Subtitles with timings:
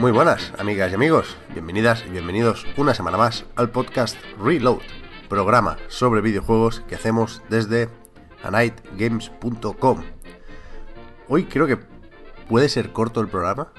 [0.00, 1.36] Muy buenas, amigas y amigos.
[1.52, 4.78] Bienvenidas y bienvenidos una semana más al podcast Reload,
[5.28, 7.88] programa sobre videojuegos que hacemos desde
[8.44, 10.04] anightgames.com.
[11.26, 11.80] Hoy creo que
[12.48, 13.72] puede ser corto el programa.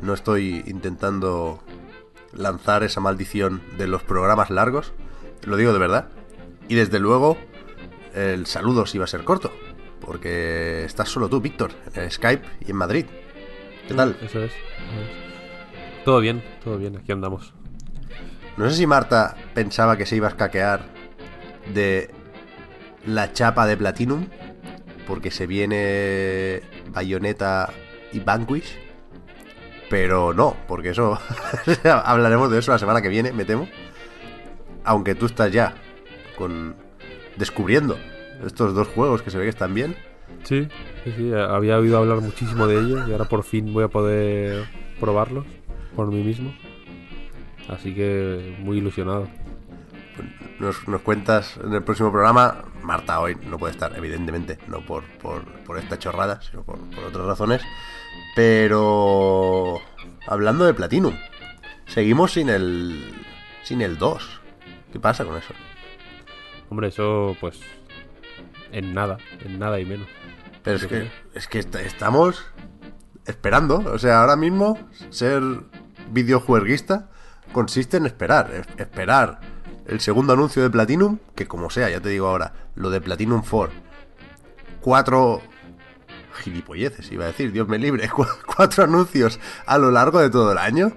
[0.00, 1.62] No estoy intentando
[2.32, 4.94] lanzar esa maldición de los programas largos,
[5.44, 6.08] lo digo de verdad.
[6.68, 7.36] Y desde luego,
[8.14, 9.52] el saludo sí va a ser corto,
[10.00, 13.04] porque estás solo tú, Víctor, en Skype y en Madrid.
[13.88, 14.16] ¿Qué tal?
[14.22, 14.52] Eso es.
[16.04, 17.52] Todo bien, todo bien, aquí andamos.
[18.56, 20.84] No sé si Marta pensaba que se iba a escaquear
[21.72, 22.10] de
[23.06, 24.26] la chapa de Platinum,
[25.06, 26.60] porque se viene
[26.90, 27.72] Bayonetta
[28.12, 28.78] y Vanquish,
[29.88, 31.18] pero no, porque eso
[31.84, 33.68] hablaremos de eso la semana que viene, me temo.
[34.84, 35.74] Aunque tú estás ya
[36.36, 36.76] con
[37.36, 37.98] descubriendo
[38.44, 39.96] estos dos juegos que se ve que están bien.
[40.44, 40.68] Sí,
[41.04, 44.66] sí, sí, había oído hablar muchísimo de ellos y ahora por fin voy a poder
[45.00, 45.46] probarlos
[45.94, 46.54] por mí mismo.
[47.68, 49.28] Así que muy ilusionado.
[50.58, 52.64] Nos, nos cuentas en el próximo programa.
[52.82, 57.04] Marta hoy no puede estar, evidentemente, no por, por, por esta chorrada, sino por, por
[57.04, 57.62] otras razones.
[58.34, 59.80] Pero
[60.26, 61.14] hablando de Platinum,
[61.86, 63.12] seguimos sin el
[63.62, 64.40] sin el 2.
[64.92, 65.54] ¿Qué pasa con eso?
[66.68, 67.60] Hombre, eso pues
[68.72, 70.08] en nada, en nada y menos.
[70.62, 72.44] Pero es que, es que est- estamos
[73.26, 73.78] esperando.
[73.92, 74.78] O sea, ahora mismo
[75.10, 75.42] ser
[76.10, 77.08] videojueguista
[77.52, 78.50] consiste en esperar.
[78.52, 79.40] es- Esperar
[79.86, 83.42] el segundo anuncio de Platinum, que como sea, ya te digo ahora, lo de Platinum
[83.48, 83.74] 4.
[84.80, 85.40] Cuatro
[86.42, 88.08] gilipolleces, iba a decir, Dios me libre.
[88.10, 90.92] cu- Cuatro anuncios a lo largo de todo el año.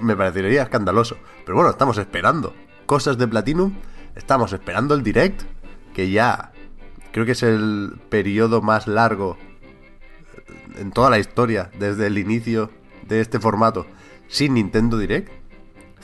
[0.00, 1.16] Me parecería escandaloso.
[1.44, 2.54] Pero bueno, estamos esperando
[2.86, 3.74] cosas de Platinum.
[4.16, 5.42] Estamos esperando el direct,
[5.94, 6.52] que ya
[7.12, 9.36] creo que es el periodo más largo
[10.76, 12.70] en toda la historia, desde el inicio
[13.06, 13.86] de este formato,
[14.28, 15.40] sin Nintendo Direct.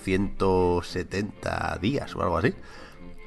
[0.07, 2.55] 170 días o algo así.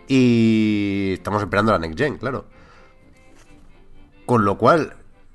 [0.08, 2.46] Y estamos esperando la Next Gen, claro.
[4.26, 4.94] Con lo cual,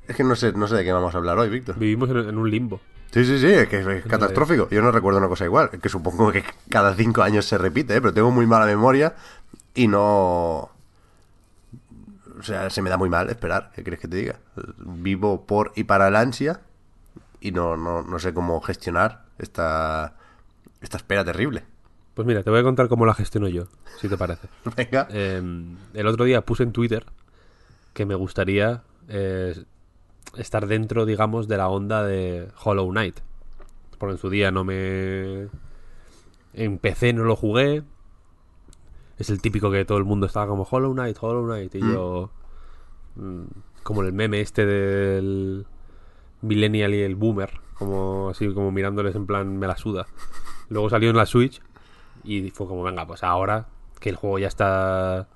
[0.09, 1.78] es que no sé, no sé de qué vamos a hablar hoy, Víctor.
[1.78, 2.81] Vivimos en, un limbo.
[3.10, 4.69] Sí, sí, sí, es que es catastrófico.
[4.71, 5.71] Yo no recuerdo una cosa igual.
[5.71, 8.00] Que supongo que cada cinco años se repite, ¿eh?
[8.00, 9.15] pero tengo muy mala memoria
[9.75, 10.71] y no.
[12.44, 13.72] O sea, se me da muy mal esperar.
[13.75, 14.38] ¿Qué crees que te diga?
[14.77, 16.60] Vivo por y para la ansia
[17.41, 20.16] y no, no, no sé cómo gestionar esta,
[20.83, 21.65] esta espera terrible.
[22.12, 23.69] Pues mira, te voy a contar cómo la gestiono yo,
[23.99, 24.49] si te parece.
[24.77, 25.09] Venga.
[25.10, 25.43] Eh,
[25.94, 27.06] el otro día puse en Twitter
[27.94, 29.65] que me gustaría eh,
[30.37, 33.21] estar dentro, digamos, de la onda de Hollow Knight.
[33.97, 35.49] Porque en su día no me...
[36.53, 37.84] En PC no lo jugué.
[39.19, 41.75] Es el típico que todo el mundo estaba como Hollow Knight, Hollow Knight.
[41.75, 42.30] Y yo...
[43.16, 43.42] mm,
[43.82, 45.66] como el meme este del
[46.42, 47.60] Millennial y el Boomer.
[47.74, 50.06] Como así, como mirándoles en plan, me la suda.
[50.69, 51.60] Luego salió en la Switch
[52.24, 53.69] y fue como, venga, pues ahora
[54.00, 55.28] que el juego ya está...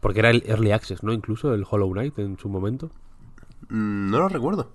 [0.00, 1.12] Porque era el Early Access, ¿no?
[1.12, 2.90] Incluso el Hollow Knight en su momento.
[3.68, 4.70] Mm, No lo recuerdo.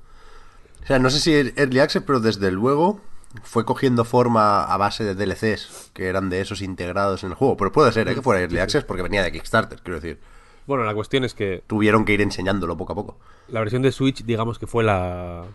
[0.83, 2.99] O sea, no sé si es Early Access, pero desde luego
[3.41, 7.57] fue cogiendo forma a base de DLCs que eran de esos integrados en el juego.
[7.57, 8.15] Pero puede ser ¿eh?
[8.15, 10.19] que fuera Early Access porque venía de Kickstarter, quiero decir.
[10.67, 13.17] Bueno, la cuestión es que Tuvieron que ir enseñándolo poco a poco.
[13.47, 15.45] la versión de Switch, digamos que fue la,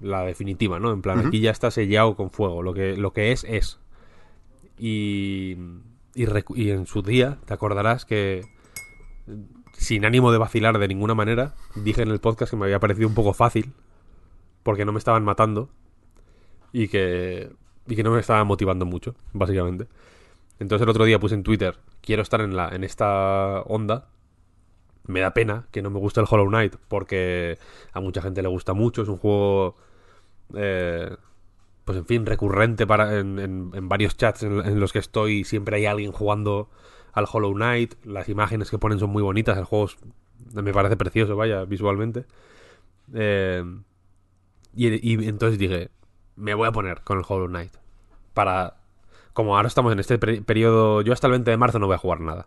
[0.00, 0.92] la definitiva, ¿no?
[0.92, 2.62] En plan, aquí ya está sellado con fuego.
[2.62, 3.78] Lo que, lo que es, es.
[4.78, 5.56] Y,
[6.14, 8.44] y, y en su día, te acordarás que,
[9.72, 13.08] sin ánimo de vacilar de ninguna manera, dije en el podcast que me había parecido
[13.08, 13.72] un poco fácil,
[14.62, 15.70] porque no me estaban matando
[16.72, 17.50] y que,
[17.86, 19.86] y que no me estaban motivando mucho, básicamente.
[20.58, 24.08] Entonces el otro día puse en Twitter, quiero estar en, la, en esta onda.
[25.06, 27.58] Me da pena que no me guste el Hollow Knight, porque
[27.92, 29.02] a mucha gente le gusta mucho.
[29.02, 29.76] Es un juego,
[30.54, 31.16] eh,
[31.84, 35.44] pues en fin, recurrente para, en, en- en varios chats en, los que estoy.
[35.44, 36.68] Siempre hay alguien jugando
[37.12, 37.94] al Hollow Knight.
[38.04, 39.58] Las imágenes que ponen son muy bonitas.
[39.58, 39.88] El juego
[40.54, 42.26] me parece precioso, vaya, visualmente.
[43.14, 43.64] Eh,
[44.74, 45.90] Y, y entonces dije,
[46.36, 47.72] me voy a poner con el Hollow Knight.
[48.34, 48.76] Para...
[49.32, 51.02] Como ahora estamos en este peri- periodo...
[51.02, 52.46] Yo hasta el 20 de marzo no voy a jugar nada.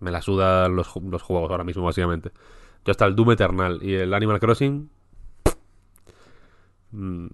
[0.00, 2.32] Me la sudan los, los juegos ahora mismo, básicamente.
[2.84, 4.90] Yo hasta el Doom Eternal y el Animal Crossing...
[6.92, 7.26] mm,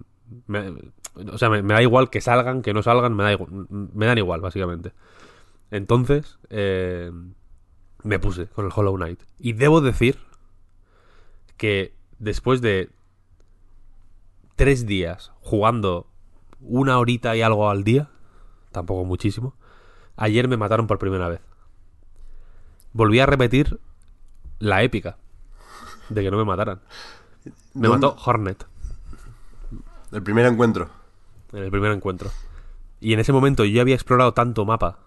[1.33, 4.05] o sea, me, me da igual que salgan, que no salgan, me, da igual, me
[4.05, 4.93] dan igual, básicamente.
[5.69, 7.11] Entonces, eh,
[8.03, 9.21] me puse con el Hollow Knight.
[9.39, 10.17] Y debo decir
[11.57, 12.89] que después de
[14.61, 16.05] tres días jugando
[16.59, 18.09] una horita y algo al día,
[18.71, 19.55] tampoco muchísimo,
[20.17, 21.41] ayer me mataron por primera vez.
[22.93, 23.79] Volví a repetir
[24.59, 25.17] la épica
[26.09, 26.79] de que no me mataran.
[27.73, 28.05] Me ¿Dónde?
[28.07, 28.67] mató Hornet
[30.11, 30.89] El primer encuentro.
[31.53, 32.29] en el primer encuentro.
[32.99, 34.99] Y en ese momento yo había explorado tanto mapa.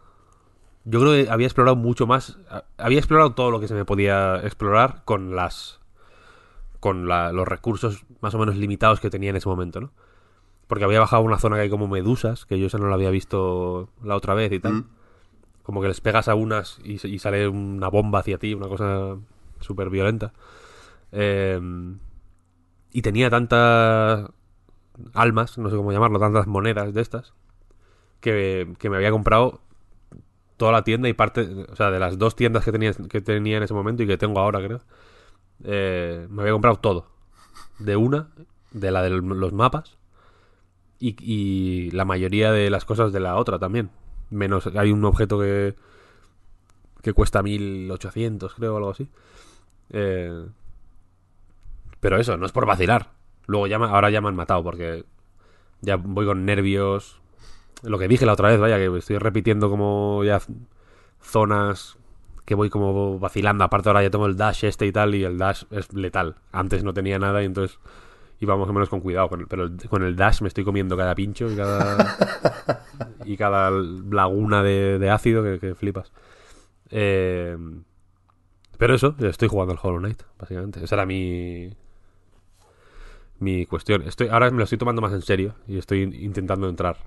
[0.82, 2.38] Yo creo que había explorado mucho más.
[2.76, 5.78] Había explorado todo lo que se me podía explorar con las.
[6.84, 9.90] Con la- los recursos más o menos limitados que tenía en ese momento, ¿no?
[10.66, 12.94] Porque había bajado a una zona que hay como medusas, que yo esa no la
[12.96, 14.72] había visto la otra vez y tal.
[14.74, 14.84] Mm.
[15.62, 19.16] Como que les pegas a unas y, sale una bomba hacia ti, una cosa
[19.60, 20.34] súper violenta.
[21.10, 21.58] Eh,
[22.92, 24.28] y tenía tantas
[25.14, 27.32] almas, no sé cómo llamarlo, tantas monedas de estas,
[28.20, 29.62] que, que me había comprado
[30.58, 33.56] toda la tienda y parte, o sea, de las dos tiendas que tenía, que tenía
[33.56, 34.82] en ese momento y que tengo ahora, creo,
[35.64, 37.06] eh, me había comprado todo.
[37.78, 38.28] De una,
[38.72, 39.96] de la de los mapas,
[41.00, 43.90] y, la mayoría de las cosas de la otra también.
[44.30, 45.74] Menos, hay un objeto que,
[47.02, 49.08] que cuesta 1800, creo, o algo así.
[49.90, 50.46] Eh,
[52.00, 53.12] pero eso, no es por vacilar.
[53.46, 55.04] Luego ya, ahora ya me han matado porque
[55.80, 57.20] ya voy con nervios.
[57.82, 60.40] Lo que dije la otra vez, vaya, que estoy repitiendo como ya
[61.20, 61.98] zonas
[62.44, 63.64] que voy como vacilando.
[63.64, 66.36] Aparte ahora ya tengo el dash este y tal y el dash es letal.
[66.52, 67.78] Antes no tenía nada y entonces
[68.40, 69.28] iba más o menos con cuidado.
[69.28, 72.16] Con el- pero el- con el dash me estoy comiendo cada pincho y cada,
[73.24, 76.12] y cada laguna de, de ácido que, que flipas.
[76.90, 77.56] Eh,
[78.76, 80.84] pero eso, estoy jugando al Hollow Knight, básicamente.
[80.84, 81.70] Esa era mi,
[83.38, 84.02] mi cuestión.
[84.02, 86.98] Estoy, ahora me lo estoy tomando más en serio y estoy intentando entrar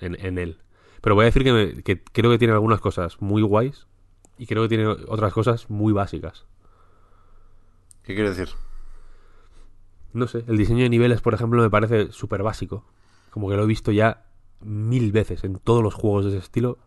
[0.00, 0.58] en, en él.
[1.00, 3.86] Pero voy a decir que, me- que creo que tiene algunas cosas muy guays
[4.38, 6.46] y creo que tiene otras cosas muy básicas.
[8.02, 8.48] ¿Qué quiere decir?
[10.12, 12.84] No sé, el diseño de niveles, por ejemplo, me parece súper básico.
[13.30, 14.26] Como que lo he visto ya
[14.60, 16.78] mil veces en todos los juegos de ese estilo.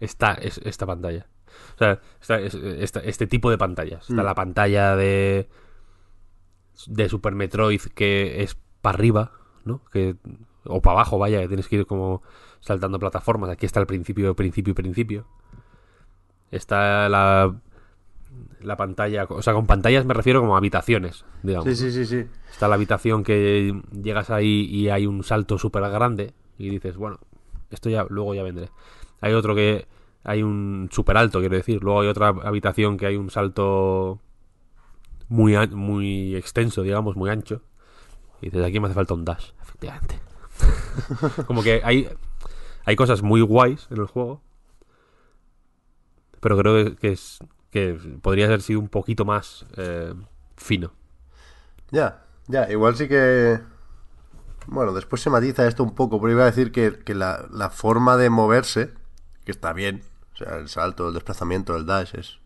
[0.00, 1.26] Está es, esta pantalla.
[1.74, 4.08] O sea, está, es- este tipo de pantallas.
[4.10, 4.26] Está Mm.
[4.26, 5.48] la pantalla de.
[6.86, 9.32] de Super Metroid que es para arriba,
[9.64, 9.80] ¿no?
[9.92, 10.16] Que,
[10.64, 12.22] o para abajo, vaya, que tienes que ir como
[12.60, 13.48] saltando plataformas.
[13.50, 15.26] Aquí está el principio, principio, principio.
[16.50, 17.54] Está la.
[18.60, 21.68] La pantalla, o sea, con pantallas me refiero como a habitaciones, digamos.
[21.68, 22.26] Sí, sí, sí, sí.
[22.50, 27.18] Está la habitación que llegas ahí y hay un salto súper grande y dices, bueno,
[27.70, 28.70] esto ya luego ya vendré.
[29.20, 29.86] Hay otro que
[30.24, 31.82] hay un súper alto, quiero decir.
[31.82, 34.20] Luego hay otra habitación que hay un salto
[35.28, 37.62] muy, muy extenso, digamos, muy ancho.
[38.40, 40.18] Y dices, aquí me hace falta un dash, efectivamente.
[41.46, 42.08] Como que hay,
[42.84, 44.42] hay cosas muy guays en el juego.
[46.46, 47.40] Pero creo que- es,
[47.72, 50.14] que podría haber sido un poquito más eh,
[50.56, 50.92] fino.
[51.90, 53.58] Ya, ya, igual sí que...
[54.68, 57.68] Bueno, después se matiza esto un poco, pero iba a decir que, que la, la
[57.70, 58.92] forma de moverse,
[59.44, 60.02] que está bien,
[60.34, 62.38] o sea, el salto, el desplazamiento, el dash, es...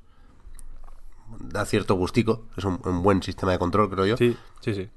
[1.39, 4.17] Da cierto gustico, es un, un buen sistema de control, creo yo.
[4.17, 4.89] Sí, sí, sí.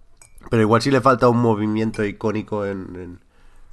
[0.49, 3.19] Pero igual sí le falta un movimiento icónico en, en-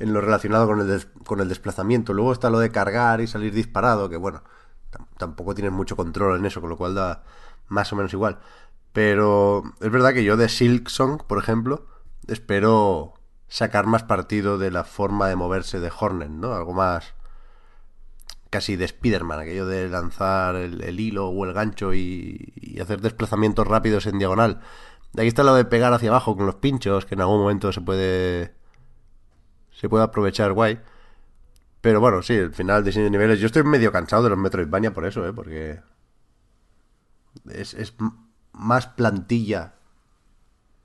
[0.01, 2.15] en lo relacionado con el, des- con el desplazamiento.
[2.15, 4.43] Luego está lo de cargar y salir disparado, que bueno,
[5.19, 7.25] tampoco tienes mucho control en eso, con lo cual da
[7.69, 8.39] más o menos igual.
[8.93, 11.87] Pero es verdad que yo de Silksong, por ejemplo,
[12.27, 13.15] espero
[13.49, 16.55] sacar más partido de la forma de moverse de Hornet, ¿no?
[16.55, 17.15] Algo más
[18.51, 23.01] casi de Spider-Man, aquello de lanzar el, el hilo o el gancho y, y hacer
[23.01, 24.61] desplazamientos rápidos en diagonal.
[25.13, 27.73] De aquí está lo de pegar hacia abajo con los pinchos, que en algún momento
[27.73, 28.55] se puede
[29.73, 30.81] se puede aprovechar guay.
[31.81, 33.41] Pero bueno, sí, al final diseño de niveles.
[33.41, 35.33] Yo estoy medio cansado de los Metroidvania por eso, ¿eh?
[35.33, 35.81] Porque
[37.51, 37.95] es, es
[38.53, 39.75] más plantilla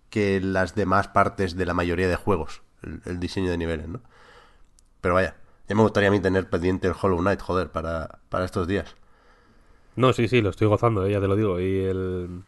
[0.10, 4.02] que las demás partes de la mayoría de juegos, el, el diseño de niveles, ¿no?
[5.02, 5.36] Pero vaya,
[5.68, 8.96] ya me gustaría a mí tener pendiente el Hollow Knight, joder, para, para estos días.
[9.96, 11.60] No, sí, sí, lo estoy gozando, eh, ya te lo digo.
[11.60, 12.44] Y el.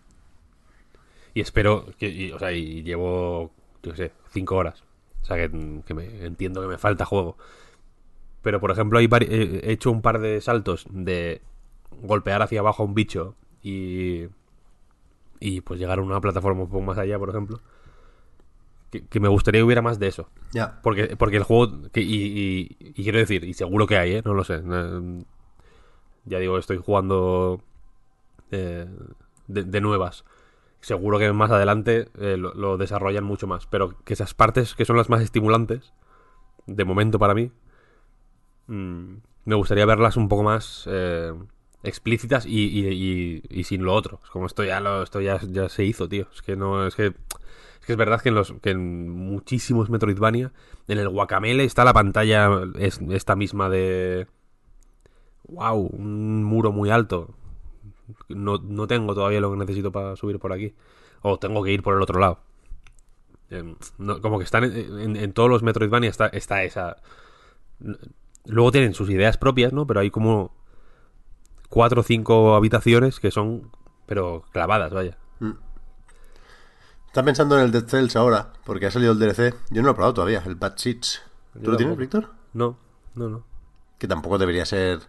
[1.34, 1.86] Y espero.
[1.98, 3.52] Que, o sea, y llevo,
[3.84, 4.84] yo sé, cinco horas.
[5.24, 5.50] O sea, que,
[5.86, 7.38] que me, entiendo que me falta juego.
[8.42, 11.42] Pero, por ejemplo, hay vari- he hecho un par de saltos de
[12.02, 14.28] golpear hacia abajo a un bicho y.
[15.40, 17.62] Y pues llegar a una plataforma un poco más allá, por ejemplo.
[18.90, 20.30] que, me gustaría que hubiera más de eso.
[20.52, 20.80] Ya.
[20.82, 24.22] Porque, porque el juego, y, quiero decir, y seguro que hay, ¿eh?
[24.26, 24.62] No lo sé.
[26.26, 27.62] Ya digo, estoy jugando
[28.52, 28.88] eh,
[29.48, 30.26] de, nuevas.
[30.82, 33.68] Seguro que más adelante eh, lo, desarrollan mucho más.
[33.68, 35.94] Pero que esas partes que son las más estimulantes,
[36.66, 37.52] de momento para mí,
[38.68, 41.34] mm, me gustaría verlas un poco más eh,
[41.84, 44.20] explícitas y, sin lo otro.
[44.24, 46.28] Es como esto ya lo, esto ya, se hizo, tío.
[46.34, 47.14] Es que no, es que
[47.88, 50.52] que es verdad que en, los, que en muchísimos Metroidvania,
[50.90, 54.28] en el Guacamele está la pantalla es, esta misma de...
[55.48, 55.92] ¡Wow!
[55.94, 57.34] Un muro muy alto.
[58.28, 60.76] No, no tengo todavía lo que necesito para subir por aquí.
[61.22, 62.42] O tengo que ir por el otro lado.
[63.50, 63.78] Em,
[64.22, 66.98] como que están en, todos los Metroidvania está, está esa...
[68.48, 69.86] Luego tienen sus ideas propias, ¿no?
[69.86, 70.52] Pero hay como
[71.70, 73.72] cuatro o cinco habitaciones que son,
[74.06, 75.18] pero clavadas, vaya.
[75.40, 75.52] Mm.
[77.08, 79.54] Está pensando en el Dead Cells ahora, porque ha salido el DLC.
[79.70, 81.22] Yo no lo he probado todavía, el Bad Seeds.
[81.62, 82.30] ¿Tú lo tienes, Víctor?
[82.54, 82.78] No,
[83.16, 83.44] no, no.
[83.98, 85.00] Que tampoco debería ser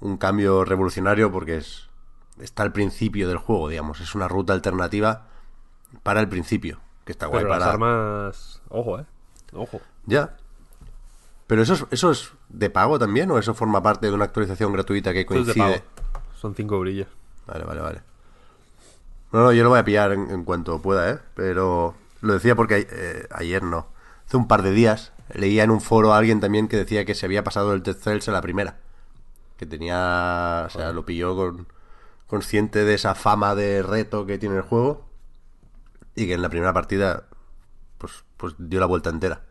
[0.00, 1.88] un cambio revolucionario porque es
[2.40, 4.00] está al principio del juego, digamos.
[4.00, 5.28] Es una ruta alternativa
[6.02, 7.64] para el principio, que está guay Pero para...
[7.64, 8.62] las armas...
[8.68, 9.06] Ojo, eh.
[9.52, 9.80] Ojo.
[10.06, 10.36] Ya.
[11.46, 14.72] Pero eso es, eso es de pago también o eso forma parte de una actualización
[14.72, 15.82] gratuita que coincide.
[16.34, 17.08] Son cinco brillos.
[17.46, 18.02] Vale, vale, vale.
[19.32, 21.18] No, no, yo lo voy a pillar en, cuanto pueda, ¿eh?
[21.34, 23.88] Pero lo decía porque eh, ayer no.
[24.26, 27.14] Hace un par de días leía en un foro a alguien también que decía que
[27.14, 28.78] se había pasado el Death Cells a la primera.
[29.56, 30.64] Que tenía...
[30.66, 31.66] O sea, lo pilló con,
[32.26, 35.04] consciente de esa fama de reto que tiene el juego.
[36.14, 37.24] Y que en la primera partida,
[37.98, 39.42] pues, pues dio la vuelta entera.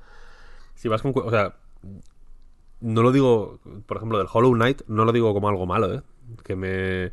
[0.75, 1.14] Si vas con...
[1.16, 1.56] O sea,
[2.86, 6.01] no lo digo, por ejemplo, del Hollow Knight, no lo digo como algo malo, ¿eh?
[6.44, 7.12] Que me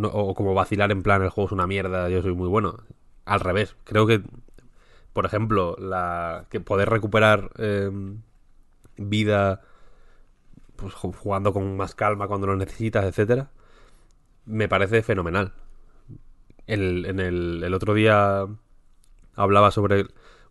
[0.00, 2.76] o como vacilar en plan el juego es una mierda, yo soy muy bueno.
[3.24, 4.22] Al revés, creo que,
[5.14, 8.20] por ejemplo, la que poder recuperar em,
[8.98, 9.62] vida
[10.76, 13.50] pues, jugando con más calma cuando lo necesitas, etcétera,
[14.44, 15.54] me parece fenomenal.
[16.66, 18.46] El, en el, el otro día
[19.36, 20.06] hablaba sobre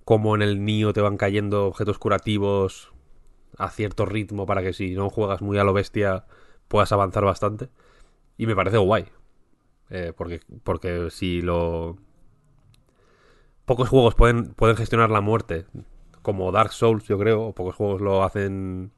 [0.07, 2.93] cómo en el Nio te van cayendo objetos curativos
[3.57, 6.23] a cierto ritmo para que si no juegas muy a lo bestia
[6.69, 7.67] puedas avanzar bastante.
[8.37, 9.07] Y me parece guay.
[9.89, 11.97] Eh, porque, porque si lo...
[13.65, 15.65] Pocos juegos pueden, pueden gestionar la muerte,
[16.21, 18.93] como Dark Souls, yo creo, o pocos juegos lo hacen...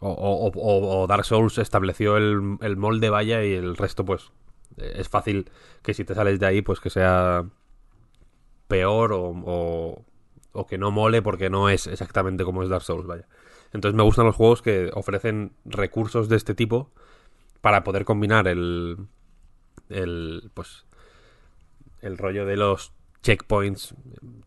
[0.00, 4.32] O, Dark Souls estableció el, el molde vaya y el resto pues
[4.76, 5.50] es fácil
[5.82, 7.46] que si te sales de ahí pues que sea
[8.72, 10.02] peor o,
[10.54, 13.28] o, que no mole porque no es exactamente como es Dark Souls, vaya.
[13.74, 16.90] Entonces me gustan los juegos que ofrecen recursos de este tipo
[17.60, 18.96] para poder combinar el,
[19.90, 20.86] el pues
[22.00, 23.94] el rollo de los checkpoints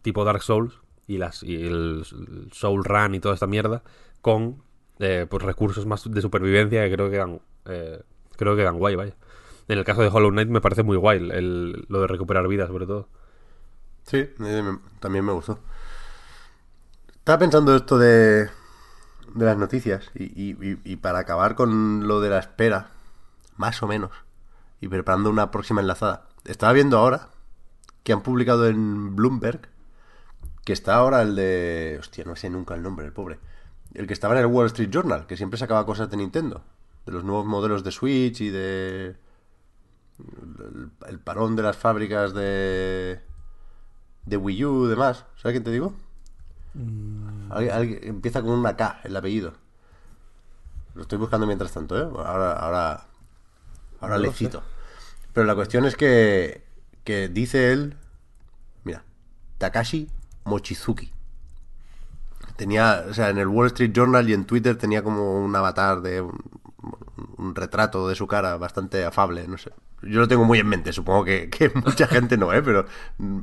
[0.01, 0.74] tipo Dark Souls
[1.05, 2.03] y las y el
[2.51, 3.84] Soul Run y toda esta mierda
[4.22, 4.63] con
[4.98, 8.01] eh, pues recursos más de supervivencia que creo que dan eh,
[8.38, 9.15] creo que dan guay vaya
[9.67, 12.65] en el caso de Hollow Knight me parece muy guay el, lo de recuperar vida
[12.65, 13.08] sobre todo
[14.06, 14.30] sí
[15.00, 15.60] también me gustó
[17.18, 18.50] estaba pensando esto de
[19.34, 22.92] de las noticias y, y para acabar con lo de la espera
[23.58, 24.12] más o menos,
[24.82, 26.28] y preparando una próxima enlazada.
[26.46, 27.30] Estaba viendo ahora
[28.04, 29.70] que han publicado en Bloomberg,
[30.64, 31.98] que está ahora el de...
[32.00, 33.40] Hostia, no sé nunca el nombre, el pobre.
[33.94, 36.64] El que estaba en el Wall Street Journal, que siempre sacaba cosas de Nintendo.
[37.06, 39.16] De los nuevos modelos de Switch y de...
[41.08, 43.22] El, parón de las fábricas de...
[44.25, 45.25] De Wii U y demás.
[45.38, 45.94] ¿Sabes quién te digo?
[46.74, 47.51] Mm.
[48.03, 49.53] empieza con una K el apellido.
[50.94, 52.03] Lo estoy buscando mientras tanto, ¿eh?
[52.03, 53.05] Ahora, ahora
[54.05, 54.63] Ahora le cito.
[55.34, 56.63] Pero la cuestión es que,
[57.03, 57.98] que dice él,
[58.84, 59.03] mira,
[59.58, 60.10] Takashi
[60.46, 61.12] Mochizuki.
[62.55, 66.01] Tenía, o sea, en el Wall Street Journal y en Twitter tenía como un avatar
[66.01, 69.74] de un, retrato de su cara bastante afable, no sé.
[70.02, 72.62] Yo lo tengo muy en mente, supongo que, mucha gente no, ¿eh?
[72.62, 72.86] Pero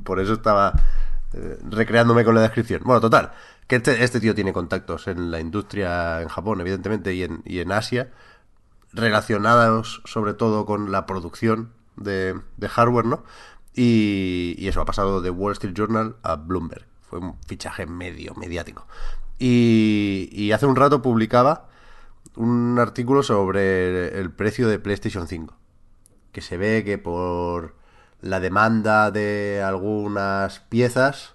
[0.05, 0.73] por eso estaba
[1.33, 2.83] eh, recreándome con la descripción.
[2.85, 3.33] Bueno, total,
[3.67, 7.61] que este, este, tío tiene contactos en la industria en Japón, evidentemente, y en, y
[7.61, 8.11] en Asia
[8.93, 13.25] relacionados sobre todo con la producción de, hardware, ¿no?
[13.75, 16.87] Y, eso ha pasado de Wall Street Journal a Bloomberg.
[17.01, 18.87] Fue un fichaje medio mediático.
[19.39, 21.69] Y, hace un rato publicaba
[22.37, 25.55] un artículo sobre el precio de PlayStation 5.
[26.33, 27.75] Que se ve que por
[28.21, 31.35] la demanda de algunas piezas,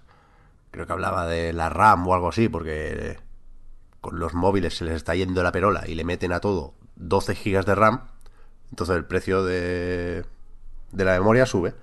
[0.72, 3.18] creo que hablaba de la RAM o algo así, porque
[4.02, 7.36] con los móviles se les está yendo la perola y le meten a todo 12
[7.36, 8.02] GB de RAM,
[8.70, 10.26] entonces el precio de,
[10.92, 11.76] de la memoria sube.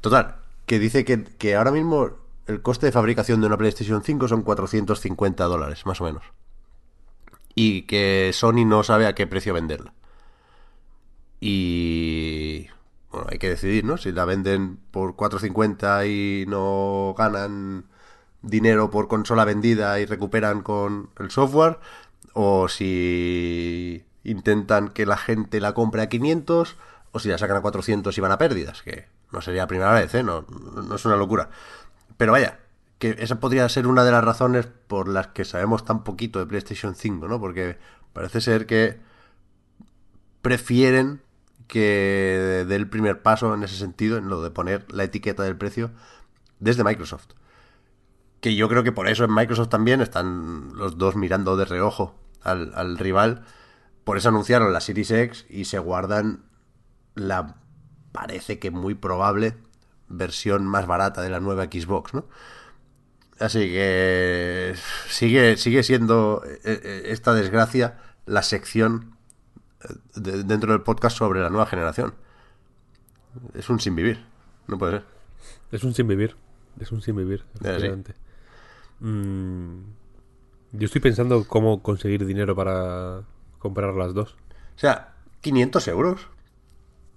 [0.00, 2.10] Total, que dice que, que ahora mismo
[2.46, 6.24] el coste de fabricación de una PlayStation 5 son 450 dólares, más o menos.
[7.54, 9.92] Y que Sony no sabe a qué precio venderla.
[11.40, 12.66] Y...
[13.10, 13.96] Bueno, hay que decidir, ¿no?
[13.96, 17.86] Si la venden por 450 y no ganan
[18.42, 21.78] dinero por consola vendida y recuperan con el software,
[22.34, 26.76] o si intentan que la gente la compre a 500,
[27.12, 29.92] o si la sacan a 400 y van a pérdidas, que no sería la primera
[29.92, 30.22] vez, ¿eh?
[30.22, 31.48] No, no es una locura.
[32.16, 32.58] Pero vaya,
[32.98, 36.46] que esa podría ser una de las razones por las que sabemos tan poquito de
[36.46, 37.40] PlayStation 5, ¿no?
[37.40, 37.78] Porque
[38.12, 38.98] parece ser que
[40.42, 41.22] prefieren
[41.68, 45.56] que dé el primer paso en ese sentido, en lo de poner la etiqueta del
[45.56, 45.92] precio
[46.58, 47.28] desde Microsoft.
[48.40, 52.18] Que yo creo que por eso en Microsoft también están los dos mirando de reojo
[52.42, 53.44] al, al rival.
[54.04, 56.44] Por eso anunciaron la Series X y se guardan
[57.14, 57.56] la
[58.12, 59.54] parece que muy probable
[60.08, 62.26] versión más barata de la nueva Xbox, ¿no?
[63.38, 64.74] Así que
[65.08, 69.17] sigue, sigue siendo eh, eh, esta desgracia la sección
[70.14, 72.14] de- dentro del podcast sobre la nueva generación.
[73.54, 74.24] Es un sin vivir,
[74.66, 75.04] no puede ser.
[75.72, 76.36] Es un sin vivir.
[76.80, 77.58] Es un sin vivir, sí.
[77.68, 78.14] efectivamente.
[79.00, 79.80] Mm,
[80.72, 83.22] yo estoy pensando cómo conseguir dinero para
[83.58, 84.32] comprar las dos.
[84.76, 86.28] O sea, 500 euros,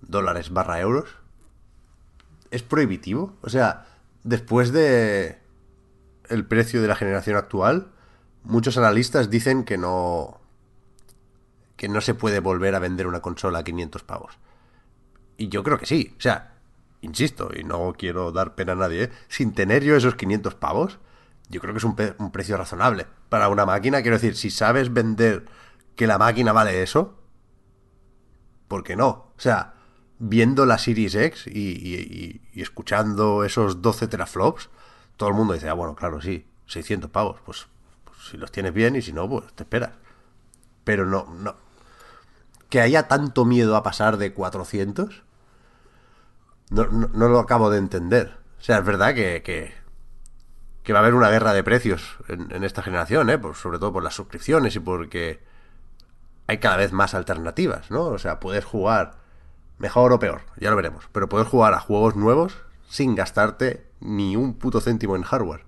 [0.02, 1.10] dólares barra euros,
[2.50, 3.36] es prohibitivo.
[3.42, 3.86] O sea,
[4.24, 5.40] después de
[6.30, 7.92] el precio de la generación actual,
[8.44, 10.41] muchos analistas dicen que no
[11.82, 14.38] que no se puede volver a vender una consola a 500 pavos.
[15.36, 16.14] Y yo creo que sí.
[16.16, 16.54] O sea,
[17.02, 19.12] insisto, y no quiero dar pena a nadie, ¿eh?
[19.30, 21.00] sin tener yo esos 500 pavos,
[21.50, 21.96] yo creo que es un,
[22.32, 24.04] precio razonable para una máquina.
[24.04, 25.46] Quiero decir, si sabes vender
[25.96, 27.18] que la máquina vale eso,
[28.68, 29.08] ¿por qué no?
[29.36, 29.74] O sea,
[30.20, 34.70] viendo la Series X y escuchando esos 12 teraflops,
[35.18, 37.42] todo el mundo dice, ah, bueno, claro, sí, 600 pavos.
[37.44, 37.66] Pues,
[38.04, 39.94] pues si los tienes bien y si no, pues te esperas.
[40.84, 41.71] Pero no, no.
[42.72, 45.24] Que haya tanto miedo a pasar de 400,
[46.72, 48.38] no, no, lo acabo de entender.
[48.60, 49.74] O sea, es verdad que, que,
[50.84, 53.38] que va a haber una guerra de precios en, en esta generación, ¿eh?
[53.38, 55.42] Por- sobre todo por las suscripciones y porque
[56.48, 58.06] hay cada vez más alternativas, ¿no?
[58.06, 59.20] O sea, puedes jugar
[59.78, 62.58] mejor o peor, ya lo veremos, pero puedes jugar a juegos nuevos
[62.88, 65.66] sin gastarte ni un puto céntimo en hardware.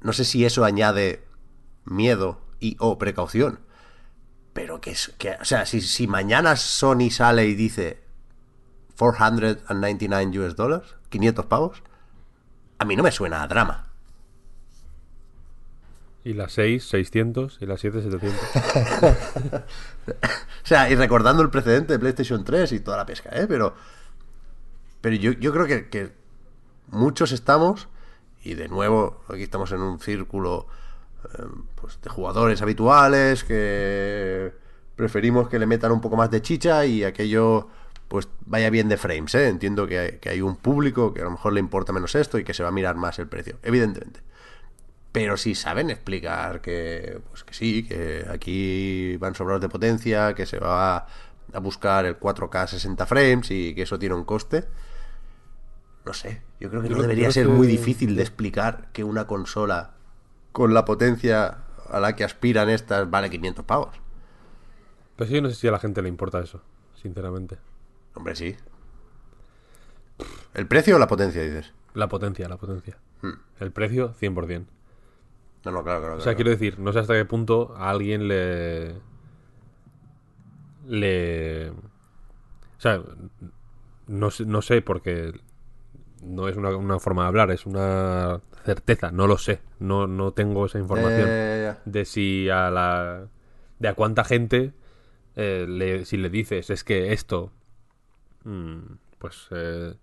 [0.00, 1.24] No sé si eso añade
[1.84, 3.60] miedo y o precaución,
[4.52, 8.02] pero que es que, o sea, si, si mañana Sony sale y dice
[8.98, 11.82] 499 US dólares, 500 pavos,
[12.78, 13.84] a mí no me suena a drama.
[16.24, 18.40] Y las 6, 600 y las 7, 700.
[20.64, 23.46] O sea, y recordando el precedente de PlayStation 3 y toda la pesca, ¿eh?
[23.48, 23.74] Pero,
[25.00, 26.12] pero yo, yo creo que, que
[26.88, 27.88] muchos estamos,
[28.42, 30.66] y de nuevo, aquí estamos en un círculo
[31.74, 34.52] pues, de jugadores habituales que
[34.96, 37.68] preferimos que le metan un poco más de chicha y aquello
[38.08, 39.48] pues vaya bien de frames, ¿eh?
[39.48, 42.38] Entiendo que hay, que hay un público que a lo mejor le importa menos esto
[42.38, 44.20] y que se va a mirar más el precio, evidentemente.
[45.12, 50.46] Pero si saben explicar que, pues que sí, que aquí van sobrados de potencia, que
[50.46, 51.06] se va
[51.52, 54.64] a buscar el 4K 60 frames y que eso tiene un coste.
[56.04, 59.26] No sé, yo creo que Yo no debería ser muy difícil de explicar que una
[59.26, 59.97] consola
[60.52, 61.58] con la potencia
[61.90, 63.96] a la que aspiran estas vale 500 pavos.
[65.18, 66.60] Sí, yo no sé si a la gente le importa eso,
[66.94, 67.58] sinceramente.
[68.14, 68.56] Hombre, sí.
[70.54, 71.72] ¿El precio o la potencia, dices?
[71.94, 72.98] La potencia, la potencia.
[73.22, 73.32] Hmm.
[73.60, 74.66] El precio, 100%.
[75.64, 76.14] No, no, claro, claro.
[76.14, 76.36] O sea, claro.
[76.36, 78.94] quiero decir, no sé hasta qué punto a alguien le.
[80.86, 81.70] Le.
[81.70, 81.74] O
[82.80, 83.02] sea,
[84.06, 85.38] no, sé- no sé porque
[86.22, 89.60] no es una, una forma de hablar, es una certeza, no lo sé.
[89.78, 91.28] No, no tengo esa información
[91.84, 93.28] de si a la.
[93.78, 94.72] de a cuánta gente.
[95.36, 97.50] eh, le- si le dices, es que esto.
[98.44, 98.78] mm,
[99.18, 99.48] pues.
[99.52, 99.94] eh,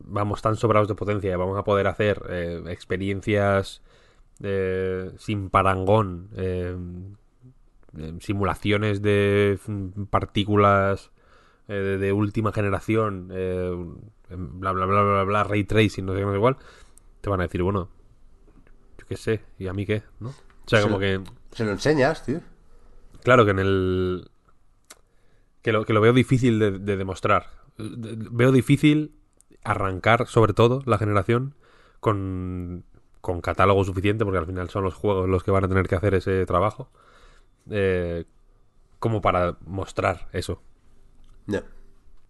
[0.00, 3.82] vamos tan sobrados de potencia, vamos a poder hacer eh, experiencias
[4.42, 6.76] eh, sin parangón, eh,
[8.20, 11.10] simulaciones de mm, partículas
[11.68, 16.24] eh, de, de última generación, bla, bla, bla, bla, bla, ray tracing, no sé qué,
[16.24, 16.56] no sé igual,
[17.20, 17.88] te van a decir, bueno,
[18.98, 20.02] yo qué sé, ¿y a mí qué?
[20.20, 20.28] ¿no?
[20.30, 20.34] O
[20.68, 20.84] sea, Sí.
[20.86, 21.20] como que,
[21.52, 22.40] Se lo enseñas, tío.
[23.22, 24.30] claro que en el...
[25.62, 27.46] Que lo, que lo veo difícil de, de demostrar.
[27.76, 29.14] De- de- Veo difícil
[29.62, 31.54] arrancar, sobre todo, la generación
[32.00, 32.84] con,
[33.20, 35.96] con catálogo suficiente, porque al final son los juegos los que van a tener que
[35.96, 36.88] hacer ese trabajo,
[37.70, 38.24] eh,
[38.98, 40.62] como para mostrar eso.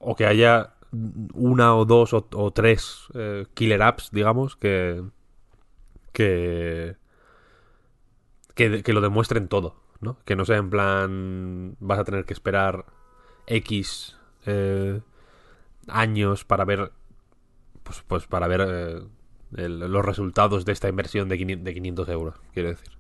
[0.00, 5.03] O que haya una o dos o, tres eh, killer apps, digamos, que,
[6.12, 6.96] que,
[8.55, 10.18] que, lo demuestren todo, ¿no?
[10.24, 12.87] Que no sea en plan, vas a tener que esperar
[13.46, 15.00] X eh,
[15.87, 16.92] años para ver,
[17.85, 18.61] pues, pues para ver
[19.57, 22.90] eh, los resultados de esta inversión de 500, de 500 euros, quiero decir.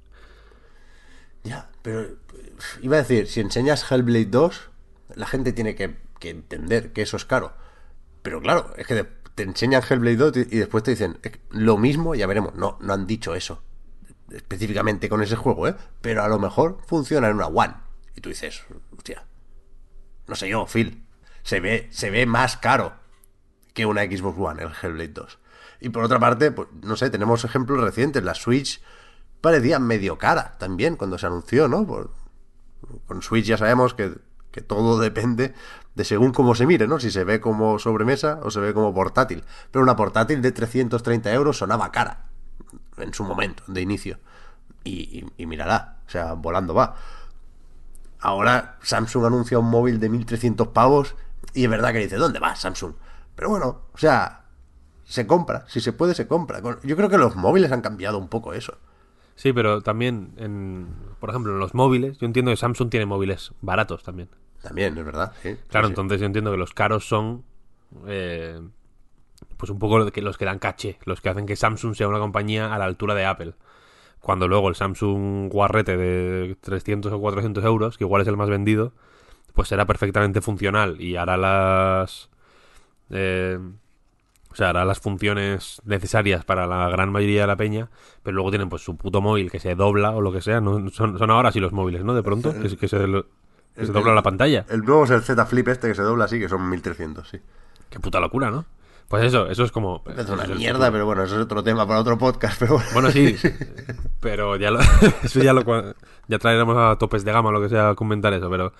[1.42, 2.06] Ya, pero
[2.82, 4.70] iba a decir, si enseñas Hellblade 2,
[5.16, 7.54] la gente tiene que entender que eso es caro.
[8.22, 9.04] Pero claro, es que
[9.34, 12.54] te enseñan Hellblade 2 y después te dicen "Es que lo mismo, ya veremos.
[12.54, 13.62] No, no han dicho eso
[14.32, 15.76] específicamente con ese juego, ¿eh?
[16.00, 17.74] Pero a lo mejor funciona en una One.
[18.14, 18.62] Y tú dices,
[18.96, 19.24] hostia,
[20.26, 21.06] no sé yo, Phil,
[21.42, 22.92] se ve, se ve más caro
[23.74, 25.38] que una Xbox One, el Hellblade 2.
[25.80, 28.22] Y por otra parte, pues no sé, tenemos ejemplos recientes.
[28.22, 28.82] La Switch
[29.40, 31.86] parecía medio cara también cuando se anunció, ¿no?
[33.06, 34.14] Con Switch ya sabemos que,
[34.50, 35.54] que todo depende
[35.94, 37.00] de según cómo se mire, ¿no?
[37.00, 39.44] Si se ve como sobremesa o se ve como portátil.
[39.70, 42.26] Pero una portátil de 330 euros sonaba cara
[42.96, 44.18] en su momento, de inicio.
[44.84, 46.96] Y, y, mírala, o sea, volando va.
[48.20, 51.16] Ahora Samsung anuncia un móvil de 1300 pavos
[51.54, 52.94] y es verdad que dice, ¿dónde va Samsung?
[53.34, 54.44] Pero bueno, o sea,
[55.04, 56.60] se compra, si se puede se compra.
[56.82, 58.78] Yo creo que los móviles han cambiado un poco eso.
[59.34, 60.86] Sí, pero también, en,
[61.18, 64.28] por ejemplo, en los móviles, yo entiendo que Samsung tiene móviles baratos también.
[64.62, 65.32] También, es verdad.
[65.42, 67.44] sí, Claro, sí, entonces yo entiendo que los caros son
[68.06, 68.60] eh,
[69.56, 72.08] pues un poco lo que- los que dan caché, los que hacen que Samsung sea
[72.08, 73.54] una compañía a la altura de Apple.
[74.20, 78.50] Cuando luego el Samsung guarrete de 300 o 400 euros, que igual es el más
[78.50, 78.92] vendido,
[79.54, 82.30] pues será perfectamente funcional y hará las...
[83.10, 83.58] eh,
[84.52, 87.88] o sea, hará las funciones necesarias para la gran mayoría de la peña,
[88.22, 90.60] pero luego tienen pues su puto móvil que se dobla o lo que sea.
[90.60, 90.88] ¿no?
[90.90, 92.14] Son, son ahora sí los móviles, ¿no?
[92.14, 92.98] De pronto, que, que se,
[93.86, 94.64] se dobla la pantalla.
[94.68, 97.38] El nuevo es el Z Flip este que se dobla así, que son 1300, sí.
[97.88, 98.64] Qué puta locura, ¿no?
[99.08, 100.04] Pues eso, eso es como...
[100.16, 102.88] Es una es mierda, pero bueno, eso es otro tema para otro podcast, pero bueno.
[102.92, 103.36] Bueno, sí,
[104.20, 104.78] pero ya lo,
[105.24, 105.64] eso ya lo
[106.28, 108.72] ya traeremos a topes de gama lo que sea comentar eso, pero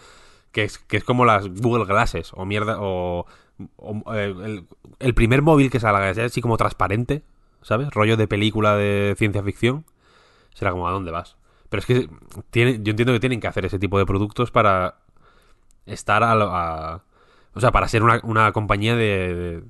[0.53, 3.27] que es, que es como las Google Glasses o mierda o,
[3.77, 4.67] o, eh, el,
[5.01, 7.25] el primer móvil que salga así como transparente,
[7.63, 7.91] ¿sabes?
[7.91, 9.85] Rollo de película de ciencia ficción,
[10.55, 11.37] será como a dónde vas.
[11.71, 12.09] Pero es que
[12.51, 14.97] tiene, yo entiendo que tienen que hacer ese tipo de productos para
[15.87, 17.03] estar a, a-
[17.55, 19.63] o sea, para ser una, una compañía de, de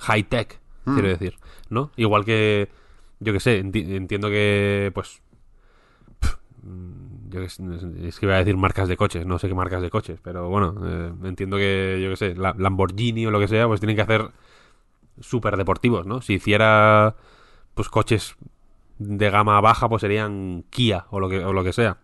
[0.00, 0.58] high tech,
[0.94, 1.36] quiero decir,
[1.68, 1.90] ¿no?
[1.96, 2.68] Igual que
[3.20, 5.20] yo que sé, enti- entiendo que pues
[7.30, 7.62] yo que sé,
[8.06, 10.48] es que iba a decir marcas de coches, no sé qué marcas de coches, pero
[10.48, 13.96] bueno, eh, entiendo que yo que sé, la- Lamborghini o lo que sea, pues tienen
[13.96, 14.30] que hacer
[15.20, 16.20] súper deportivos, ¿no?
[16.22, 17.16] Si hiciera
[17.74, 18.36] pues coches
[18.98, 21.98] de gama baja, pues serían Kia o lo que, o lo que sea.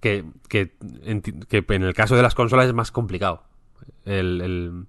[0.00, 3.42] Que, que, en el caso de las consolas es más complicado.
[4.04, 4.86] El,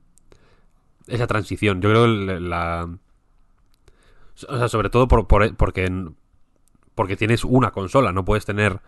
[1.07, 1.81] esa transición.
[1.81, 2.89] Yo creo que la.
[4.47, 5.91] O sea, sobre todo por, por- porque,
[6.95, 8.79] porque tienes una consola, no puedes tener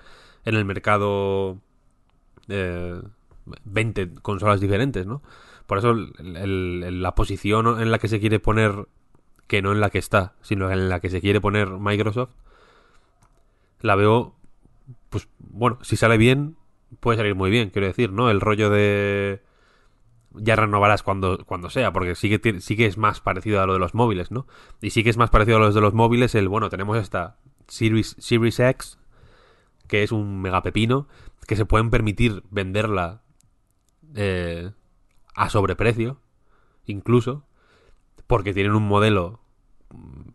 [0.45, 1.59] en el mercado
[2.47, 3.01] eh,
[3.65, 5.21] 20 consolas diferentes, ¿no?
[5.67, 8.87] Por eso la posición en la que se quiere poner,
[9.47, 12.31] que no en la que está, sino en la que se quiere poner Microsoft,
[13.81, 14.35] la veo,
[15.09, 16.55] pues bueno, si sale bien,
[16.99, 18.29] puede salir muy bien, quiero decir, ¿no?
[18.29, 19.41] El rollo de
[20.35, 23.73] ya renovarás cuando, cuando sea, porque sí que, sí que es más parecido a lo
[23.73, 24.47] de los móviles, ¿no?
[24.81, 27.37] Y sí que es más parecido a los de los móviles el, bueno, tenemos esta
[27.67, 28.97] Series, Series X,
[29.87, 31.07] que es un megapepino,
[31.47, 33.21] que se pueden permitir venderla
[34.15, 34.71] eh,
[35.35, 36.19] a sobreprecio,
[36.85, 37.45] incluso,
[38.27, 39.39] porque tienen un modelo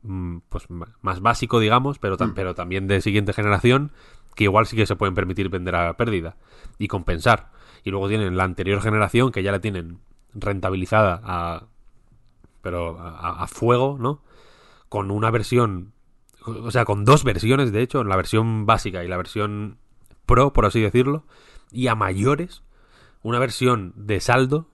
[0.02, 3.92] mm, pues más básico, digamos, pero, tam- pero también de siguiente generación,
[4.34, 6.36] que igual sí que se pueden permitir vender a pérdida
[6.78, 7.50] y compensar.
[7.84, 9.98] Y luego tienen la anterior generación, que ya la tienen
[10.34, 11.64] rentabilizada a
[12.60, 14.20] pero a, a fuego, ¿no?
[14.88, 15.92] Con una versión,
[16.44, 19.78] o sea, con dos versiones, de hecho, la versión básica y la versión
[20.26, 21.24] pro, por así decirlo,
[21.70, 22.62] y a mayores,
[23.22, 24.66] una versión de saldo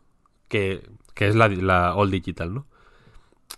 [0.48, 2.66] que, que es la, la All Digital, ¿no?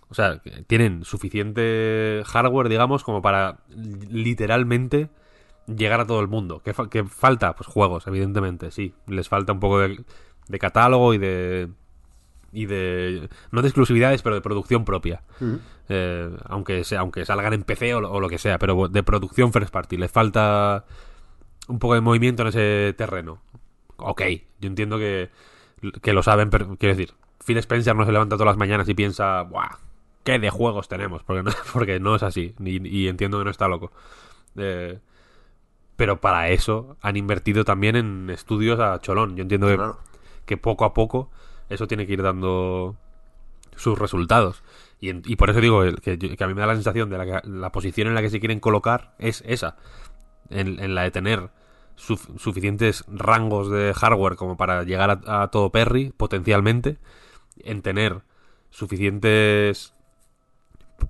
[0.09, 3.59] O sea, tienen suficiente hardware, digamos, como para
[4.09, 5.09] literalmente
[5.67, 6.61] llegar a todo el mundo.
[6.63, 7.55] ¿Qué, fa- qué falta?
[7.55, 8.93] Pues juegos, evidentemente, sí.
[9.07, 10.03] Les falta un poco de,
[10.47, 11.69] de catálogo y de...
[12.53, 13.27] Y de...
[13.51, 15.21] No de exclusividades, pero de producción propia.
[15.89, 19.03] Eh, aunque, sea, aunque salgan en PC o, lo- o lo que sea, pero de
[19.03, 19.97] producción first party.
[19.97, 20.85] Les falta
[21.67, 23.41] un poco de movimiento en ese terreno.
[23.97, 24.21] Ok,
[24.61, 25.29] yo entiendo que,
[26.01, 27.13] que lo saben, pero quiero decir,
[27.45, 29.69] Phil Spencer no se levanta todas las mañanas y piensa, ¡buah!
[30.27, 31.23] ¿Qué de juegos tenemos?
[31.23, 33.91] Porque no, porque no es así, y, y entiendo que no está loco.
[34.55, 34.99] Eh,
[35.95, 39.35] pero para eso han invertido también en estudios a cholón.
[39.35, 39.99] Yo entiendo que, Claro.
[40.45, 41.31] que poco a poco
[41.69, 42.95] eso tiene que ir dando
[43.75, 44.63] sus resultados.
[44.99, 47.25] Y, en- y por eso digo que, a mí me da la sensación de la,
[47.41, 49.75] que- la posición en la que se quieren colocar es esa.
[50.49, 51.49] En, en la de tener
[51.95, 56.97] suf- suficientes rangos de hardware como para llegar a, a todo Perry, potencialmente.
[57.63, 58.21] En tener
[58.69, 59.93] suficientes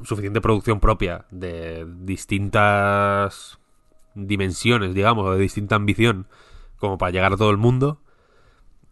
[0.04, 3.60] suficiente producción propia de distintas
[4.16, 6.28] dimensiones, digamos, o de distinta ambición,
[6.78, 8.00] como para llegar a todo el mundo,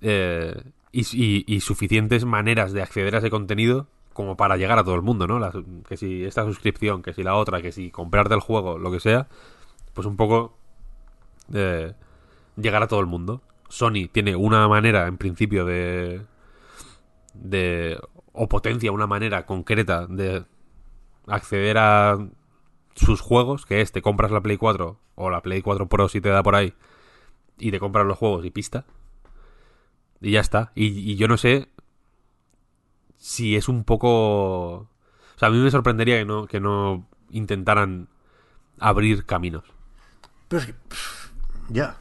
[0.01, 5.01] eh, y, suficientes maneras de acceder a ese contenido como para llegar a todo el
[5.01, 5.39] mundo, ¿no?
[5.39, 5.55] Las-
[5.87, 9.01] que si esta suscripción, que si la otra, que si comprarte el juego, lo que
[9.01, 9.27] sea,
[9.93, 10.57] pues un poco
[11.53, 11.93] eh,
[12.55, 13.41] llegar a todo el mundo.
[13.69, 16.21] Sony tiene una manera, en principio, de
[17.33, 17.99] de
[18.33, 20.45] o potencia una manera concreta de
[21.27, 22.17] acceder a
[22.95, 26.21] sus juegos, que es te compras la Play 4 o la Play 4 Pro si
[26.21, 26.73] te da por ahí
[27.57, 28.85] y te compras los juegos y pista.
[30.21, 30.71] Y ya está.
[30.75, 31.69] Y, yo no sé
[33.17, 34.09] si es un poco...
[34.73, 38.07] O sea, a mí me sorprendería que no, que no intentaran
[38.79, 39.63] abrir caminos.
[40.47, 40.75] Pero es que.
[41.69, 41.97] Ya.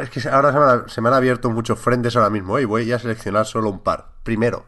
[0.00, 2.62] Es que ahora se me, han, se me han abierto muchos frentes ahora mismo ¿eh?
[2.62, 4.10] y voy a seleccionar solo un par.
[4.22, 4.64] Primero,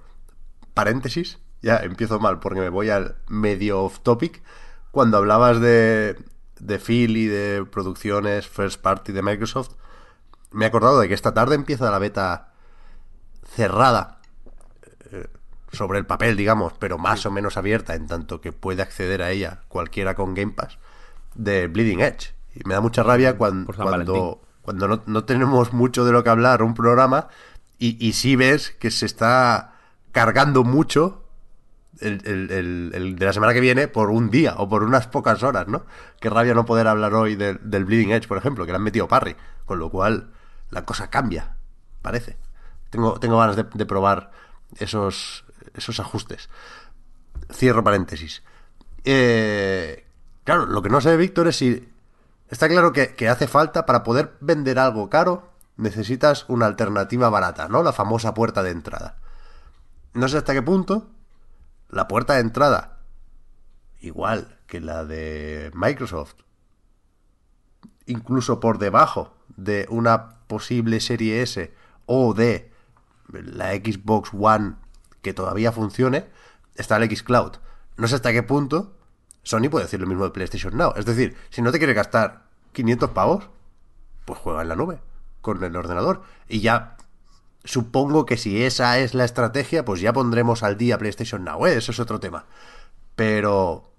[0.74, 1.40] paréntesis.
[1.62, 4.42] Ya empiezo mal porque me voy al medio off topic.
[4.90, 6.16] Cuando hablabas de,
[6.60, 9.72] de Phil y de producciones first party de Microsoft,
[10.50, 12.52] me he acordado de que esta tarde empieza la beta
[13.54, 14.20] cerrada
[15.10, 15.26] eh,
[15.72, 19.30] sobre el papel, digamos, pero más o menos abierta en tanto que puede acceder a
[19.30, 20.78] ella cualquiera con Game Pass
[21.34, 22.34] de Bleeding Edge.
[22.54, 26.62] Y me da mucha rabia cuando, cuando no, no tenemos mucho de lo que hablar
[26.62, 27.28] un programa
[27.78, 29.74] y, y sí ves que se está
[30.12, 31.27] cargando mucho
[32.00, 35.42] el, el- el- de la semana que viene por un día o por unas pocas
[35.42, 35.84] horas, ¿no?
[36.20, 38.82] Qué rabia no poder hablar hoy del, del Bleeding Edge, por ejemplo, que le han
[38.82, 40.30] metido parry, con lo cual
[40.70, 41.56] la cosa cambia,
[42.02, 42.36] parece.
[42.90, 44.30] Tengo, tengo ganas de, de probar
[44.78, 46.48] esos, esos ajustes.
[47.52, 48.42] Cierro paréntesis.
[49.04, 50.04] Eh,
[50.44, 51.88] claro, lo que no sé, Víctor, es si
[52.48, 57.68] está claro que, que hace falta para poder vender algo caro, necesitas una alternativa barata,
[57.68, 57.82] ¿no?
[57.82, 59.16] La famosa puerta de entrada.
[60.14, 61.08] No sé hasta qué punto
[61.88, 63.00] la puerta de entrada,
[64.00, 66.34] igual que la de Microsoft,
[68.06, 71.72] incluso por debajo de una posible serie S
[72.06, 72.70] o de
[73.32, 74.76] la Xbox One
[75.22, 76.26] que todavía funcione,
[76.74, 77.56] está el Xcloud.
[77.96, 78.94] No sé hasta qué punto
[79.48, 80.92] Sony puede decir lo mismo de PlayStation Now.
[80.96, 83.48] Es decir, si no te quieres gastar 500 pavos,
[84.26, 85.00] pues juega en la nube,
[85.40, 86.22] con el ordenador.
[86.48, 86.97] Y ya
[87.68, 91.76] supongo que si esa es la estrategia, pues ya pondremos al día PlayStation Now, ¿eh?
[91.76, 92.46] Eso es otro tema.
[93.16, 93.90] Pero...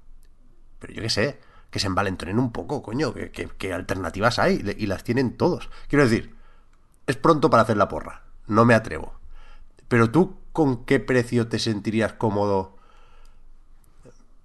[0.80, 1.40] Pero yo qué sé,
[1.72, 5.70] que se envalentonen un poco, coño, que, que- que alternativas hay y las tienen todos.
[5.90, 6.36] Quiero decir,
[7.08, 9.14] es pronto para hacer la porra, no me atrevo.
[9.90, 12.78] Pero tú, ¿con qué precio te sentirías cómodo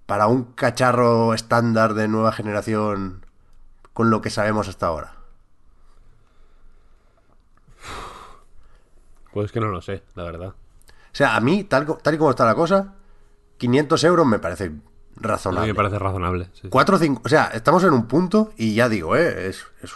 [0.05, 3.25] para un cacharro estándar de nueva generación
[3.93, 5.14] con lo que sabemos hasta ahora?
[9.35, 10.47] Pues que no lo sé, la verdad.
[10.47, 10.53] O
[11.11, 12.93] sea, a mí, tal, tal y como está la cosa,
[13.57, 14.81] 500 euros me parece A mí
[15.17, 15.67] razonable.
[15.73, 16.49] me parece razonable.
[16.53, 16.69] sí.
[16.69, 19.49] 4 o 5, o sea, estamos en un punto y ya digo, ¿eh?
[19.49, 19.91] es, es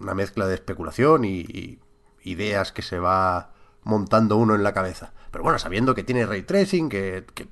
[0.00, 1.78] una mezcla de especulación y, y
[2.22, 3.50] ideas que se va
[3.82, 5.12] montando uno en la cabeza.
[5.30, 7.48] Pero bueno, sabiendo que tiene ray tracing, que, que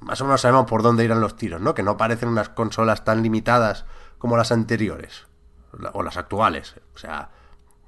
[0.00, 1.72] más o menos sabemos por dónde irán los tiros, ¿no?
[1.74, 3.86] Que no parecen unas consolas tan limitadas
[4.18, 5.26] como las anteriores
[5.94, 6.74] o las actuales.
[6.94, 7.30] O sea,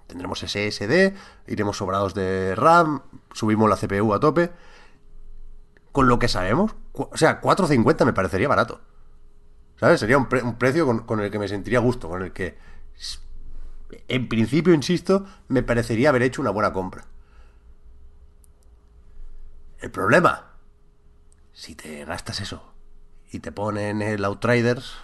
[0.08, 1.14] tendremos SSD,
[1.46, 4.50] iremos sobrados de RAM, subimos la CPU a tope.
[5.92, 8.80] Con lo que sabemos, o sea, 4.50 me parecería barato.
[9.76, 10.00] ¿Sabes?
[10.00, 12.58] Sería un, pre- un precio con, con el que me sentiría gusto, con el que,
[14.08, 17.04] en principio, insisto, me parecería haber hecho una buena compra.
[19.80, 20.52] El problema,
[21.52, 22.74] si te gastas eso
[23.30, 24.96] y te ponen el Outriders,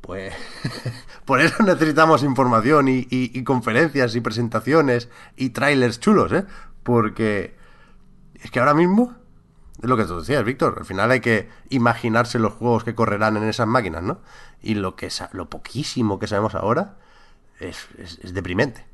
[0.00, 0.34] pues
[1.24, 6.44] por eso necesitamos información y, y- conferencias y presentaciones y trailers chulos, ¿eh?
[6.82, 7.54] Porque
[8.34, 9.14] es que ahora mismo
[9.82, 10.76] es lo que tú decías, Víctor.
[10.78, 14.20] Al final hay que imaginarse los juegos que correrán en esas máquinas, ¿no?
[14.62, 16.96] Y lo que lo poquísimo que sabemos ahora
[17.60, 18.86] es, es- deprimente.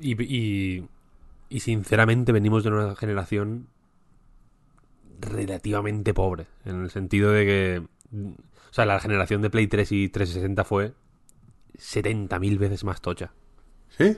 [0.00, 0.84] Y,
[1.48, 3.68] y sinceramente venimos de una generación
[5.20, 6.46] relativamente pobre.
[6.64, 7.82] En el sentido de que.
[8.70, 10.92] O sea, la generación de Play 3 y 360 fue
[11.78, 13.32] 70.000 veces más tocha.
[13.96, 14.16] ¿Sí?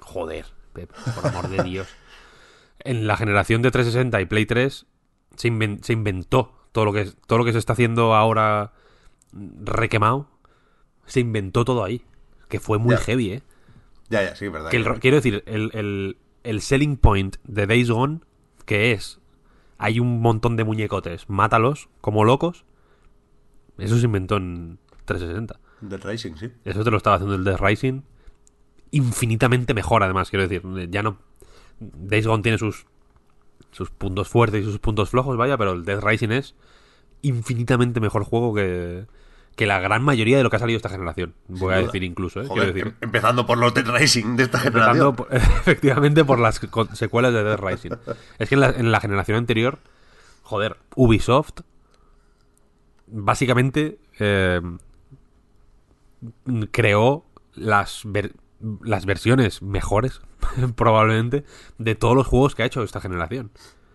[0.00, 1.88] Joder, Pep, por amor de Dios.
[2.80, 4.86] En la generación de 360 y Play 3
[5.36, 8.72] se, inven- se inventó todo lo, que, todo lo que se está haciendo ahora
[9.32, 10.28] requemado.
[11.06, 12.04] Se inventó todo ahí.
[12.48, 13.00] Que fue muy Ya.
[13.02, 13.42] heavy, ¿eh?
[14.10, 14.70] Ya, ya, sí, verdad.
[14.70, 18.20] Que el quiero decir, el, el- el selling point de Days Gone,
[18.64, 19.20] que es
[19.76, 22.64] hay un montón de muñecotes, mátalos como locos.
[23.78, 25.58] Eso se inventó en 360.
[25.80, 26.50] Dead Rising, sí.
[26.64, 28.02] Eso te lo estaba haciendo el Death Rising.
[28.90, 30.62] Infinitamente mejor, además, quiero decir.
[30.90, 31.18] Ya no.
[31.80, 32.86] Days Gone tiene sus.
[33.70, 36.54] sus puntos fuertes y sus puntos flojos, vaya, pero el Death Rising es
[37.22, 39.06] infinitamente mejor juego que.
[39.56, 41.34] que la gran mayoría de lo que ha salido esta generación.
[41.48, 41.86] Voy a duda.
[41.86, 42.46] decir incluso, ¿eh?
[42.46, 42.86] Joder, decir.
[42.88, 45.16] em- empezando por los Dead Rising de esta Empezando generación.
[45.16, 46.60] por- efectivamente por las
[46.94, 47.90] secuelas de Death Rising.
[48.38, 49.78] Es que en la, en la generación anterior,
[50.42, 51.60] joder, Ubisoft
[53.10, 54.60] básicamente eh,
[56.70, 58.34] creó las, ver-
[58.82, 60.20] las versiones mejores,
[60.76, 61.44] probablemente,
[61.78, 63.50] de todos los juegos que ha hecho esta generación.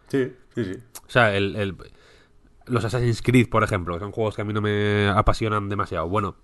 [0.08, 0.80] Sí, sí, sí.
[1.06, 1.76] O sea, el, el-
[2.66, 6.08] los Assassin's Creed, por ejemplo, que son juegos que a mí no me apasionan demasiado.
[6.08, 6.36] Bueno,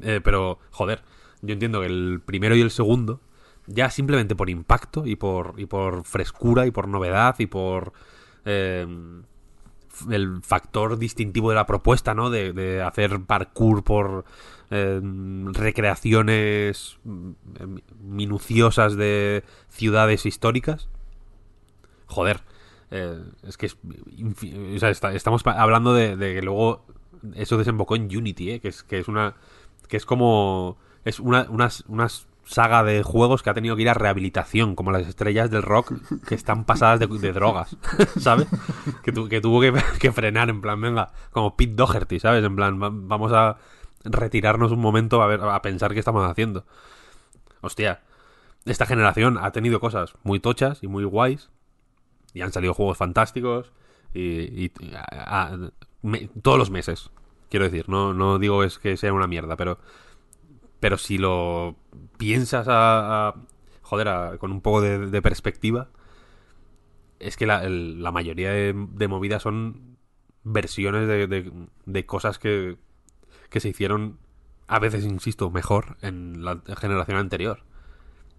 [0.00, 1.02] eh, pero, joder,
[1.42, 3.20] yo entiendo que el primero y el segundo,
[3.66, 7.92] ya simplemente por impacto y por, y por frescura y por novedad y por
[8.44, 8.86] eh,
[10.10, 12.30] el factor distintivo de la propuesta, ¿no?
[12.30, 14.24] De, de hacer parkour por
[14.70, 15.00] eh,
[15.52, 17.30] recreaciones mm,
[18.02, 20.88] minuciosas de ciudades históricas.
[22.06, 22.40] Joder,
[22.90, 26.84] eh, es que es o sea, está- estamos hablando de, de que luego
[27.34, 28.60] eso desembocó en Unity, ¿eh?
[28.60, 29.34] que es que es una
[29.88, 32.08] que es como es una, una, una
[32.46, 35.92] saga de juegos que ha tenido que ir a rehabilitación, como las estrellas del rock
[36.26, 37.76] que están pasadas de, drogas,
[38.20, 38.46] ¿sabes?
[39.02, 39.60] Que, tu- que tuvo
[40.00, 42.44] que, frenar en plan, venga, como Pete Doherty, ¿sabes?
[42.44, 43.58] En plan, va- vamos a
[44.04, 46.64] retirarnos un momento a ver a pensar qué estamos haciendo.
[47.60, 48.00] Hostia,
[48.64, 51.50] esta generación ha tenido cosas muy tochas y muy guays
[52.34, 53.72] y han salido juegos fantásticos
[54.14, 54.70] y,
[56.42, 57.10] todos los meses
[57.50, 59.78] quiero decir no no digo es que sea una mierda pero
[60.80, 61.76] pero si lo
[62.18, 63.34] piensas a, a-
[63.82, 65.88] joder a- con un poco de, de perspectiva
[67.18, 69.96] es que la, el- la mayoría de, de movidas son
[70.44, 71.26] versiones de,
[71.86, 72.76] de- cosas que
[73.50, 74.18] que se hicieron
[74.66, 77.62] a veces insisto mejor en la generación anterior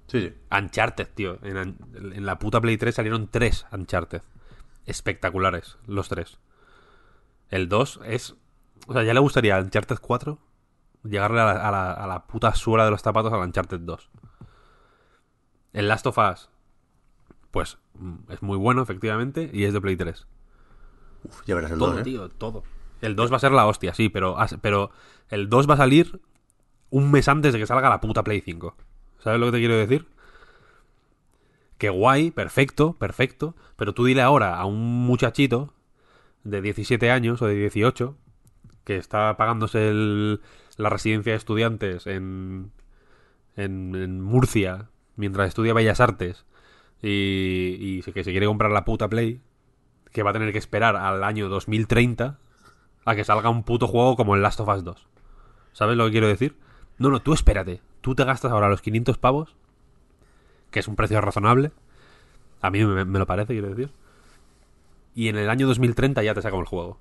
[0.08, 0.34] Sí, sí.
[0.56, 1.38] Uncharted, tío.
[1.44, 1.58] En,
[1.96, 4.22] en la puta Play 3 salieron tres Uncharted.
[4.86, 6.40] Espectaculares, los tres.
[7.50, 8.36] El 2 es...
[8.88, 10.40] O sea, ya le gustaría Uncharted 4
[11.04, 14.10] llegarle a la, a la- a la puta suela de los zapatos al Uncharted 2.
[15.74, 16.50] El Last of Us,
[17.52, 20.28] pues mm, es muy bueno, efectivamente, y es de Play 3.
[21.24, 22.04] Uf, ya verás el Todo, 2, ¿eh?
[22.04, 22.64] tío, todo.
[23.02, 24.92] El 2 va a ser la hostia, sí, pero, pero
[25.30, 26.20] el 2 va a salir
[26.90, 28.76] un mes antes de que salga la puta Play 5.
[29.20, 30.08] ¿Sabes lo que te quiero decir?
[31.78, 35.74] Que guay, perfecto, perfecto, pero tú dile ahora a un muchachito
[36.44, 38.16] de 17 años o de 18
[38.84, 40.42] que está pagándose el-
[40.78, 42.72] la residencia de estudiantes en,
[43.56, 46.46] en, en Murcia mientras estudia Bellas Artes
[47.02, 49.42] y, y que se quiere comprar la puta Play,
[50.12, 52.40] que va a tener que esperar al año 2030
[53.06, 55.08] a que salga un puto juego como el Last of Us 2.
[55.74, 56.58] ¿Sabes lo que quiero decir?
[56.98, 57.82] No, no, tú espérate.
[58.02, 59.56] Tú te gastas ahora los 500 pavos,
[60.72, 61.72] que es un precio razonable.
[62.62, 63.92] A mí me, me lo parece, quiero decir.
[65.14, 67.00] Y en el año 2030 ya te saca el juego,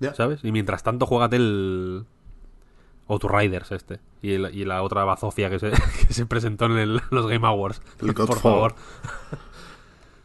[0.00, 0.14] Ya.
[0.14, 0.44] ¿sabes?
[0.44, 2.04] Y mientras tanto, juégate el...
[3.08, 4.00] Riders este.
[4.22, 5.70] Y, el- y la otra bazofia que se,
[6.06, 7.82] que se presentó en el- los Game Awards.
[8.00, 8.74] El Por favor.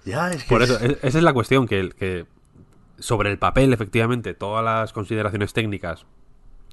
[0.05, 0.49] Ya, es que...
[0.49, 2.25] Por eso, es- es- esa es la cuestión, que, que
[2.97, 6.05] sobre el papel, efectivamente, todas las consideraciones técnicas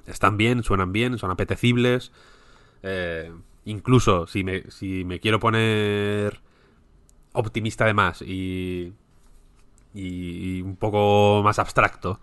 [0.06, 2.12] están bien, suenan bien, son apetecibles.
[2.84, 3.32] eh,
[3.64, 6.40] incluso si me, si me quiero poner
[7.32, 8.92] optimista de más y,
[9.94, 12.20] y, y un poco más abstracto,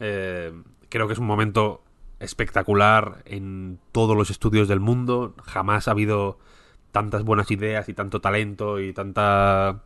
[0.00, 0.50] eh,
[0.88, 1.82] creo que es un momento
[2.20, 5.34] espectacular en todos los estudios del mundo.
[5.44, 6.38] Jamás ha habido
[6.92, 9.82] tantas buenas ideas y tanto talento y tanta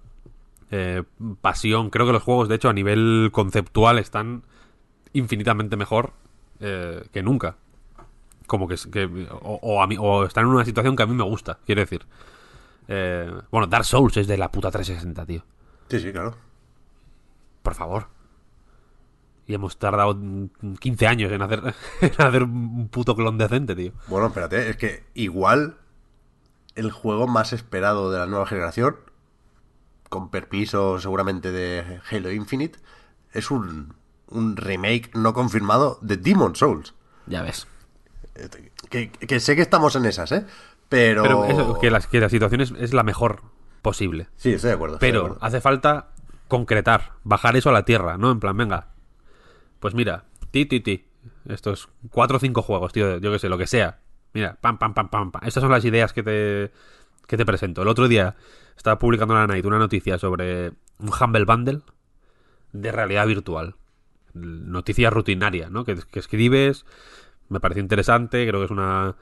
[0.71, 1.03] eh,
[1.41, 1.91] pasión.
[1.91, 4.43] Creo que los juegos, de hecho, a nivel conceptual están
[5.13, 6.13] infinitamente mejor
[6.61, 7.57] eh, que nunca.
[8.47, 11.07] Como que, es- que o, o a mí, o están en una situación que a
[11.07, 12.05] mí me gusta, quiero decir.
[12.89, 15.45] Eh, bueno, Dark Souls es de la puta 360, tío.
[15.89, 16.35] Sí, sí, claro.
[17.63, 18.07] Por favor.
[19.49, 23.93] Y hemos tardado mm, 15 años en hacer, en hacer un puto clon decente, tío.
[24.07, 25.79] Bueno, espérate, es que igual
[26.77, 28.97] el juego más esperado de la nueva generación,
[30.09, 32.79] con permiso seguramente de Halo Infinite,
[33.33, 33.95] es un,
[34.29, 36.95] un remake no confirmado de Demon Souls.
[37.27, 37.67] Ya ves.
[38.91, 40.47] Que, que sé que estamos en esas, ¿eh?
[40.89, 41.23] Pero...
[41.23, 43.43] Pero eso, que, la, que la situación es, es la mejor
[43.83, 44.29] posible.
[44.37, 44.95] Sí, estoy de acuerdo.
[44.97, 45.45] estoy de Pero acuerdo.
[45.45, 46.09] hace falta
[46.49, 48.31] concretar, bajar eso a la tierra, ¿no?
[48.31, 48.89] En plan, venga.
[49.81, 51.07] Pues mira, ti, ti, ti.
[51.47, 54.01] Estos cuatro o cinco juegos, tío, yo que sé, lo que sea.
[54.33, 55.43] Mira, pam, pam, pam, pam, pam.
[55.45, 56.73] Estas son las ideas que te,
[57.27, 57.83] que te presento.
[57.83, 58.37] El otro día
[58.77, 61.81] estaba publicando en la Night una noticia sobre un Humble Bundle
[62.73, 63.77] de realidad virtual.
[64.35, 65.85] Noticia rutinaria, ¿no?
[65.85, 66.85] Que, que escribes,
[67.49, 69.17] me parece interesante, creo que es una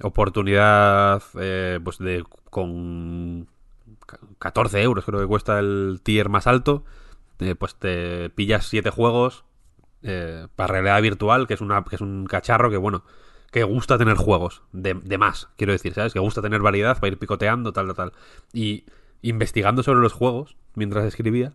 [0.00, 3.48] oportunidad, eh, pues de con
[4.38, 6.84] 14 euros creo que cuesta el tier más alto,
[7.40, 9.44] eh, pues te pillas 7 juegos
[10.08, 13.02] eh, para realidad virtual, que es, una, que es un cacharro que, bueno,
[13.50, 16.12] que gusta tener juegos de, de, más, quiero decir, ¿sabes?
[16.12, 18.12] Que gusta tener variedad para ir picoteando, tal, tal, tal.
[18.52, 18.84] Y
[19.22, 21.54] investigando sobre los juegos mientras escribía,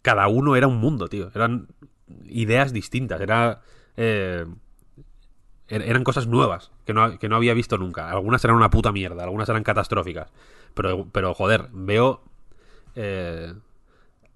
[0.00, 1.30] cada uno era un mundo, tío.
[1.34, 1.68] Eran
[2.24, 3.60] ideas distintas, era...
[3.98, 4.46] Eh,
[5.68, 8.10] er-, eran cosas nuevas que no, que no, había visto nunca.
[8.10, 10.30] Algunas eran una puta mierda, algunas eran catastróficas.
[10.72, 12.22] Pero, pero joder, veo
[12.94, 13.52] eh,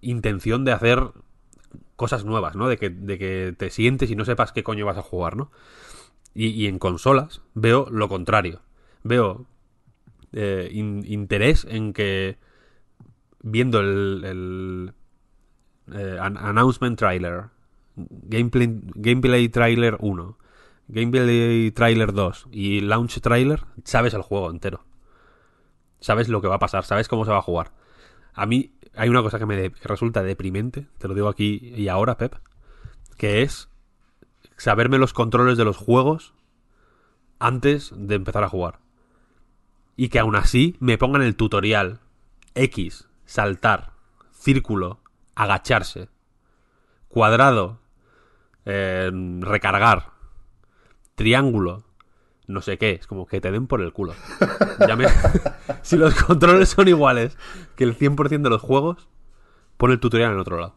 [0.03, 1.11] intención de hacer
[1.99, 2.69] cosas nuevas, ¿no?
[2.69, 5.51] De que, de que te sientes y no sepas qué coño vas a jugar, ¿no?
[6.33, 8.61] Y, en consolas veo lo contrario.
[9.03, 9.47] Veo
[10.33, 12.39] eh, in, interés en que
[13.43, 14.93] viendo el, el
[15.93, 17.47] eh, announcement trailer,
[17.97, 20.39] gameplay, gameplay trailer 1,
[20.87, 24.85] gameplay trailer 2 y launch trailer, sabes el juego entero.
[25.99, 27.73] Sabes lo que va a pasar, sabes cómo se va a jugar.
[28.35, 32.19] A mí hay una cosa que me resulta deprimente, te lo digo aquí y ahora,
[32.19, 32.35] Pep,
[33.17, 33.69] que es
[34.57, 36.35] saberme los controles de los juegos
[37.39, 38.81] antes de empezar a jugar.
[39.97, 42.01] Y que aún así me pongan el tutorial
[42.55, 43.93] X, saltar,
[44.33, 45.01] círculo,
[45.37, 46.09] agacharse,
[47.09, 47.81] cuadrado,
[48.65, 50.11] eh, recargar,
[51.15, 51.85] triángulo,
[52.49, 54.15] no sé qué, es como que te den por el culo.
[54.97, 55.07] Me...
[55.83, 57.37] si los controles son iguales
[57.77, 59.07] que el 100% de los juegos,
[59.77, 60.75] pon el tutorial en otro lado.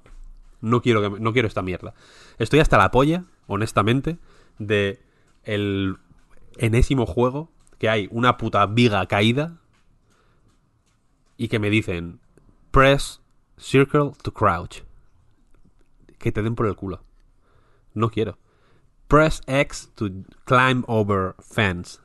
[0.60, 1.94] No quiero, que, no quiero esta mierda.
[2.38, 4.18] Estoy hasta la polla, honestamente,
[4.60, 5.02] de
[5.44, 5.98] el
[6.58, 7.50] enésimo juego
[7.80, 9.58] que hay una puta viga caída
[11.38, 12.20] y que me dicen
[12.70, 13.22] press
[13.58, 14.84] circle to crouch.
[16.20, 17.02] Que te den por el culo.
[17.94, 18.38] No quiero.
[19.12, 20.10] Press X to
[20.46, 22.00] climb over fence.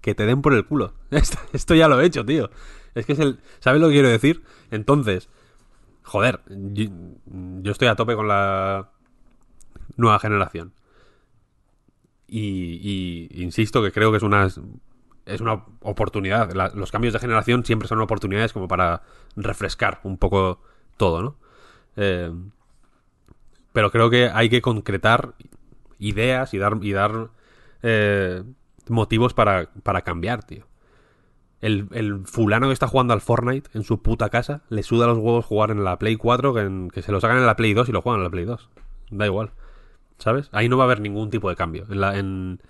[0.00, 0.94] Que te den por el culo.
[1.52, 2.48] Esto, ya lo he hecho, tío.
[2.94, 3.40] Es que es el...
[3.58, 4.42] ¿Sabes lo que quiero decir?
[4.70, 5.28] Entonces,
[6.02, 8.88] joder, yo, estoy a tope con la
[9.98, 10.72] nueva generación.
[12.26, 14.48] Y, insisto que creo que es una
[15.26, 16.50] es una oportunidad.
[16.74, 19.02] Los cambios de generación siempre son oportunidades como para
[19.36, 20.62] refrescar un poco
[20.96, 21.36] todo, ¿no?
[21.96, 22.32] Eh,
[23.74, 25.34] pero creo que hay que concretar
[25.98, 27.30] ideas y dar, y dar
[27.82, 28.42] eh,
[28.88, 30.66] motivos para, para cambiar, tío.
[31.60, 35.18] El, el, fulano que está jugando al Fortnite en su puta casa le suda los
[35.18, 37.72] huevos jugar en la Play 4 que, en, que se los hagan en la Play
[37.72, 38.68] 2 y lo juegan en la Play 2.
[39.10, 39.50] Da igual.
[40.18, 40.48] ¿Sabes?
[40.52, 41.86] Ahí no va a haber ningún tipo de cambio.
[41.88, 42.60] En, la, en,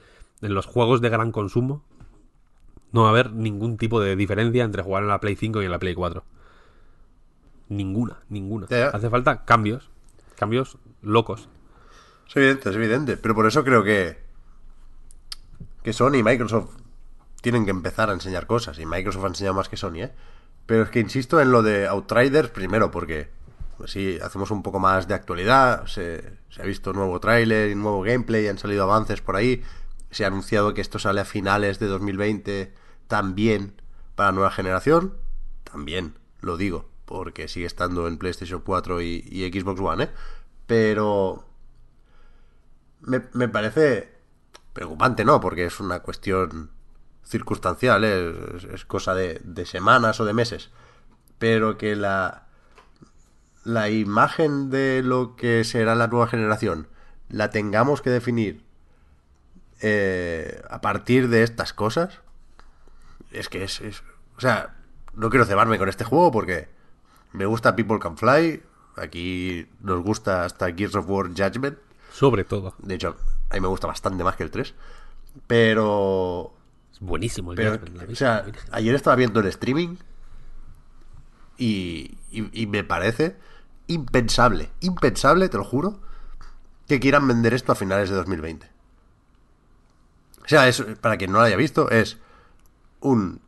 [0.41, 1.85] en los juegos de gran consumo
[2.93, 5.65] no va a haber ningún tipo de diferencia entre jugar en la Play 5 y
[5.65, 6.25] en la Play 4.
[7.69, 8.67] Ninguna, ninguna.
[8.93, 9.91] Hace falta cambios.
[10.37, 11.49] Cambios locos.
[12.29, 13.17] Es evidente, es evidente.
[13.17, 14.19] Pero por eso creo que.
[15.83, 16.71] Que Sony y Microsoft
[17.41, 18.79] tienen que empezar a enseñar cosas.
[18.79, 20.13] Y Microsoft ha enseñado más que Sony, ¿eh?
[20.67, 23.29] Pero es que insisto en lo de Outriders primero, porque
[23.87, 28.49] si hacemos un poco más de actualidad, se, ha visto nuevo tráiler y nuevo gameplay,
[28.49, 29.63] han salido avances por ahí.
[30.11, 32.73] Se ha anunciado que esto sale a finales de 2020
[33.07, 33.81] también
[34.17, 35.15] para nueva generación.
[35.63, 40.11] También, lo digo, porque sigue estando en PlayStation 4 y, y Xbox One, ¿eh?
[40.67, 41.45] Pero
[43.07, 44.13] me, me, parece
[44.73, 45.41] preocupante, ¿no?
[45.41, 46.71] Porque es una cuestión
[47.25, 48.35] circunstancial, ¿eh?
[48.73, 50.71] es, cosa de, de, semanas o de meses.
[51.39, 52.47] Pero que la,
[53.65, 56.89] la imagen de lo que será la nueva generación
[57.29, 58.65] la tengamos que definir
[59.81, 62.21] eh, a partir de estas cosas,
[63.31, 64.03] es que es, es...
[64.37, 64.77] O sea,
[65.15, 66.69] no quiero cebarme con este juego porque
[67.33, 68.63] me gusta People Can Fly.
[68.97, 71.79] Aquí nos gusta hasta Gears of War Judgment.
[72.17, 72.75] Sobre todo.
[72.79, 73.15] De hecho,
[73.51, 74.75] a mí me gusta bastante más que el 3.
[75.47, 76.55] Pero.
[76.91, 78.11] Es buenísimo el pero, Judgment.
[78.11, 79.97] O sea, ayer estaba viendo el streaming.
[81.59, 83.37] Y, y, y, me parece
[83.87, 86.01] impensable, impensable, te lo juro,
[86.89, 88.67] que quieran vender esto a finales de 2020.
[90.45, 92.19] O sea, es, para quien no lo haya visto, es
[93.01, 93.41] un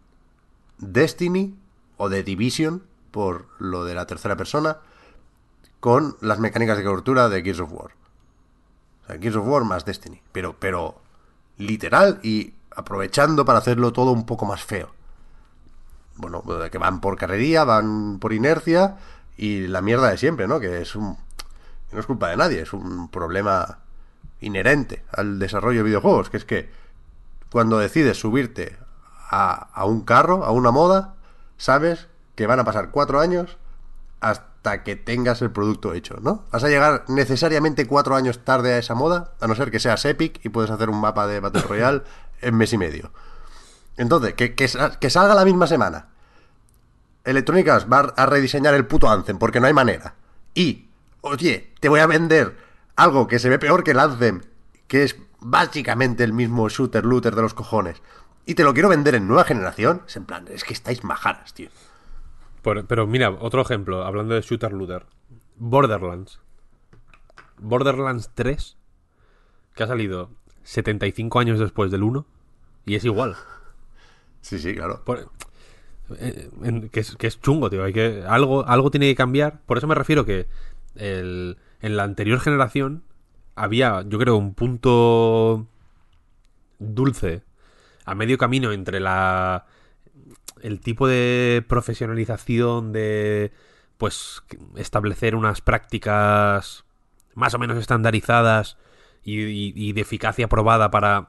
[0.78, 1.54] Destiny
[1.96, 4.78] o The Division, por lo de la tercera persona,
[5.80, 7.98] con las mecánicas de cobertura de Gears of War.
[9.08, 10.22] Of War más Destiny.
[10.32, 11.00] Pero, pero
[11.56, 14.90] literal y aprovechando para hacerlo todo un poco más feo.
[16.16, 18.96] Bueno, que van por carrería, van por inercia
[19.36, 20.60] y la mierda de siempre, ¿no?
[20.60, 21.16] Que es un...
[21.92, 23.78] No es culpa de nadie, es un problema
[24.40, 26.70] inherente al desarrollo de videojuegos, que es que
[27.50, 28.76] cuando decides subirte
[29.30, 31.14] a, a un carro, a una moda,
[31.56, 33.56] sabes que van a pasar cuatro años
[34.20, 36.44] hasta hasta que tengas el producto hecho, ¿no?
[36.52, 40.04] Vas a llegar necesariamente cuatro años tarde a esa moda, a no ser que seas
[40.04, 42.02] Epic y puedes hacer un mapa de Battle Royale
[42.40, 43.10] en mes y medio.
[43.96, 44.68] Entonces, que, que,
[45.00, 46.08] que salga la misma semana.
[47.24, 50.14] Electronic Arts va a rediseñar el puto Anthem porque no hay manera.
[50.54, 50.88] Y,
[51.22, 52.56] oye, te voy a vender
[52.96, 54.42] algo que se ve peor que el Anthem,
[54.86, 58.02] que es básicamente el mismo shooter looter de los cojones.
[58.46, 60.02] Y te lo quiero vender en nueva generación.
[60.06, 61.70] Es en plan, es que estáis majaras, tío.
[62.86, 65.06] Pero mira, otro ejemplo, hablando de shooter looter.
[65.56, 66.40] Borderlands.
[67.58, 68.76] Borderlands 3,
[69.74, 70.30] que ha salido
[70.62, 72.26] 75 años después del 1,
[72.86, 73.36] y es igual.
[74.40, 75.02] Sí, sí, claro.
[76.18, 76.48] Eh,
[76.90, 77.84] que, es, chungo, tío.
[77.84, 79.60] Hay que, algo, algo tiene que cambiar.
[79.66, 80.46] Por eso me refiero que
[80.94, 83.02] en la anterior generación
[83.54, 85.66] había, yo creo, un punto
[86.78, 87.42] dulce
[88.04, 89.66] a medio camino entre la
[90.62, 93.52] el tipo de profesionalización de
[93.96, 94.42] pues
[94.76, 96.84] establecer unas prácticas
[97.34, 98.78] más o menos estandarizadas
[99.22, 101.28] y, de eficacia probada para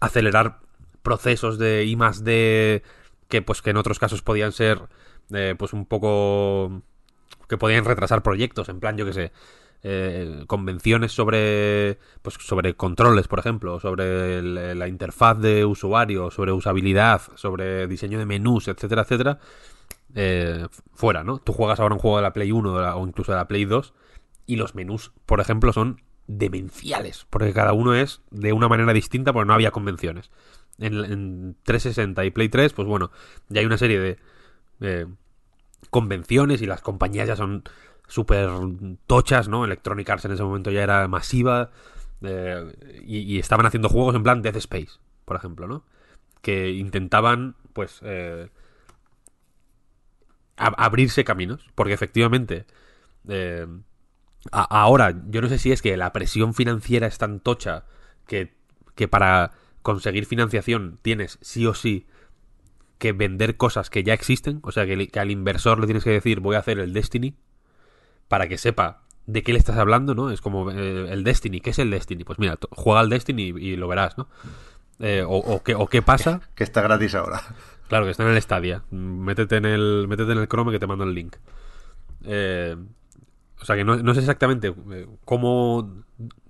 [0.00, 0.60] acelerar
[1.02, 2.82] procesos de I más D
[3.28, 4.80] que pues que en otros casos podían ser
[5.32, 6.82] eh, pues un poco
[7.48, 8.68] que podían retrasar proyectos.
[8.68, 9.32] En plan yo que sé
[9.84, 14.40] eh, convenciones sobre pues sobre controles por ejemplo sobre
[14.74, 19.38] la interfaz de usuario sobre usabilidad sobre diseño de menús etcétera etcétera
[20.14, 23.38] eh, fuera no tú juegas ahora un juego de la Play 1 o incluso de
[23.38, 23.92] la Play 2
[24.46, 29.32] y los menús por ejemplo son demenciales porque cada uno es de una manera distinta
[29.32, 30.30] porque no había convenciones.
[30.78, 33.10] En, en 360 y Play 3 pues bueno
[33.48, 34.18] ya hay una serie de
[34.80, 35.06] eh,
[35.90, 37.64] convenciones y las compañías ya son
[38.12, 38.50] súper
[39.06, 39.64] tochas, ¿no?
[39.64, 41.70] Electronic Arts en ese momento ya era masiva
[42.20, 45.82] eh, y, estaban haciendo juegos en plan Death Space, por ejemplo, ¿no?
[46.42, 48.50] Que intentaban, pues, eh,
[50.56, 52.66] abrirse caminos, porque efectivamente,
[53.28, 53.66] eh,
[54.50, 57.86] ahora, yo no sé si es que la presión financiera es tan tocha
[58.26, 58.52] que,
[58.94, 62.06] que para conseguir financiación tienes sí o sí
[62.98, 66.10] que vender cosas que ya existen, o sea, que, que al inversor le tienes que
[66.10, 67.36] decir voy a hacer el Destiny,
[68.32, 70.30] para que sepa de qué le estás hablando, ¿no?
[70.30, 71.60] Es como eh, el Destiny.
[71.60, 72.24] ¿Qué es el Destiny?
[72.24, 74.26] Pues mira, juega al Destiny y, lo verás, ¿no?
[75.00, 76.40] Eh, o, qué, o, qué, pasa.
[76.54, 77.42] Que está gratis ahora.
[77.88, 78.84] Claro, que está en el Stadia.
[78.90, 81.36] Métete en el, métete en el Chrome que te mando el link.
[82.24, 82.74] Eh,
[83.60, 84.74] o sea que no, no sé exactamente
[85.26, 85.92] cómo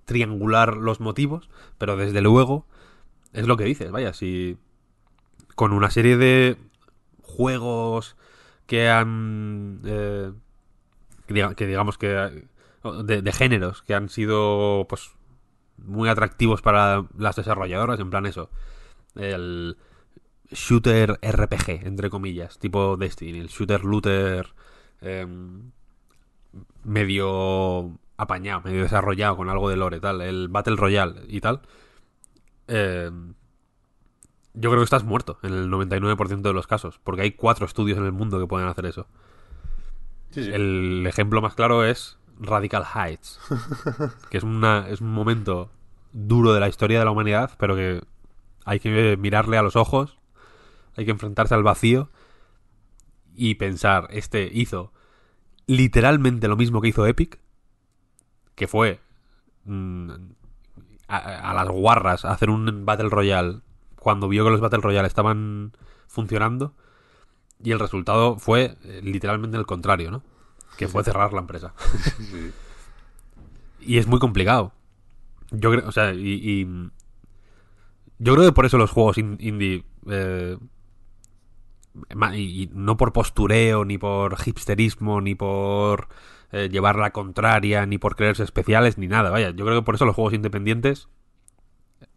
[0.04, 2.64] triangular los motivos, pero desde luego
[3.32, 3.90] es lo que dices.
[3.90, 4.56] Vaya, si
[5.56, 6.58] con una serie de
[7.22, 8.16] juegos
[8.68, 9.80] que han
[11.32, 12.46] que, digamos que
[13.04, 15.12] de, géneros que han sido pues
[15.78, 18.50] muy atractivos para las desarrolladoras, en plan eso,
[19.14, 19.76] el
[20.50, 24.54] shooter RPG, entre comillas, tipo Destiny, el shooter looter
[25.00, 25.72] em,
[26.84, 31.62] medio apañado, medio desarrollado con algo de lore, tal, el Battle Royale y tal.
[32.68, 33.34] Em,
[34.54, 37.98] yo creo que estás muerto en el 99% de los casos, porque hay cuatro estudios
[37.98, 39.06] en el mundo que pueden hacer eso.
[40.34, 43.38] El ejemplo más claro es Radical Heights,
[44.30, 45.70] que es, una, es un momento
[46.12, 48.02] duro de la historia de la humanidad, pero que
[48.64, 50.18] hay que mirarle a los ojos,
[50.96, 52.10] hay que enfrentarse al vacío
[53.34, 54.92] y pensar, este hizo
[55.66, 57.38] literalmente lo mismo que hizo Epic,
[58.54, 59.00] que fue
[59.64, 60.10] mm,
[61.08, 63.60] a, las guarras hacer un Battle Royale
[63.96, 65.72] cuando vio que los Battle Royale estaban
[66.06, 66.74] funcionando
[67.62, 70.22] y el resultado fue eh, literalmente el contrario, ¿no?
[70.76, 71.74] Que fue cerrar la empresa.
[73.80, 74.72] y es muy complicado.
[75.50, 76.66] Yo creo, o sea, y,
[78.18, 80.56] yo creo que por eso los juegos indie eh,
[82.34, 86.08] y, no por postureo, ni por hipsterismo, ni por
[86.52, 89.30] eh, llevar la contraria, ni por creerse especiales, ni nada.
[89.30, 91.08] Vaya, yo creo que por eso los juegos independientes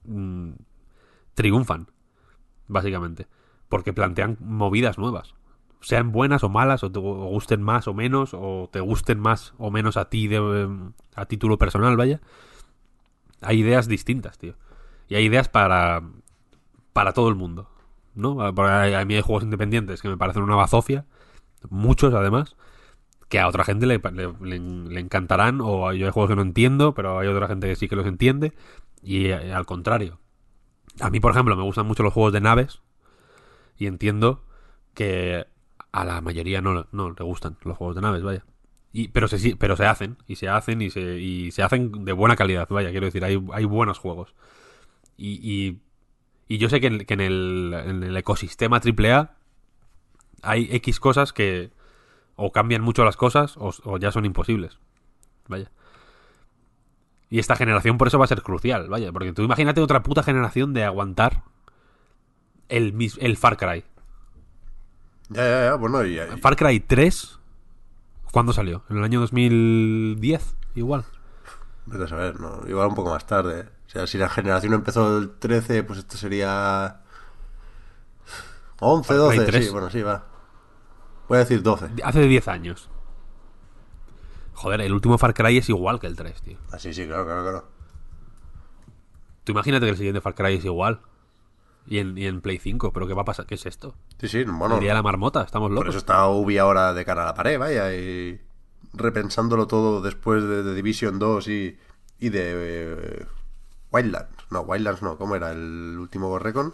[0.05, 0.51] mm,
[1.35, 1.91] triunfan,
[2.67, 3.27] básicamente
[3.69, 5.35] porque plantean movidas nuevas.
[5.81, 9.69] Sean buenas o malas, o te gusten más o menos, o te gusten más o
[9.69, 10.69] menos a ti de,
[11.15, 12.21] a título personal, vaya.
[13.41, 14.55] Hay ideas distintas, tío.
[15.07, 16.01] Y hay ideas para,
[16.93, 17.69] para todo el mundo.
[18.15, 18.41] ¿no?
[18.41, 21.05] A mí hay juegos independientes que me parecen una bazofia,
[21.69, 22.55] muchos además,
[23.29, 27.19] que a otra gente le, le, encantarán, o yo hay juegos que no entiendo, pero
[27.19, 28.53] hay otra gente que sí que los entiende,
[29.03, 30.19] y eh, al contrario.
[31.01, 32.81] A mí, por ejemplo, me gustan mucho los juegos de naves,
[33.77, 34.43] y entiendo
[34.93, 35.45] que
[35.91, 38.45] a la mayoría no, no le gustan los juegos de naves, vaya.
[38.91, 42.13] Y, pero, se, pero se hacen, y se hacen, y se, y se hacen de
[42.13, 44.33] buena calidad, vaya, quiero decir, hay, hay buenos juegos.
[45.17, 45.79] Y,
[46.47, 49.35] y, yo sé que, en, el, en el ecosistema AAA
[50.41, 51.71] hay X cosas que
[52.35, 54.79] O cambian mucho las cosas o, o ya son imposibles.
[55.47, 55.71] Vaya.
[57.29, 59.11] Y esta generación por eso va a ser crucial, vaya.
[59.11, 61.43] Porque tú imagínate otra puta generación de aguantar
[62.69, 63.83] el, Far Cry.
[65.29, 67.39] Ya, ya, ya, bueno, y, y- Far Cry 3,
[68.31, 68.83] ¿cuándo salió?
[68.89, 70.55] ¿En el año 2010?
[70.75, 71.05] Igual.
[71.85, 72.61] vete a saber, ¿no?
[72.67, 73.69] Igual un poco más tarde.
[73.87, 77.01] O sea, si la generación empezó el 13, pues esto sería
[78.79, 79.65] 11, Far Cry 12, 3.
[79.65, 80.25] sí, bueno, sí, va.
[81.27, 81.89] Voy a decir 12.
[82.03, 82.89] Hace 10 años.
[84.53, 86.57] Joder, el último Far Cry es igual que el 3, tío.
[86.71, 87.65] Ah, sí, sí, claro, claro, claro.
[89.43, 90.99] Tú imagínate que el siguiente Far Cry es igual.
[91.87, 93.45] Y en, y en Play 5, ¿pero qué va a pasar?
[93.45, 93.95] ¿Qué es esto?
[94.19, 95.89] Sí, sí, bueno, el día de la marmota, estamos por locos.
[95.89, 98.41] eso está Ubi ahora de cara a la pared, vaya, y
[98.93, 101.77] repensándolo todo después de, de Division 2 y,
[102.19, 103.25] y de eh,
[103.91, 104.51] Wildlands.
[104.51, 106.73] No, Wildlands no, ¿cómo era el último Recon?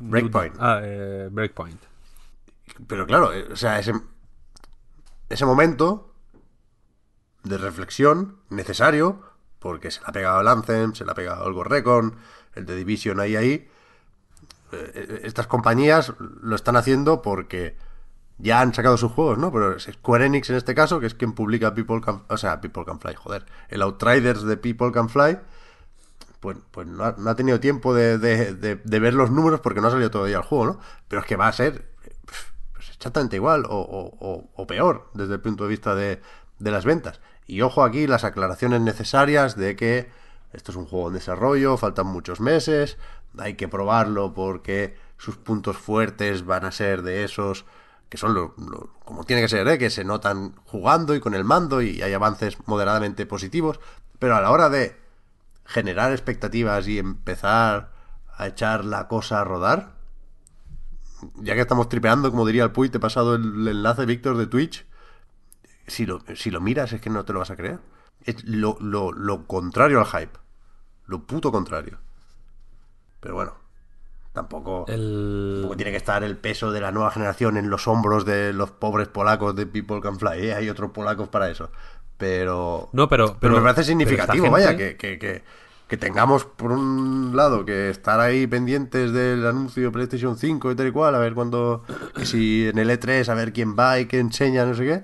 [0.00, 0.54] Breakpoint.
[0.58, 1.80] Ah, eh, Breakpoint.
[2.86, 3.92] Pero claro, eh, o sea, ese,
[5.28, 6.14] ese momento
[7.44, 9.22] de reflexión necesario,
[9.58, 12.16] porque se le ha pegado el Anthem, se le ha pegado el Ghost Recon,
[12.54, 13.68] el de Division ahí, ahí.
[14.72, 17.76] Eh, Estas compañías lo están haciendo porque
[18.38, 19.50] ya han sacado sus juegos, ¿no?
[19.52, 22.84] Pero Square Enix en este caso, que es quien publica People Can, o sea, People
[22.84, 25.38] Can Fly, joder, el Outriders de People Can Fly,
[26.40, 29.90] pues, pues no, ha, tenido tiempo de, de- de- ver los números porque no ha
[29.90, 30.80] salido todavía el juego, ¿no?
[31.08, 31.90] Pero es que va a ser
[32.72, 33.70] pues, exactamente igual o-
[34.20, 36.20] o- o peor desde el punto de vista de,
[36.60, 37.20] de las ventas.
[37.46, 40.10] Y ojo aquí las aclaraciones necesarias de que
[40.52, 42.98] esto es un juego en desarrollo, faltan muchos meses,
[43.36, 47.66] hay que probarlo porque sus puntos fuertes van a ser de esos
[48.08, 48.54] que son lo,
[49.04, 49.78] como tiene que ser, ¿eh?
[49.78, 53.80] que se notan jugando y con el mando y hay avances moderadamente positivos,
[54.18, 54.96] pero a la hora de
[55.66, 57.92] generar expectativas y empezar
[58.34, 59.92] a echar la cosa a rodar,
[61.34, 64.46] ya que estamos tripeando, como diría el Puy, te he pasado el enlace, Víctor, de
[64.46, 64.86] Twitch,
[65.86, 67.80] si lo, si lo miras es que no te lo vas a creer.
[68.24, 70.38] Es lo, lo, lo contrario al hype.
[71.06, 71.98] Lo puto contrario.
[73.20, 73.54] Pero bueno,
[74.32, 74.84] tampoco...
[74.88, 75.56] El...
[75.60, 78.70] Tampoco tiene que estar el peso de la nueva generación en los hombros de los
[78.70, 80.46] pobres polacos de People Can Fly.
[80.48, 80.54] ¿eh?
[80.54, 81.70] Hay otros polacos para eso.
[82.16, 82.88] Pero.
[82.92, 85.42] No, pero- Pero, me pero- parece pero significativo, esta vaya, gente- que, que, que,
[85.86, 90.74] que tengamos, por un lado, que estar ahí pendientes del anuncio de PlayStation 5 y
[90.74, 91.84] tal y cual, a ver cuándo.
[92.16, 95.02] que si en el E3, a ver quién va y qué enseña, no sé qué.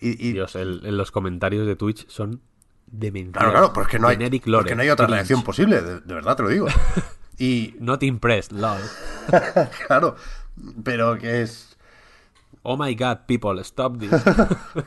[0.00, 2.40] Y, y- Dios, el- los comentarios de Twitch son
[2.86, 3.32] demenciales.
[3.34, 5.82] claro, claro, pues que no hay, Generic pues lore, que no hay otra reacción posible,
[5.82, 6.66] de, de verdad te lo digo.
[7.38, 8.80] Y, Not impressed, lol.
[9.86, 10.16] claro,
[10.82, 11.76] pero que es.
[12.62, 14.10] Oh my god, people, stop this.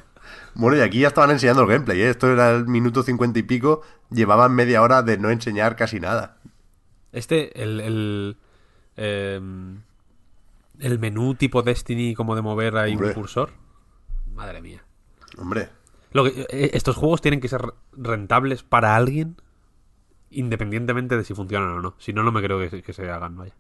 [0.54, 2.10] Bueno, y aquí ya estaban enseñando el gameplay, ¿eh?
[2.10, 6.38] Esto era el minuto cincuenta y pico, llevaban media hora de no enseñar casi nada.
[7.12, 8.38] Este, el, el,
[8.98, 9.82] em,
[10.80, 13.10] el menú tipo Destiny, como de mover ahí Hombre.
[13.10, 13.52] un cursor.
[14.34, 14.84] Madre mía.
[15.38, 15.70] Hombre,
[16.12, 17.62] Lo que, eh, estos juegos tienen que ser
[17.94, 19.38] rentables para alguien,
[20.32, 21.96] independientemente de si funcionan o no.
[21.98, 23.54] Si no, no me creo que, se- que se hagan, vaya.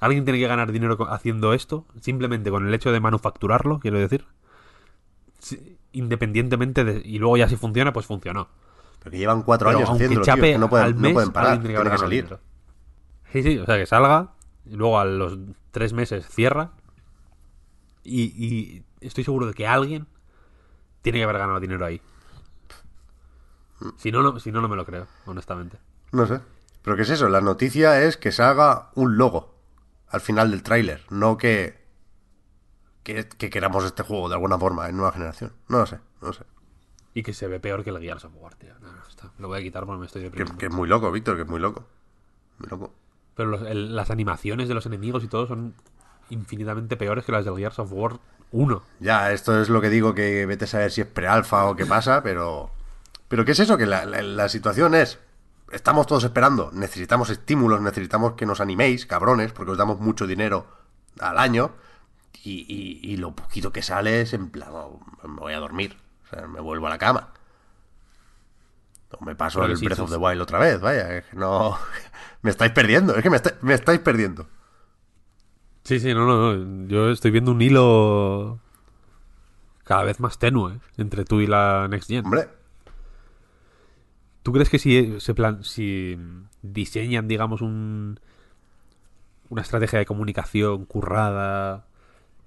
[0.00, 4.24] Alguien tiene que ganar dinero haciendo esto, simplemente con el hecho de manufacturarlo, quiero decir.
[5.92, 7.02] Independientemente de...
[7.04, 8.48] Y luego ya si funciona, pues funcionó.
[9.02, 11.74] porque llevan cuatro Pero años haciéndolo, tío, que no pueden, al no pueden parar, tiene
[11.74, 12.22] que tienen que salir.
[12.24, 12.40] dinero.
[13.32, 14.32] Sí, sí, o sea, que salga
[14.66, 15.38] y luego a los
[15.70, 16.72] tres meses cierra
[18.04, 20.06] y, y estoy seguro de que alguien
[21.02, 22.00] tiene que haber ganado dinero ahí.
[23.96, 25.78] Si no, no, si no, no me lo creo, honestamente.
[26.12, 26.40] No sé.
[26.82, 27.28] Pero ¿qué es eso?
[27.28, 29.54] La noticia es que se haga un logo
[30.08, 31.78] al final del tráiler, no que,
[33.02, 35.52] que que queramos este juego de alguna forma en nueva generación.
[35.68, 36.44] No lo sé, no lo sé.
[37.14, 38.72] Y que se ve peor que el Gears of War, tío.
[38.80, 39.30] No, no, está.
[39.38, 40.58] Lo voy a quitar porque me estoy Que, deprimiendo.
[40.58, 41.84] que es muy loco, Víctor, que es muy loco.
[42.58, 42.92] Muy loco.
[43.36, 45.74] Pero los- el- las animaciones de los enemigos y todo son
[46.30, 48.18] infinitamente peores que las del Gears of War
[48.52, 48.82] 1.
[49.00, 51.86] Ya, esto es lo que digo, que vete a saber si es pre-alfa o qué
[51.86, 52.70] pasa, pero...
[53.28, 53.76] Pero ¿qué es eso?
[53.76, 55.18] Que la, la- la situación es...
[55.70, 60.66] Estamos todos esperando, necesitamos estímulos, necesitamos que nos animéis, cabrones, porque os damos mucho dinero
[61.20, 61.72] al año,
[62.42, 65.96] y, y- y lo poquito que sale es en plan, oh, me voy a dormir,
[66.24, 67.28] o sea, me vuelvo a la cama.
[69.12, 70.16] O me paso Pero el sí, Breath sí, of the.
[70.16, 71.76] Wild otra vez, vaya, es que no...
[72.42, 74.46] me estáis perdiendo, es que me, está- me estáis perdiendo.
[75.84, 76.86] Sí, sí, no, no, no.
[76.86, 78.60] Yo estoy viendo un hilo
[79.84, 82.24] cada vez más tenue entre tú y la Next Gen.
[82.24, 82.48] Hombre,
[84.42, 86.16] ¿Tú crees que si se plan si
[86.62, 88.18] diseñan, digamos, un
[89.48, 91.86] una estrategia de comunicación currada,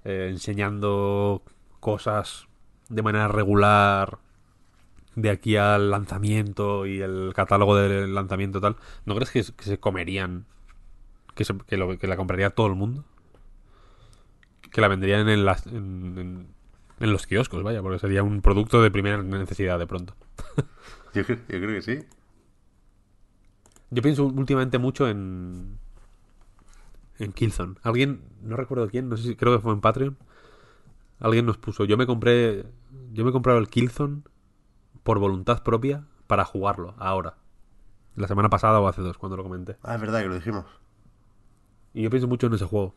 [0.06, 1.44] eh, enseñando
[1.80, 2.48] cosas
[2.90, 4.20] de manera regular
[5.16, 10.46] de aquí al lanzamiento y el catálogo del lanzamiento tal, ¿no crees que, se comerían
[11.36, 11.46] que,
[11.78, 13.06] lo- que la compraría todo el mundo?
[14.72, 16.48] Que la venderían en las en-
[17.00, 20.16] En los kioscos, vaya, porque sería un producto de primera necesidad de pronto.
[21.14, 22.00] Yo, cre- yo creo que sí.
[23.92, 25.78] Yo pienso últimamente mucho en.
[27.20, 27.76] En Killzone.
[27.84, 30.18] Alguien, no recuerdo quién, no sé si creo que fue en Patreon.
[31.20, 31.86] Alguien nos puso.
[31.86, 32.66] Yo me compré.
[33.14, 34.24] Yo me he comprado el Killzone
[35.04, 37.36] por voluntad propia para jugarlo ahora.
[38.16, 39.78] La semana pasada o hace dos, cuando lo comenté.
[39.84, 40.66] Ah, es verdad que lo dijimos.
[41.94, 42.96] Y yo pienso mucho en ese juego.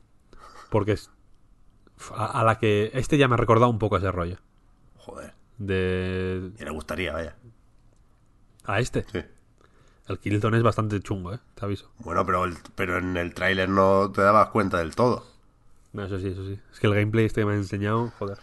[0.70, 1.10] Porque es.
[2.14, 2.90] A, a la que.
[2.94, 4.38] Este ya me ha recordado un poco ese rollo.
[4.96, 5.34] Joder.
[5.58, 6.52] De.
[6.58, 7.36] Y le gustaría, vaya.
[8.66, 9.04] A este.
[9.12, 9.20] Sí.
[10.08, 11.40] El Killzone es bastante chungo, eh.
[11.54, 11.90] Te aviso.
[11.98, 15.26] Bueno, pero, el- pero en el tráiler no te dabas cuenta del todo.
[15.92, 16.58] No, eso sí, eso sí.
[16.72, 18.38] Es que el gameplay este que me han enseñado, joder.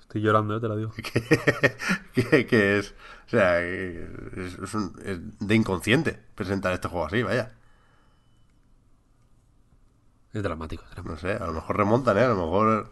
[0.00, 0.92] Estoy llorando, eh, te lo digo.
[2.14, 2.94] que, que es.
[3.26, 7.52] O sea, es, es un- es de inconsciente presentar este juego así, vaya.
[10.32, 11.14] Es dramático, es dramático.
[11.14, 12.22] No sé, a lo mejor remontan, ¿eh?
[12.24, 12.90] A lo mejor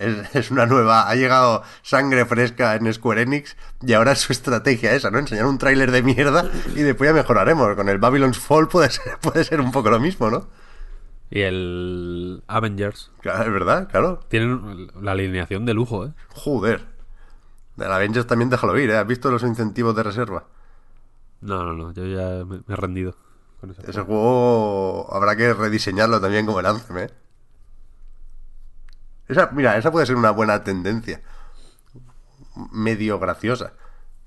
[0.00, 1.08] es, es una nueva.
[1.08, 5.18] Ha llegado sangre fresca en Square Enix y ahora es su estrategia esa, ¿no?
[5.18, 7.76] Enseñar un tráiler de mierda y después ya mejoraremos.
[7.76, 10.48] Con el Babylon's Fall puede ser, puede ser un poco lo mismo, ¿no?
[11.30, 13.12] Y el Avengers.
[13.20, 14.20] Claro, es verdad, claro.
[14.28, 16.12] Tienen la alineación de lujo, eh.
[16.34, 16.86] Joder.
[17.76, 18.96] De la Avengers también déjalo ir, ¿eh?
[18.96, 20.46] ¿Has visto los incentivos de reserva?
[21.40, 21.92] No, no, no.
[21.92, 23.14] Yo ya me, me he rendido.
[23.60, 27.10] Con ese juego habrá que rediseñarlo también como el Anthem, ¿eh?
[29.30, 31.20] Esa, mira, esa puede ser una buena tendencia.
[32.72, 33.72] Medio graciosa.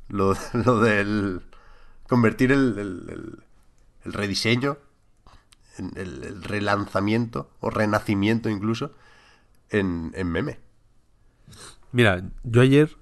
[0.10, 0.34] Lo,
[0.66, 1.42] lo del...
[2.08, 3.44] Convertir el, el-
[4.06, 4.78] el- rediseño,
[5.78, 8.92] el, el relanzamiento, o renacimiento incluso,
[9.70, 10.60] en, en meme.
[11.94, 12.98] Mira, yo ayer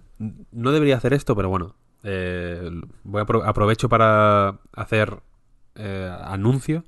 [0.52, 1.76] no debería hacer esto, pero bueno.
[2.04, 2.70] eh,
[3.04, 5.22] voy a apro- aprovecho para hacer
[5.76, 6.86] eh, anuncio.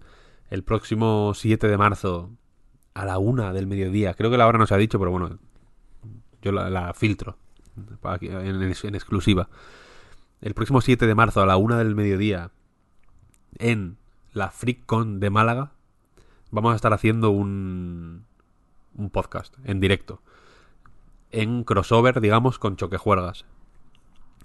[0.52, 2.30] El próximo 7 de marzo
[2.94, 4.14] a la una del mediodía.
[4.14, 5.38] Creo que la hora no se ha dicho, pero bueno.
[6.42, 7.38] Yo la, filtro
[8.22, 9.48] en exclusiva.
[10.42, 12.52] El próximo 7 de marzo a la una del mediodía
[13.60, 13.98] en
[14.34, 15.72] la FreakCon de Málaga
[16.52, 18.26] vamos a estar haciendo un,
[18.96, 20.22] un podcast en directo
[21.34, 23.46] en crossover, digamos, con Choquejuergas,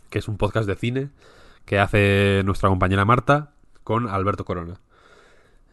[0.08, 1.10] que es un podcast de cine
[1.66, 3.52] que hace nuestra compañera Marta
[3.84, 4.80] con Alberto Corona.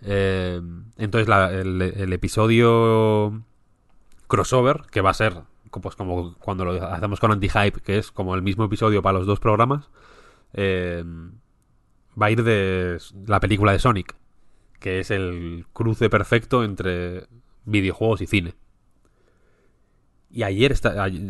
[0.07, 0.61] Eh,
[0.97, 3.43] entonces, el, episodio
[4.27, 5.33] crossover, que va a ser
[5.81, 9.27] pues, como cuando lo hacemos con Anti-Hype, que es como el mismo episodio para los
[9.27, 9.89] dos programas,
[10.53, 11.03] eh,
[12.21, 14.15] va a ir de la película de Sonic,
[14.79, 17.27] que es el cruce perfecto entre
[17.65, 18.53] videojuegos y cine.
[20.29, 20.75] Y ayer,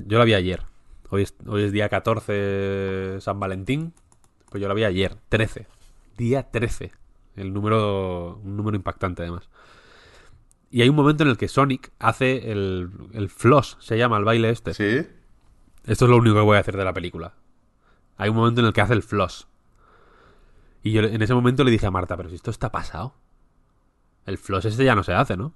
[0.05, 0.63] yo la vi ayer.
[1.09, 3.93] Hoy es, hoy es día 14 San Valentín.
[4.49, 5.67] Pues yo la vi ayer, 13.
[6.17, 6.91] Día 13.
[7.35, 9.49] El número, un número impactante además.
[10.71, 14.23] Y hay un momento en el que Sonic hace el, el floss, se llama el
[14.25, 14.73] baile este.
[14.73, 15.07] ¿Sí?
[15.85, 17.33] Esto es lo único que voy a hacer de la película.
[18.17, 19.47] Hay un momento en el que hace el floss.
[20.83, 23.15] Y yo en ese momento le dije a Marta, pero si esto está pasado.
[24.25, 25.53] El floss este ya no se hace, ¿no?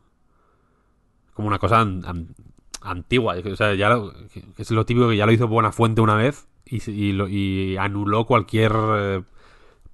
[1.34, 2.36] Como una cosa an- an-
[2.82, 3.36] antigua.
[3.52, 4.14] O sea, ya lo-
[4.58, 8.72] es lo típico que ya lo hizo Buenafuente una vez y lo- y anuló cualquier
[8.76, 9.24] eh,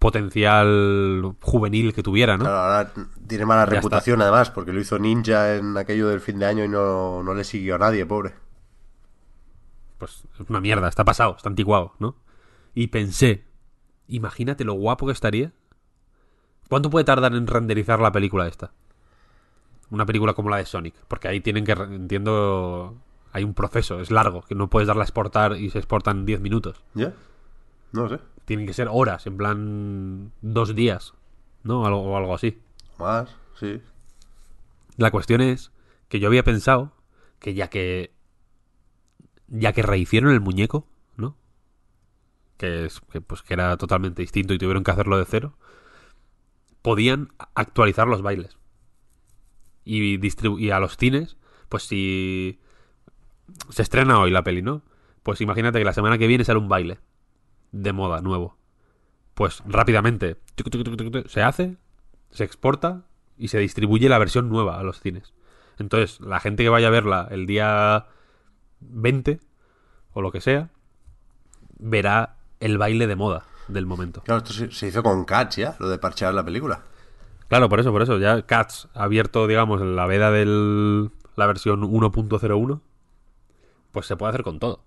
[0.06, 2.44] potencial juvenil que tuviera, ¿no?
[2.44, 2.94] Claro, ahora
[3.26, 6.64] tiene mala Ya reputación además, porque lo hizo Ninja en aquello del fin de año
[6.64, 8.36] y no, no le siguió a nadie, pobre.
[9.98, 12.18] pues es una mierda, está pasado, está anticuado, ¿no?
[12.76, 13.46] Y pensé,
[14.08, 15.54] imagínate lo guapo que estaría.
[16.70, 18.74] ¿Cuánto puede tardar en renderizar la película esta?
[19.90, 22.96] Una película como la de Sonic, porque ahí tienen que, entiendo,
[23.32, 26.26] hay un proceso, es largo, que no puedes darla a exportar y se exportan en
[26.28, 26.84] 10 minutos.
[26.94, 27.12] ¿Ya?
[27.92, 28.20] No sé.
[28.46, 31.14] Tienen que ser horas, en plan dos días,
[31.64, 31.86] ¿no?
[31.86, 32.60] Algo, o algo así.
[33.00, 33.82] Más, sí.
[34.98, 35.72] La cuestión es
[36.08, 36.94] que yo había pensado
[37.40, 38.14] que ya que
[39.48, 40.88] ya que rehicieron el muñeco,
[41.18, 41.36] ¿no?
[42.58, 45.58] Que es que pues que era totalmente distinto y tuvieron que hacerlo de cero,
[46.82, 48.58] podían actualizar los bailes.
[49.84, 51.38] Y y a los cines,
[51.70, 52.60] pues si
[53.70, 54.84] se estrena hoy la peli, ¿no?
[55.24, 57.00] Pues imagínate que la semana que viene sale un baile
[57.76, 58.58] de moda nuevo.
[59.34, 61.78] Pues rápidamente tuc, tuc, tuc, tuc, tuc, se hace,
[62.32, 63.04] se exporta
[63.38, 65.34] y se distribuye la versión nueva a los cines.
[65.78, 68.06] Entonces, la gente que vaya a verla el día
[68.80, 69.40] 20
[70.14, 70.70] o lo que sea,
[71.78, 74.22] verá el baile de moda del momento.
[74.22, 76.82] Claro, esto se, se hizo con Cats ya, lo de parchear la película.
[77.50, 78.18] Claro, por eso, por eso.
[78.18, 80.46] Ya Cats ha abierto, digamos, la veda de
[81.36, 82.80] la versión 1.01.
[83.92, 84.84] Pues se puede hacer con todo.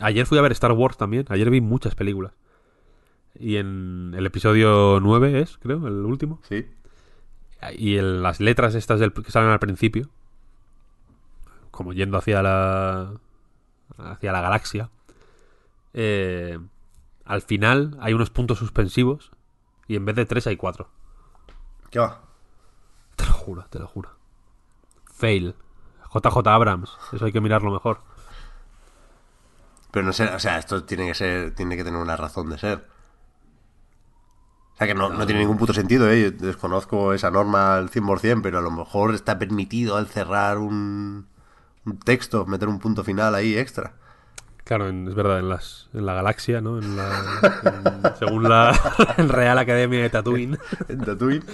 [0.00, 1.26] Ayer fui a ver Star Wars también.
[1.28, 2.32] Ayer vi muchas películas.
[3.38, 6.40] Y en el episodio 9 es, creo, el último.
[6.48, 6.66] Sí.
[7.76, 10.08] Y en las letras estas del, que salen al principio,
[11.70, 13.12] como yendo hacia la,
[13.98, 14.90] hacia la galaxia,
[15.92, 16.58] eh,
[17.24, 19.30] al final hay unos puntos suspensivos
[19.86, 20.88] y en vez de tres hay cuatro.
[21.90, 22.22] ¿Qué va?
[23.16, 24.10] Te lo juro, te lo juro.
[25.12, 25.54] Fail.
[26.12, 26.96] JJ Abrams.
[27.12, 28.00] Eso hay que mirarlo mejor.
[29.92, 32.58] Pero no sé, o sea, esto tiene que ser, tiene que tener una razón de
[32.58, 32.86] ser.
[34.74, 36.22] O sea, que no, no tiene ningún puto sentido, ¿eh?
[36.22, 41.26] Yo desconozco esa norma al 100%, pero a lo mejor está permitido al cerrar un,
[41.84, 43.94] un texto, meter un punto final ahí extra.
[44.64, 46.78] Claro, en- es verdad, en, las, en la galaxia, ¿no?
[46.78, 47.10] En la,
[47.62, 48.72] en- según la
[49.18, 50.58] Real Academia de Tatooine.
[50.88, 51.44] En Tatooine.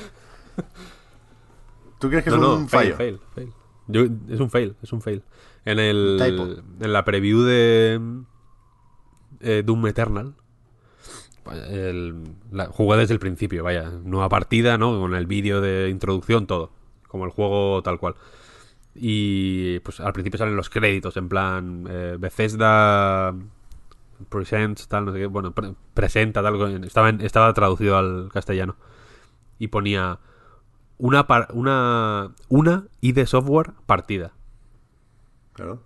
[1.99, 2.97] ¿Tú crees que No, es no, un fail, fallo?
[2.97, 3.53] fail, fail.
[3.89, 5.23] Yo- es un fail, es un fail.
[5.67, 6.47] En el Typo.
[6.81, 8.01] en la preview de
[9.41, 10.35] eh, Doom Eternal
[11.69, 14.99] el- la- jugué desde el principio, vaya, nueva partida, ¿no?
[14.99, 16.71] Con el vídeo de introducción, todo,
[17.07, 18.15] como el juego tal cual.
[18.95, 23.35] Y pues al principio salen los créditos, en plan eh, Bethesda
[24.29, 28.77] Presents, tal, no sé qué, bueno, pre- presenta, tal, estaba, en- estaba traducido al castellano.
[29.59, 30.19] Y ponía
[30.99, 34.33] una, par- una, una ID Software partida.
[35.57, 35.81] Claro.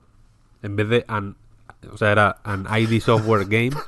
[0.62, 1.37] En vez de an,
[1.91, 3.71] o sea, era an ID Software Game.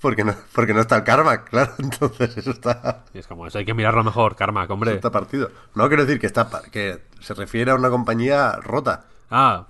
[0.00, 1.72] Porque no, porque no está el karma, claro.
[1.78, 4.94] Entonces eso está, Y es como, eso hay que mirarlo mejor, Karma, eso hombre.
[4.94, 5.50] está partido.
[5.74, 9.06] No quiero decir que está que se refiere a una compañía rota.
[9.30, 9.68] Ah,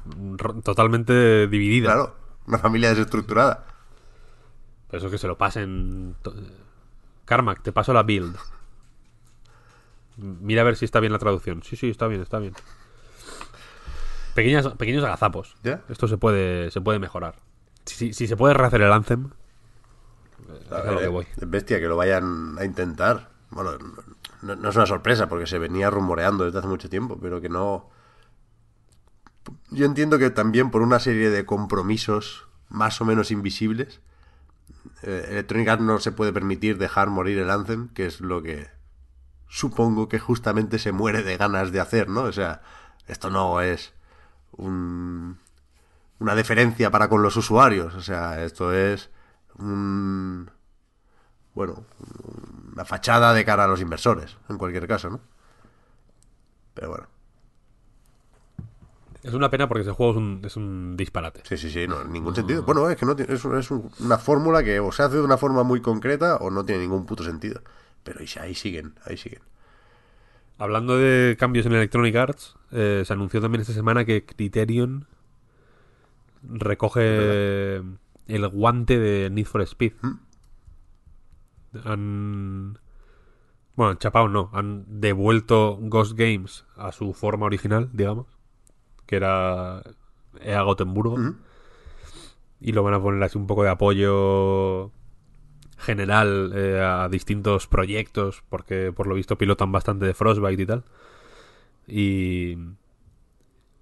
[0.64, 1.92] totalmente dividida.
[1.92, 2.16] Claro.
[2.46, 3.64] Una familia desestructurada.
[4.88, 6.16] Pero eso que se lo pasen.
[7.24, 8.36] Carmack, te paso la build.
[10.16, 11.62] Mira a ver si está bien la traducción.
[11.62, 12.54] Sí, sí, está bien, está bien.
[14.34, 15.56] Pequeñas, pequeños agazapos.
[15.62, 15.82] ¿Ya?
[15.88, 17.36] Esto se puede, se puede mejorar.
[17.84, 19.30] Si, si- si se puede rehacer el Anthem,
[20.66, 21.26] es a lo que voy.
[21.36, 23.30] Es bestia que lo vayan a intentar.
[23.50, 23.72] Bueno,
[24.42, 27.48] no, no es una sorpresa porque se venía rumoreando desde hace mucho tiempo, pero que
[27.48, 27.88] no.
[29.70, 34.00] Yo entiendo que también por una serie de compromisos más o menos invisibles,
[35.02, 38.68] eh, Electronic Arts no se puede permitir dejar morir el Anthem, que es lo que
[39.48, 42.22] supongo que justamente se muere de ganas de hacer, ¿no?
[42.22, 42.62] O sea,
[43.08, 43.92] esto no es
[44.52, 45.38] un,
[46.18, 49.10] una deferencia para con los usuarios, o sea, esto es
[49.58, 50.50] un
[51.54, 51.84] bueno,
[52.72, 55.20] una fachada de cara a los inversores, en cualquier caso, ¿no?
[56.74, 57.06] Pero bueno,
[59.22, 61.42] Es una pena porque ese juego es un, es un disparate.
[61.44, 62.62] sí, sí, sí, no, en ningún sentido.
[62.62, 65.22] Bueno, es que no tiene- es, es un- una fórmula que o se hace de
[65.22, 67.60] una forma muy concreta o no tiene ningún puto sentido.
[68.02, 69.42] Pero ahí, ahí siguen, ahí siguen.
[70.60, 75.06] Hablando de cambios en Electronic Arts, eh, se anunció también esta semana que Criterion
[76.42, 77.76] recoge
[78.26, 79.94] el guante de Need for Speed.
[81.82, 82.78] Han.
[83.74, 88.26] Bueno, chapao no, han devuelto Ghost Games a su forma original, digamos,
[89.06, 89.82] que era
[90.42, 91.16] EA Gotemburgo,
[92.60, 94.92] y lo van a poner así un poco de apoyo
[95.80, 100.84] general eh, a distintos proyectos, porque por lo visto pilotan bastante de Frostbite y tal.
[101.86, 102.56] Y,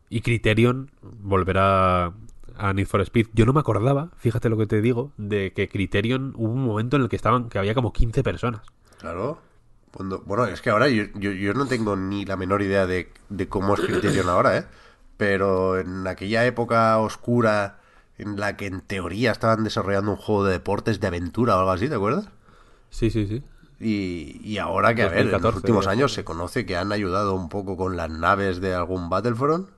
[0.08, 2.12] y Criterion volverá
[2.56, 3.28] a Need for Speed.
[3.34, 6.96] Yo no me acordaba, fíjate lo que te digo, de que Criterion hubo un momento
[6.96, 8.62] en el que estaban que había como 15 personas.
[8.98, 9.38] Claro.
[9.92, 13.10] Cuando- bueno, es que ahora yo, yo, yo no tengo ni la menor idea de,
[13.28, 14.64] de cómo es Criterion ahora, ¿eh?
[15.16, 17.80] Pero en aquella época oscura
[18.18, 21.70] en la que en teoría estaban desarrollando un juego de deportes de aventura o algo
[21.70, 22.28] así, ¿te acuerdas?
[22.90, 23.42] Sí, sí, sí.
[23.80, 26.90] Y, y ahora que, a ver, en los 2014, últimos años se conoce que han
[26.92, 29.68] ayudado un poco con las naves de algún Battlefront.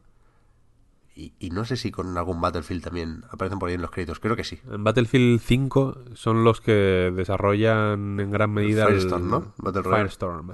[1.15, 4.21] Y, y no sé si con algún Battlefield también aparecen por ahí en los créditos.
[4.21, 4.59] Creo que sí.
[4.71, 9.53] En Battlefield 5 son los que desarrollan en gran medida el- Firestorm, ¿no?
[9.59, 10.03] Battle Royale.
[10.05, 10.53] Firestorm.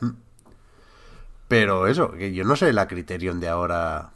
[1.49, 4.11] Pero eso, que yo no sé la Criterion de ahora.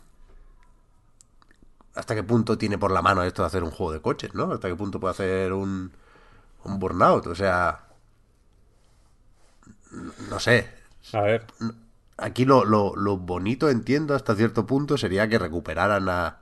[1.95, 4.53] ¿Hasta qué punto tiene por la mano esto de hacer un juego de coches, no?
[4.53, 5.93] ¿Hasta qué punto puede hacer un,
[6.65, 7.27] un burnout?
[7.27, 7.87] O sea.
[10.31, 10.69] No sé.
[11.13, 11.47] A ver.
[12.17, 16.39] Aquí lo, lo, lo bonito, entiendo, hasta cierto punto, sería que recuperaran a,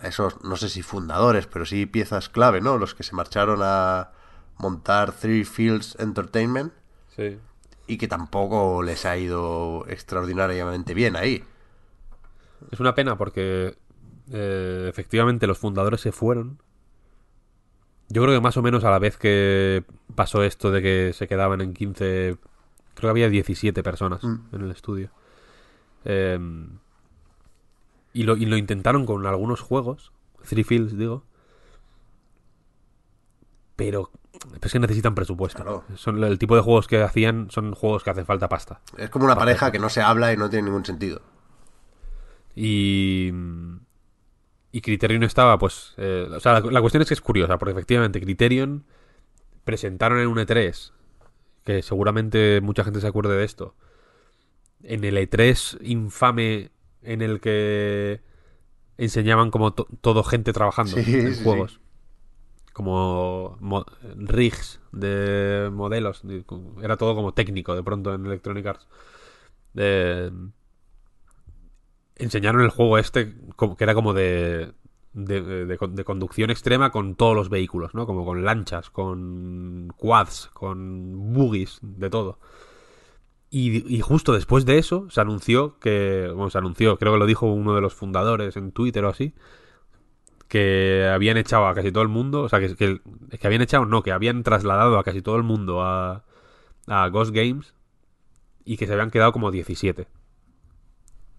[0.00, 2.78] a esos, no sé si fundadores, pero sí piezas clave, ¿no?
[2.78, 4.12] Los que se marcharon a
[4.56, 6.72] montar Three Fields Entertainment
[7.14, 7.38] Sí.
[7.86, 11.44] y que tampoco les ha ido extraordinariamente bien ahí.
[12.70, 13.76] Es una pena porque
[14.30, 16.60] eh, efectivamente los fundadores se fueron.
[18.08, 21.26] Yo creo que más o menos a la vez que pasó esto de que se
[21.28, 22.36] quedaban en 15...
[22.94, 24.54] Creo que había 17 personas Mm.
[24.54, 25.10] en el estudio.
[26.04, 26.38] Eh,
[28.12, 30.12] y, lo, y lo intentaron con algunos juegos.
[30.48, 31.24] Three Fields, digo.
[33.74, 34.10] Pero
[34.62, 35.62] es que necesitan presupuesto.
[35.62, 35.84] Claro.
[35.96, 38.80] Son el tipo de juegos que hacían son juegos que hacen falta pasta.
[38.96, 41.20] Es como una pareja que no se habla y no tiene ningún sentido.
[42.54, 43.30] Y,
[44.76, 45.94] y Criterion estaba, pues.
[45.96, 48.84] eh, o sea, la, la cuestión es que es curiosa, porque efectivamente Criterion
[49.64, 50.92] presentaron en un E3,
[51.64, 53.74] que seguramente mucha gente se acuerde de esto,
[54.82, 56.70] en el E3 infame
[57.02, 58.20] en el que
[58.98, 61.80] enseñaban como to- todo gente trabajando Sí, en sí, juegos.
[62.72, 66.20] Como mo- rigs de modelos.
[66.26, 66.44] de-
[66.82, 68.86] Era todo como técnico de pronto en Electronic Arts.
[69.76, 70.30] Eh,
[72.16, 74.72] enseñaron el juego este que era como de,
[75.12, 78.06] de, de- de conducción extrema con todos los vehículos, ¿no?
[78.06, 82.38] Como con lanchas, con quads, con buggies, de todo.
[83.48, 87.26] Y, y justo después de eso se anunció que, bueno, se anunció, creo que lo
[87.26, 89.34] dijo uno de los fundadores en Twitter o así,
[90.48, 93.00] que habían echado a casi todo el mundo, o sea, que, que,
[93.38, 96.24] que habían echado, no, que habían trasladado a casi todo el mundo a,
[96.86, 97.74] a Ghost Games
[98.64, 100.08] y que se habían quedado como 17.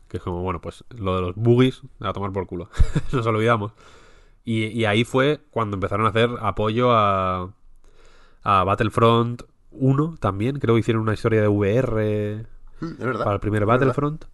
[0.07, 2.69] Que es como, bueno, pues lo de los boogies, a tomar por culo.
[3.11, 3.73] Nos olvidamos.
[4.45, 7.53] Y, y ahí fue cuando empezaron a hacer apoyo a,
[8.43, 10.59] a Battlefront 1 también.
[10.59, 12.45] Creo que hicieron una historia de VR
[12.79, 13.23] Mm, verdad.
[13.23, 13.79] para el primer verdad.
[13.79, 14.25] Battlefront.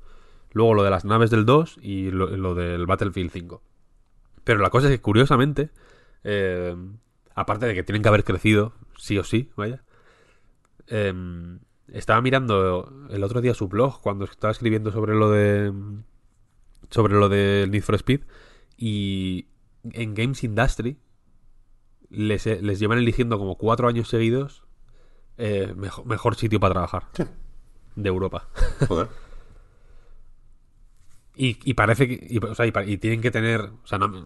[0.51, 3.61] Luego lo de las naves del 2 y lo, lo del Battlefield 5.
[4.43, 5.71] Pero la cosa es que, curiosamente,
[6.25, 6.75] eh,
[7.33, 9.81] aparte de que tienen que haber crecido, sí o sí, vaya,
[10.87, 11.13] eh,
[11.93, 15.71] estaba mirando el otro día su blog cuando estaba escribiendo sobre lo de.
[16.89, 18.21] sobre lo del Need for Speed.
[18.77, 19.47] Y
[19.91, 20.97] en Games Industry
[22.09, 24.63] les, les llevan eligiendo como cuatro años seguidos
[25.37, 27.23] eh, mejor, mejor sitio para trabajar Sí.
[27.95, 28.49] de Europa.
[28.87, 29.07] Joder.
[31.35, 32.27] Y, y parece que.
[32.29, 33.61] Y, o sea, y tienen que tener.
[33.61, 34.25] O sea, no,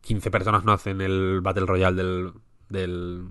[0.00, 2.32] 15 personas no hacen el Battle Royale del,
[2.68, 3.26] del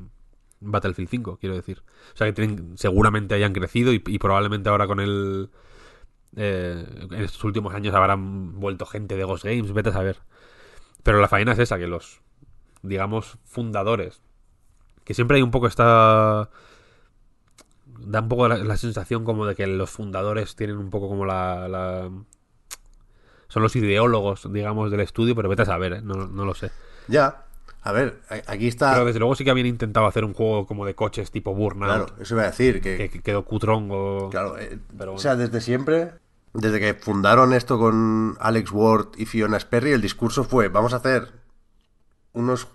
[0.61, 1.83] Battlefield 5, quiero decir.
[2.13, 5.49] O sea, que tienen, seguramente hayan crecido y, y probablemente ahora con el.
[6.35, 10.19] eh, en estos últimos años habrán vuelto gente de Ghost Games, vete a saber.
[11.03, 12.21] Pero la faena es esa, que los,
[12.83, 14.21] digamos, fundadores,
[15.05, 16.49] que siempre hay un poco esta...
[17.85, 21.67] Da un poco la, sensación como de que los fundadores tienen un poco como la,
[21.67, 22.09] la-
[23.47, 26.01] Son los ideólogos, digamos, del estudio, pero vete a saber, ¿eh?
[26.01, 26.71] no, no lo sé.
[27.07, 27.45] Ya.
[27.81, 28.93] A ver, aquí está.
[28.93, 32.07] Pero desde luego sí que habían intentado hacer un juego como de coches tipo Burnout,
[32.07, 32.81] Claro, eso iba a decir.
[32.81, 34.29] Que, que, que quedó cutrongo.
[34.29, 36.11] Claro, eh, Pero o sea, desde siempre,
[36.53, 40.97] desde que fundaron esto con Alex Ward y Fiona Sperry, el discurso fue, vamos a
[40.97, 41.31] hacer
[42.33, 42.67] unos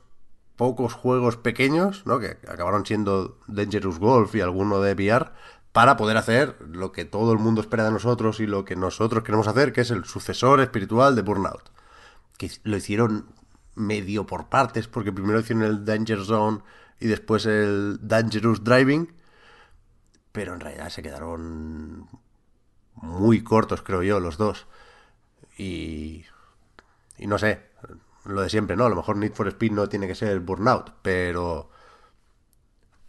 [0.57, 2.18] pocos juegos pequeños, ¿no?
[2.18, 5.32] Que acabaron siendo Dangerous Golf y alguno de VR,
[5.72, 9.24] para poder hacer lo que todo el mundo espera de nosotros y lo que nosotros
[9.24, 11.70] queremos hacer, que es el sucesor espiritual de Burnout.
[12.38, 13.26] Que lo hicieron
[13.74, 16.60] medio por partes, porque primero hicieron el Danger Zone
[17.00, 19.12] y después el Dangerous Driving,
[20.32, 22.08] pero en realidad se quedaron
[22.94, 24.66] muy cortos, creo yo, los dos.
[25.58, 26.24] Y,
[27.18, 27.62] y no sé,
[28.24, 28.86] lo de siempre, ¿no?
[28.86, 31.70] A lo mejor Need for Speed no tiene que ser Burnout, pero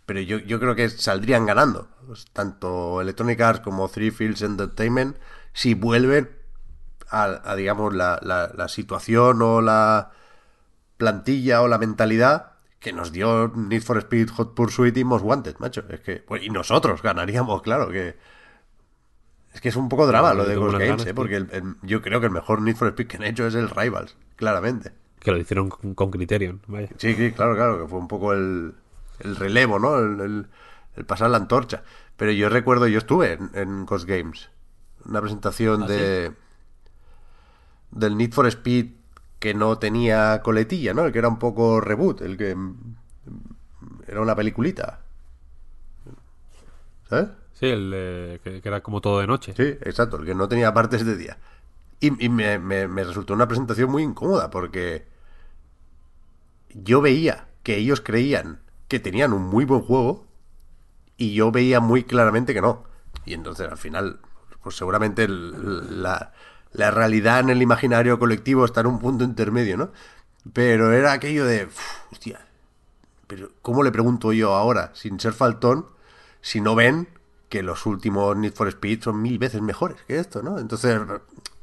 [0.06, 1.88] pero yo, yo creo que saldrían ganando,
[2.32, 5.18] tanto Electronic Arts como Three Fields Entertainment,
[5.54, 6.30] si vuelven
[7.10, 10.12] a, digamos, la, la situación o la
[10.98, 15.56] plantilla o la mentalidad que nos dio Need for Speed Hot Pursuit y Most Wanted,
[15.60, 15.84] macho.
[15.90, 18.16] Es que, pues, y nosotros ganaríamos, claro, que...
[19.54, 21.14] Es que es un poco drama lo de Ghost Games, ganas, ¿eh?
[21.14, 23.56] Porque el- el- yo creo que el mejor Need for Speed que han hecho es
[23.56, 24.92] el Rivals, claramente.
[25.20, 26.90] Que lo hicieron con, con Criterion, vaya.
[26.98, 28.76] Sí, sí, claro, claro, que fue un poco el,
[29.22, 29.98] el relevo, ¿no?
[29.98, 30.48] El, el-
[30.98, 31.84] el pasar la antorcha.
[32.18, 34.50] Pero yo recuerdo, yo estuve en, en Ghost Games,
[35.06, 36.32] una presentación ¿Ah, de
[37.92, 38.88] del Need for Speed
[39.40, 41.06] que no tenía coletilla, ¿no?
[41.06, 42.76] El que era un poco reboot, el que mm,
[44.08, 45.00] era una peliculita.
[47.10, 47.30] ¿Sabes?
[47.54, 49.54] Sí, el de- que, que era como todo de noche.
[49.56, 51.38] Sí, exacto, el que no tenía partes de día.
[52.00, 55.06] Y, y me, me- me resultó una presentación muy incómoda porque
[56.74, 60.26] yo veía que ellos creían que tenían un muy buen juego
[61.18, 62.86] y yo veía muy claramente que no.
[63.26, 64.20] Y entonces al final,
[64.64, 66.34] pues seguramente el- la,
[66.76, 69.92] la realidad en el imaginario colectivo está en un punto intermedio, ¿no?
[70.54, 71.80] Pero era aquello de, "Uf,
[72.12, 72.46] hostia,
[73.28, 75.88] pero ¿cómo le pregunto yo ahora, sin ser faltón,
[76.42, 77.08] si no ven
[77.50, 80.60] que los últimos Need for Speed son mil veces mejores que esto, ¿no?
[80.60, 81.00] Entonces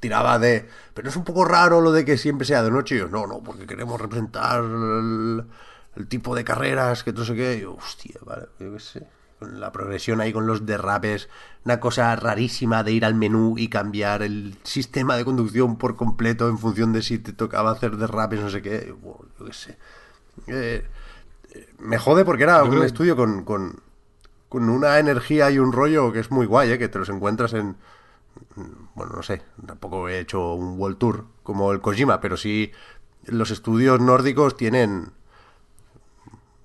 [0.00, 2.96] tiraba de, pero es un poco raro lo de que siempre sea de noche.
[2.96, 5.44] Y yo, no, no, porque queremos representar el,
[6.08, 7.56] tipo de carreras que no sé qué.
[7.56, 9.06] Y yo, hostia, vale, yo qué sé.
[9.42, 11.28] La progresión ahí con los derrapes,
[11.64, 16.48] una cosa rarísima de ir al menú y cambiar el sistema de conducción por completo
[16.48, 18.94] en función de si te tocaba hacer derrapes, no sé qué.
[19.00, 19.78] Bueno, yo qué sé.
[20.46, 20.86] Eh,
[21.78, 23.80] me jode porque era Yo un creo- estudio con, con,
[24.48, 26.78] con una energía y un rollo que es muy guay, ¿eh?
[26.78, 27.76] que te los encuentras en
[28.94, 32.72] bueno, no sé, tampoco he hecho un World Tour como el Kojima, pero sí
[33.26, 35.10] los estudios nórdicos tienen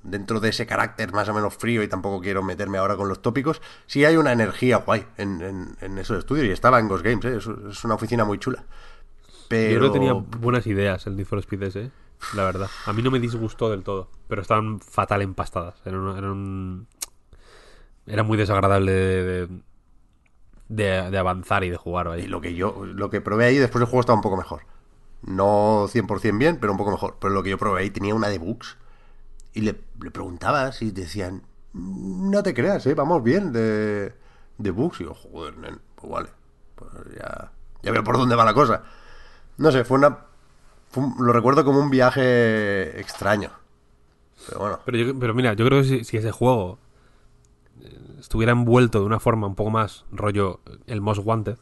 [0.08, 3.22] dentro de ese carácter más o menos frío y tampoco quiero meterme ahora con los
[3.22, 7.26] tópicos, sí hay una energía guay en, en, esos estudios y estaba en Ghost Games,
[7.26, 7.38] ¿eh?
[7.38, 8.64] es, una oficina muy chula.
[9.47, 9.72] Pero...
[9.72, 11.91] Yo creo que tenía buenas ideas el Need for Speed ese,
[12.36, 12.70] la verdad.
[12.86, 15.76] A mí no me disgustó del todo, pero estaban fatal empastadas.
[15.86, 16.88] Era, un,
[18.05, 19.49] era muy desagradable de,
[20.70, 22.24] de, avanzar y de jugar ahí.
[22.24, 24.62] Y lo que yo lo que probé ahí después el juego estaba un poco mejor.
[25.22, 27.18] No 100% bien, pero un poco mejor.
[27.20, 28.78] Pero lo que yo probé ahí tenía una de bugs
[29.58, 31.41] y le, le preguntabas y decían,
[31.74, 32.93] no te creas, ¿eh?
[32.93, 34.14] vamos bien de,
[34.60, 35.01] de bugs.
[35.01, 35.55] Y yo, joder,
[35.95, 36.30] pues vale,
[36.76, 37.51] pues ya,
[37.82, 38.84] ya veo por dónde va la cosa.
[39.58, 40.26] No sé, fue una...
[41.20, 43.49] lo recuerdo como un viaje extraño.
[44.47, 44.80] Pero bueno.
[44.86, 46.78] Pero, pero mira, yo creo que si, ese juego
[47.82, 51.58] eh, estuviera envuelto de una forma un poco más rollo el Most Wanted.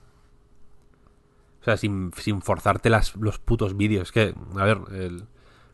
[1.61, 4.11] O sea, sin, sin forzarte las, los putos vídeos.
[4.11, 4.81] Que, a ver,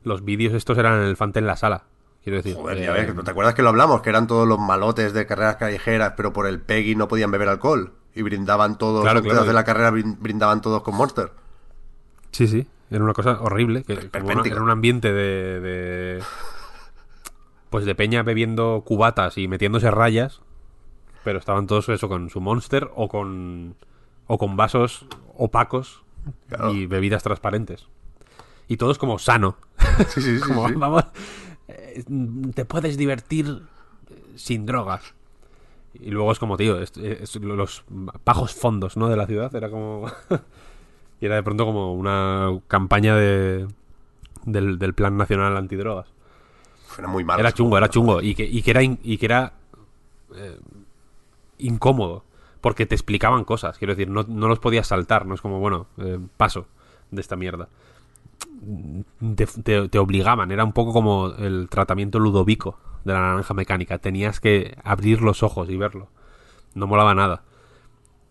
[0.04, 1.86] los vídeos estos eran el elefante en la sala.
[2.24, 2.56] Quiero decir.
[2.56, 4.02] Joder, ya ves, ¿te acuerdas que lo hablamos?
[4.02, 7.50] Que eran todos los malotes de carreras callejeras, pero por el PEGI no podían beber
[7.50, 7.94] alcohol.
[8.14, 9.46] Y brindaban todos, claro, claro.
[9.46, 11.32] de la carrera brindaban todos con Monster.
[12.32, 12.68] Sí, sí.
[12.92, 13.84] Era una cosa horrible.
[13.84, 16.22] Que, era un ambiente de,
[17.70, 20.42] Pues de peña bebiendo cubatas y metiéndose rayas.
[21.24, 23.76] Pero estaban todos eso con su Monster o con.
[24.28, 26.04] O con vasos opacos
[26.72, 27.88] y bebidas transparentes.
[28.68, 29.58] Y todos como sano.
[30.10, 30.40] Sí, sí, sí.
[30.48, 31.08] como, vamos eh,
[32.54, 33.62] te puedes divertir
[34.36, 35.14] sin drogas.
[35.94, 36.80] Y luego es como, tío,
[37.42, 37.84] los
[38.24, 39.10] bajos fondos, ¿no?
[39.10, 39.54] De la ciudad.
[39.56, 40.08] Era como...
[41.22, 43.68] y era de pronto como una campaña de,
[44.46, 46.08] del, Plan Nacional Antidrogas.
[46.98, 47.40] Era muy malo.
[47.40, 48.22] Era chungo, era chungo.
[48.22, 49.54] Y que, y que era, y que era
[50.36, 50.60] eh,
[51.58, 52.24] incómodo.
[52.62, 53.78] Porque te explicaban cosas.
[53.78, 55.26] Quiero decir, no, no los podías saltar.
[55.26, 56.68] No es como, bueno, eh, paso
[57.10, 57.68] de esta mierda
[59.36, 64.78] te, obligaban, era un poco como el tratamiento ludovico de la naranja mecánica, tenías que
[64.84, 66.10] abrir los ojos y verlo,
[66.76, 67.44] no molaba nada.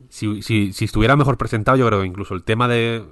[0.09, 3.05] Si, si, si estuviera mejor presentado, yo creo que incluso el tema de,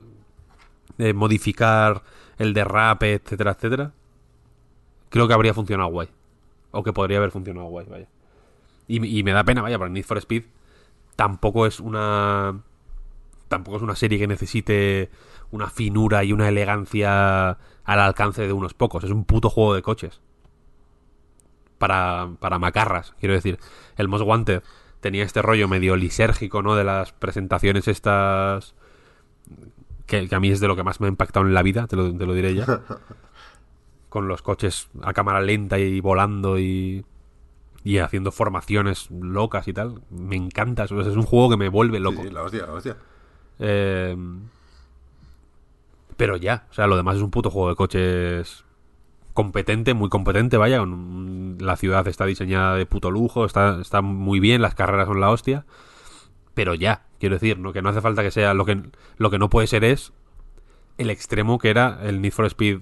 [0.96, 2.02] de modificar
[2.38, 3.92] el derrape, etcétera, etcétera,
[5.08, 6.08] creo que habría funcionado guay.
[6.70, 8.08] O que podría haber funcionado guay, vaya.
[8.86, 10.44] Y, me da pena, vaya, porque Need for Speed
[11.14, 12.62] tampoco es una.
[13.48, 15.10] Tampoco es una serie que necesite
[15.50, 19.04] una finura y una elegancia al alcance de unos pocos.
[19.04, 20.20] Es un puto juego de coches.
[21.78, 23.58] Para, para macarras, quiero decir.
[23.96, 24.62] El Most Wanted
[25.00, 26.74] tenía este rollo medio lisérgico, ¿no?
[26.74, 28.74] De las presentaciones estas...
[30.06, 31.96] Que, a mí es de lo que más me ha impactado en la vida, te
[31.96, 32.66] lo, te lo diré ya.
[34.08, 37.04] Con los coches a cámara lenta y volando y,
[37.84, 40.02] y haciendo formaciones locas y tal.
[40.10, 42.22] Me encanta, es un juego que me vuelve loco.
[42.22, 42.96] Sí, la hostia, la hostia.
[43.58, 44.16] Eh,
[46.18, 48.64] pero ya, o sea, lo demás es un puto juego de coches
[49.34, 50.84] competente, muy competente, vaya.
[51.60, 55.30] La ciudad está diseñada de puto lujo, está, está muy bien, las carreras son la
[55.30, 55.64] hostia.
[56.54, 57.72] Pero ya, quiero decir, ¿no?
[57.72, 58.52] que no hace falta que sea.
[58.52, 58.82] Lo que,
[59.16, 60.12] lo que no puede ser es
[60.98, 62.80] el extremo que era el Need for Speed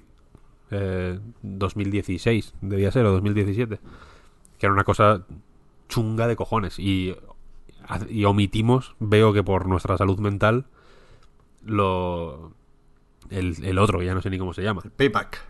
[1.43, 3.79] 2016, eh, debía ser, o 2017.
[4.59, 5.27] Que era una cosa
[5.91, 6.79] chunga de cojones.
[6.79, 7.15] Y,
[8.09, 10.65] y omitimos, veo que por nuestra salud mental,
[11.63, 12.55] lo
[13.31, 14.83] el, otro, ya no sé ni cómo se llama.
[14.97, 15.41] Payback.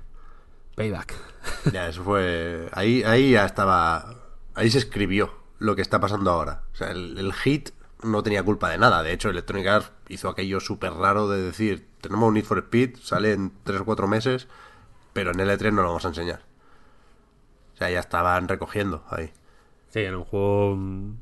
[0.75, 1.15] Payback.
[1.73, 2.69] Ya, eso fue.
[2.73, 4.17] Ahí, ahí ya estaba.
[4.55, 6.63] Ahí se escribió lo que está pasando ahora.
[6.73, 7.71] O sea, el, hit
[8.03, 9.03] no tenía culpa de nada.
[9.05, 12.97] De hecho, Electronic Arts hizo aquello súper raro de decir: Tenemos un Need for Speed,
[13.01, 14.49] sale en 3 o 4 meses,
[15.13, 16.43] pero en L3 no lo vamos a enseñar.
[17.75, 19.33] O sea, ya estaban recogiendo ahí.
[19.91, 20.77] Sí, era un juego.
[20.77, 21.17] Mm,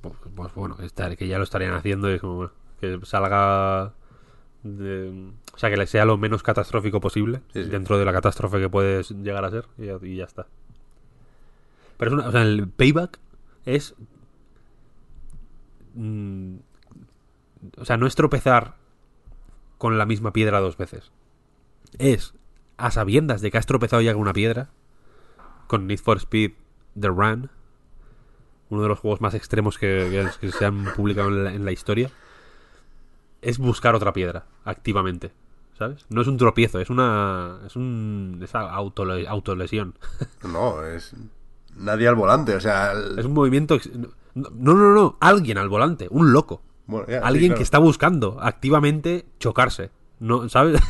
[0.00, 2.50] pues, pues bueno, que ya lo estarían haciendo es como
[2.80, 3.94] que salga
[4.62, 9.10] o sea, que le sea lo menos catastrófico posible dentro de la catástrofe que puedes
[9.10, 10.46] llegar a ser y ya, está.
[11.96, 13.18] Pero es o sea, el payback
[13.64, 13.94] es...
[15.94, 16.56] Mm,
[17.76, 18.74] o sea, no es tropezar
[19.78, 21.10] con la misma piedra dos veces.
[21.98, 22.34] Es
[22.76, 24.70] a sabiendas de que has tropezado ya con una piedra,
[25.66, 26.52] con Need for Speed
[26.98, 27.50] The Run,
[28.70, 30.28] uno de los juegos más extremos que,
[30.58, 32.10] se han publicado en la historia
[33.42, 35.32] es buscar otra piedra activamente.
[35.78, 36.04] ¿Sabes?
[36.10, 37.60] No es un tropiezo, es una.
[37.66, 38.40] Es un.
[38.42, 39.94] Es autolesión.
[40.42, 41.14] No, es.
[41.76, 42.92] Nadie al volante, o sea.
[42.92, 43.78] Es un movimiento.
[44.34, 46.62] No, no, no, Alguien al volante, un loco.
[47.22, 49.90] Alguien que está buscando activamente chocarse.
[50.18, 50.80] No, ¿Sabes?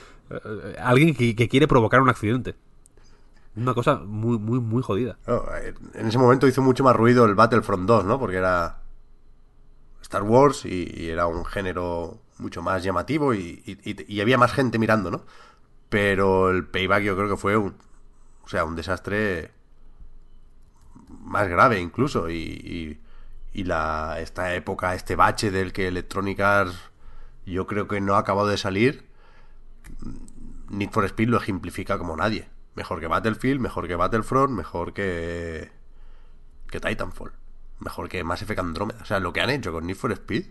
[0.80, 2.54] Alguien que, que, quiere provocar un accidente.
[3.56, 5.16] Una cosa muy, muy, muy jodida.
[5.94, 8.18] en ese momento hizo mucho más ruido el Battlefront 2, ¿no?
[8.20, 8.82] Porque era
[10.08, 13.62] Star Wars y, era un género mucho más llamativo y,
[14.22, 15.24] había más gente mirando, ¿no?
[15.90, 17.76] Pero el payback yo creo que fue un,
[18.42, 19.50] o sea, un desastre
[21.08, 22.98] más grave incluso y,
[23.52, 26.78] y, la esta época, este bache del que Electronic Arts
[27.44, 29.06] yo creo que no ha acabado de salir,
[30.70, 32.48] Need for Speed lo ejemplifica como nadie.
[32.76, 35.70] Mejor que Battlefield, mejor que Battlefront, mejor que
[36.70, 37.32] que Titanfall,
[37.80, 38.98] mejor que Mass Effect Andromeda.
[39.02, 40.46] O sea, lo que han hecho con Need for Speed,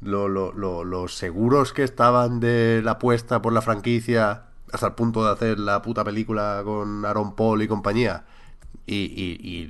[0.00, 5.24] lo, lo, los seguros que estaban de la apuesta por la franquicia hasta el punto
[5.24, 8.24] de hacer la puta película con Aaron Paul y compañía
[8.86, 9.64] y,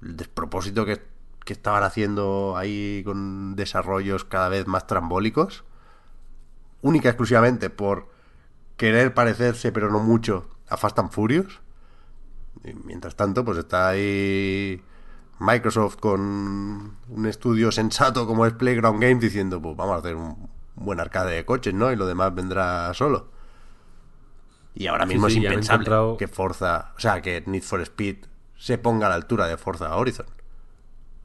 [0.00, 1.02] el despropósito que,
[1.44, 5.64] que estaban haciendo ahí con desarrollos cada vez más trambólicos,
[6.82, 8.08] única y exclusivamente por
[8.76, 11.60] querer parecerse, pero no mucho, a Fast and Furious.
[12.64, 14.82] Y mientras tanto, pues está ahí
[15.40, 20.48] Microsoft con un estudio sensato como es Playground Games diciendo, pues vamos a hacer un
[20.74, 21.92] buen arcade de coches, ¿no?
[21.92, 23.28] Y lo demás vendrá solo.
[24.74, 28.18] Y ahora mismo es impensable que Forza, o sea, que Need for Speed
[28.56, 30.26] se ponga a la altura de Forza Horizon.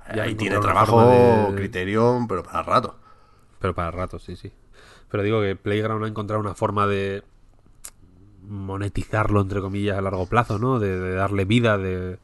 [0.06, 3.00] Ahí tiene trabajo, criterio, pero para rato.
[3.60, 4.52] Pero para rato, sí, sí.
[5.10, 7.24] Pero digo que Playground ha encontrado una forma de
[8.42, 10.80] monetizarlo, entre comillas, a largo plazo, ¿no?
[10.80, 12.20] De, darle vida, de,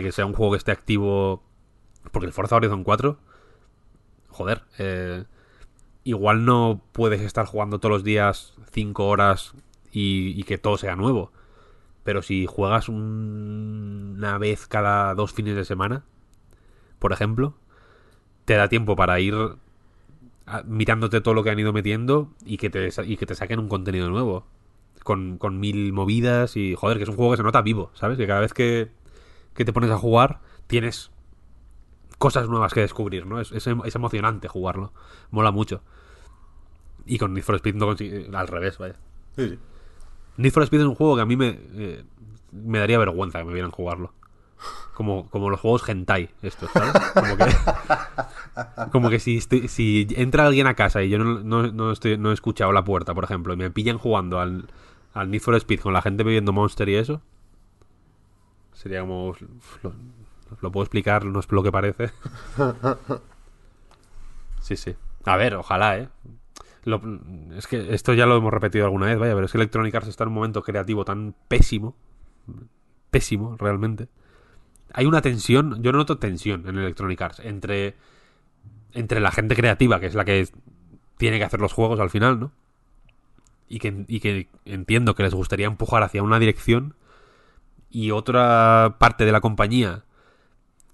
[0.00, 1.42] que sea un juego que esté activo.
[2.10, 3.18] Porque el Forza Horizon 4,
[4.28, 5.24] joder, eh,
[6.04, 9.54] igual no puedes estar jugando todos los días 5 horas
[9.92, 11.32] y, que todo sea nuevo.
[12.04, 16.04] Pero si juegas una vez cada dos fines de semana,
[16.98, 17.54] por ejemplo,
[18.44, 19.34] te da tiempo para ir
[20.64, 23.68] mirándote todo lo que han ido metiendo y que te, y que te saquen un
[23.68, 24.46] contenido nuevo.
[25.04, 28.16] Con, con, mil movidas y joder, que es un juego que se nota vivo, ¿sabes?
[28.16, 28.88] Que cada vez que,
[29.54, 31.10] que te pones a jugar tienes
[32.18, 33.40] cosas nuevas que descubrir, ¿no?
[33.40, 34.92] Es, es, es emocionante jugarlo,
[35.30, 35.82] mola mucho.
[37.04, 37.90] Y con Need for Speed no
[38.38, 38.94] al revés, vaya.
[39.36, 39.58] Sí, sí.
[40.36, 42.04] Need for Speed es un juego que a mí me, eh,
[42.52, 44.12] me daría vergüenza que me vieran jugarlo.
[44.94, 46.92] Como, como los juegos hentai, estos, ¿sabes?
[47.12, 47.44] Como que,
[48.92, 52.34] como que si, si entra alguien a casa y yo no, no, estoy, no he
[52.34, 54.68] escuchado la puerta, por ejemplo, y me pillan jugando al,
[55.14, 57.20] al Need for Speed con la gente bebiendo Monster y eso,
[58.82, 59.34] sería como...
[59.82, 59.92] Lo,
[60.60, 62.10] lo puedo explicar, no es lo que parece.
[64.60, 64.94] Sí, sí.
[65.24, 66.08] A ver, ojalá, ¿eh?
[67.56, 70.08] es que esto ya lo hemos repetido alguna vez, vaya, pero es que Electronic Arts
[70.08, 71.96] está en un momento creativo tan pésimo,
[73.10, 74.08] pésimo realmente.
[74.92, 77.96] Hay una tensión, yo noto tensión en Electronic Arts entre,
[78.92, 80.48] entre la gente creativa, que es la que
[81.18, 82.52] tiene que hacer los juegos al final, ¿no?
[83.68, 86.94] Y que, y que entiendo que les gustaría empujar hacia una dirección
[87.92, 90.04] y otra parte de la compañía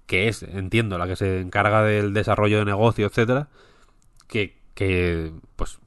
[0.05, 3.49] que es, entiendo, la que se encarga del desarrollo de negocio, etcétera,
[4.27, 5.77] que que pues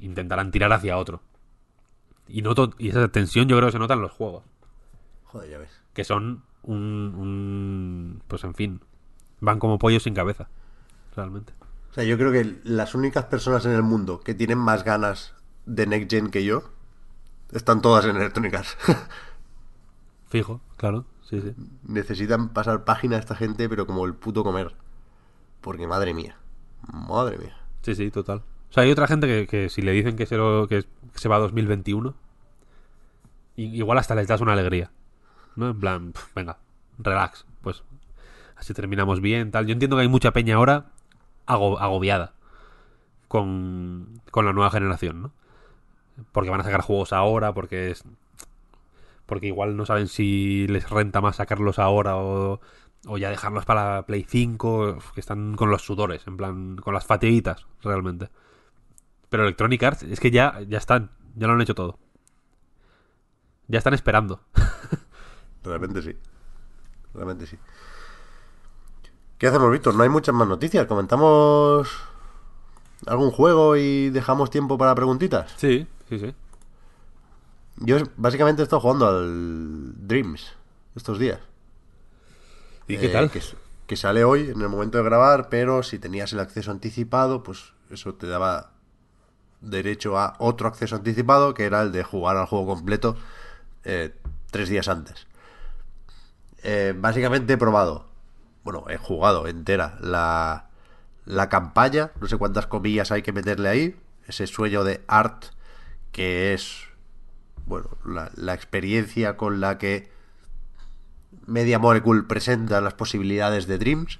[0.00, 1.22] intentarán tirar hacia otro.
[2.26, 4.42] Y noto, y esa tensión yo creo que se nota en los juegos.
[5.26, 5.70] Joder, ya ves.
[5.94, 8.80] Que son un, un pues en fin,
[9.38, 10.48] van como pollos sin cabeza,
[11.14, 11.52] realmente.
[11.92, 15.32] O sea, yo creo que las únicas personas en el mundo que tienen más ganas
[15.66, 16.64] de Next Gen que yo
[17.52, 18.76] están todas en electrónicas.
[20.30, 21.54] Fijo, claro, sí, sí.
[21.82, 24.74] Necesitan pasar página a esta gente, pero como el puto comer.
[25.60, 26.36] Porque madre mía,
[26.92, 27.56] madre mía.
[27.82, 28.44] Sí, sí, total.
[28.70, 30.84] O sea, hay otra gente que, si le dicen que se, lo, que
[31.14, 32.14] se va a 2021,
[33.56, 34.92] igual hasta les das una alegría.
[35.56, 35.70] ¿No?
[35.70, 36.58] En plan, venga,
[36.98, 37.44] relax.
[37.60, 37.82] Pues
[38.54, 39.66] así terminamos bien, tal.
[39.66, 40.92] Yo entiendo que hay mucha peña ahora
[41.46, 42.34] agobiada
[43.26, 45.32] con, con la nueva generación, ¿no?
[46.30, 48.04] Porque van a sacar juegos ahora, porque es...
[49.30, 52.60] Porque igual no saben si les renta más sacarlos ahora o
[53.06, 57.06] o ya dejarlos para Play 5, que están con los sudores, en plan, con las
[57.06, 58.28] fatiguitas, realmente.
[59.28, 61.98] Pero Electronic Arts es que ya, ya están, ya lo han hecho todo.
[63.68, 64.40] Ya están esperando.
[65.64, 66.16] Realmente sí.
[67.14, 67.56] Realmente sí.
[69.38, 69.94] ¿Qué hacemos, Víctor?
[69.94, 70.86] No hay muchas más noticias.
[70.86, 71.88] ¿Comentamos
[73.06, 75.54] algún juego y dejamos tiempo para preguntitas?
[75.56, 76.34] Sí, sí, sí.
[77.80, 80.52] Yo básicamente he estado jugando al Dreams
[80.94, 81.40] estos días.
[82.86, 83.30] ¿Y qué tal?
[83.34, 83.40] Eh,
[83.86, 87.72] que, sale hoy en el momento de grabar, pero si tenías el acceso anticipado, pues
[87.90, 88.72] eso te daba
[89.60, 93.16] derecho a otro acceso anticipado, que era el de jugar al juego completo
[93.84, 94.14] eh,
[94.50, 95.26] tres días antes.
[96.62, 98.06] Eh, básicamente he probado,
[98.64, 100.68] bueno, he jugado entera la,
[101.24, 103.96] la campaña, no sé cuántas comillas hay que meterle ahí,
[104.26, 105.46] ese sueño de art,
[106.12, 106.89] que es,
[107.70, 110.10] bueno, la, experiencia con la que
[111.46, 114.18] Media Molecule presenta las posibilidades de Dreams,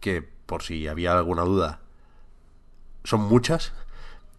[0.00, 1.80] que por si había alguna duda,
[3.04, 3.74] son muchas.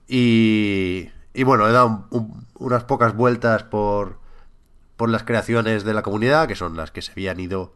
[0.07, 2.07] Y, y bueno, he dado
[2.55, 4.17] unas pocas vueltas por,
[4.97, 7.75] por las creaciones de la comunidad, que son las que se habían ido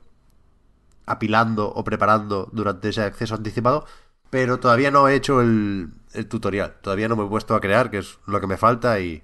[1.05, 3.85] apilando o preparando durante ese acceso anticipado,
[4.31, 7.91] pero todavía no he hecho el, el tutorial, todavía no me he puesto a crear,
[7.91, 9.23] que es lo que me falta y,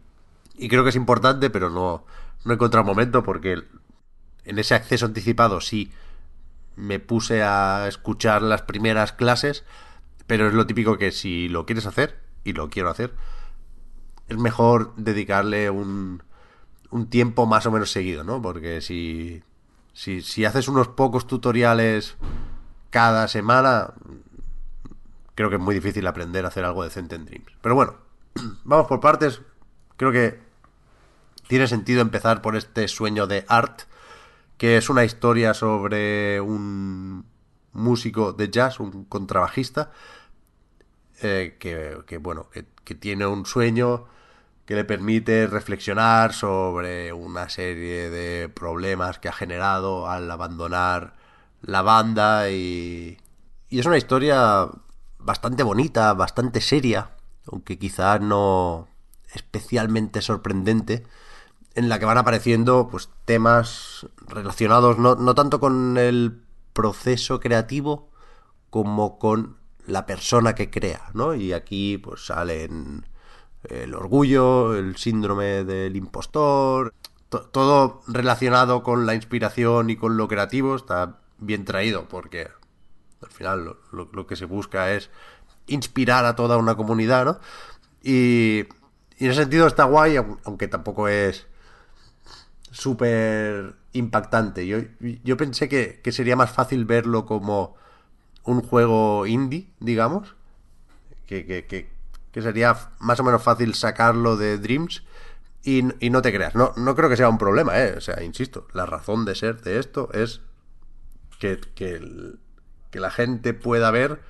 [0.61, 2.05] y creo que es importante, pero no,
[2.45, 3.63] no he encontrado momento porque
[4.45, 5.91] en ese acceso anticipado sí
[6.75, 9.63] me puse a escuchar las primeras clases,
[10.27, 13.15] pero es lo típico que si lo quieres hacer, y lo quiero hacer,
[14.27, 16.21] es mejor dedicarle un,
[16.91, 18.39] un tiempo más o menos seguido, ¿no?
[18.39, 19.41] Porque si,
[19.93, 22.17] si, si haces unos pocos tutoriales
[22.91, 23.95] cada semana,
[25.33, 27.51] creo que es muy difícil aprender a hacer algo decente en Dreams.
[27.61, 27.95] Pero bueno,
[28.63, 29.41] vamos por partes.
[29.97, 30.50] Creo que
[31.51, 33.81] tiene sentido empezar por este sueño de Art,
[34.57, 37.25] que es una historia sobre un
[37.73, 39.91] músico de jazz, un contrabajista,
[41.21, 42.47] eh, que, bueno,
[42.85, 44.05] que, tiene un sueño
[44.63, 51.17] que le permite reflexionar sobre una serie de problemas que ha generado al abandonar
[51.61, 53.17] la banda y,
[53.67, 54.69] y es una historia
[55.19, 57.09] bastante bonita, bastante seria,
[57.45, 58.87] aunque quizá no
[59.33, 61.03] especialmente sorprendente,
[61.75, 66.41] en la que van apareciendo pues temas relacionados no, no tanto con el
[66.73, 68.09] proceso creativo
[68.69, 71.33] como con la persona que crea, ¿no?
[71.35, 73.05] Y aquí pues salen
[73.63, 76.93] el orgullo, el síndrome del impostor,
[77.29, 82.49] todo relacionado con la inspiración y con lo creativo está bien traído porque
[83.21, 85.09] al final lo, que se busca es
[85.67, 87.39] inspirar a toda una comunidad, ¿no?
[88.03, 88.65] Y,
[89.17, 91.47] y en ese sentido está guay, aunque tampoco es
[92.71, 94.65] súper impactante.
[94.65, 94.79] Yo,
[95.23, 97.75] yo pensé que, que sería más fácil verlo como
[98.43, 100.35] un juego indie, digamos,
[101.27, 105.03] que, que, que, sería más o menos fácil sacarlo de Dreams.
[105.63, 107.93] Y, y, no te creas, no, no creo que sea un problema, ¿eh?
[107.95, 110.41] O sea, insisto, la razón de ser de esto es
[111.39, 112.01] que, que,
[112.89, 114.21] que la gente pueda ver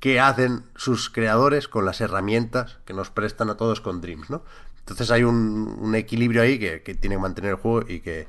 [0.00, 4.42] qué hacen sus creadores con las herramientas que nos prestan a todos con Dreams, ¿no?
[4.88, 8.26] Entonces hay un, un equilibrio ahí que, que, tiene que mantener el juego y que,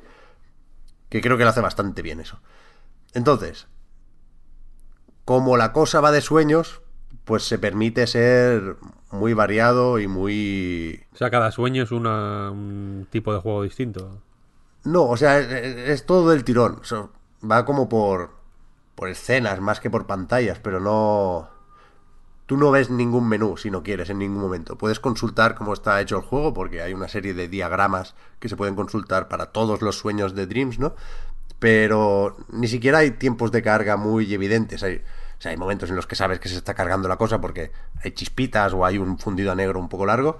[1.07, 2.40] que creo que lo hace bastante bien eso.
[3.14, 3.68] Entonces,
[5.23, 6.81] como la cosa va de sueños,
[7.23, 8.77] pues se permite ser
[9.11, 11.06] muy variado y muy...
[11.14, 14.22] O sea, cada sueño es un tipo de juego distinto.
[14.84, 16.81] No, o sea, es, todo del tirón.
[17.49, 18.31] va como por,
[18.95, 21.49] por escenas más que por pantallas, pero no...
[22.50, 24.76] Tú no ves ningún menú si no quieres en ningún momento.
[24.76, 28.56] Puedes consultar cómo está hecho el juego porque hay una serie de diagramas que se
[28.56, 30.96] pueden consultar para todos los sueños de Dreams, ¿no?
[31.60, 34.82] Pero ni siquiera hay tiempos de carga muy evidentes.
[34.82, 37.40] Hay, o sea, hay momentos en los que sabes que se está cargando la cosa
[37.40, 37.72] porque
[38.04, 40.40] hay chispitas o hay un fundido a negro un poco largo,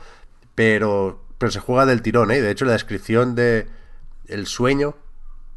[0.56, 2.42] pero, pero se juega del tirón, ¿eh?
[2.42, 3.68] De hecho, la descripción de
[4.26, 4.96] el sueño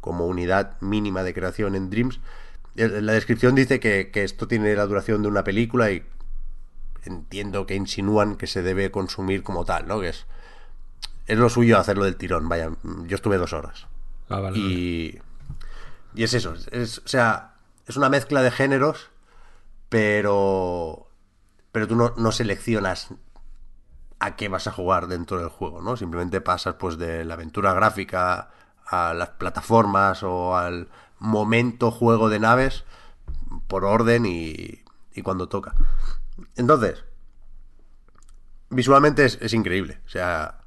[0.01, 2.19] como unidad mínima de creación en Dreams,
[2.75, 6.03] la descripción dice que, que esto tiene la duración de una película y
[7.05, 9.99] entiendo que insinúan que se debe consumir como tal, ¿no?
[9.99, 10.25] Que es,
[11.27, 12.71] es lo suyo hacerlo del tirón, vaya,
[13.05, 13.87] yo estuve dos horas.
[14.29, 15.19] Ah, vale, y,
[16.15, 17.55] y es eso, es, o sea,
[17.87, 19.09] es una mezcla de géneros
[19.93, 21.07] pero
[21.71, 23.09] pero tú no, seleccionas
[24.19, 25.97] a qué vas a jugar dentro del juego, ¿no?
[25.97, 28.49] Simplemente pasas pues de la aventura gráfica
[28.87, 30.89] a las plataformas o al
[31.19, 32.85] momento juego de naves
[33.67, 35.75] por orden y, y cuando toca.
[36.55, 37.03] Entonces,
[38.69, 39.99] visualmente es, increíble.
[40.05, 40.59] O sea,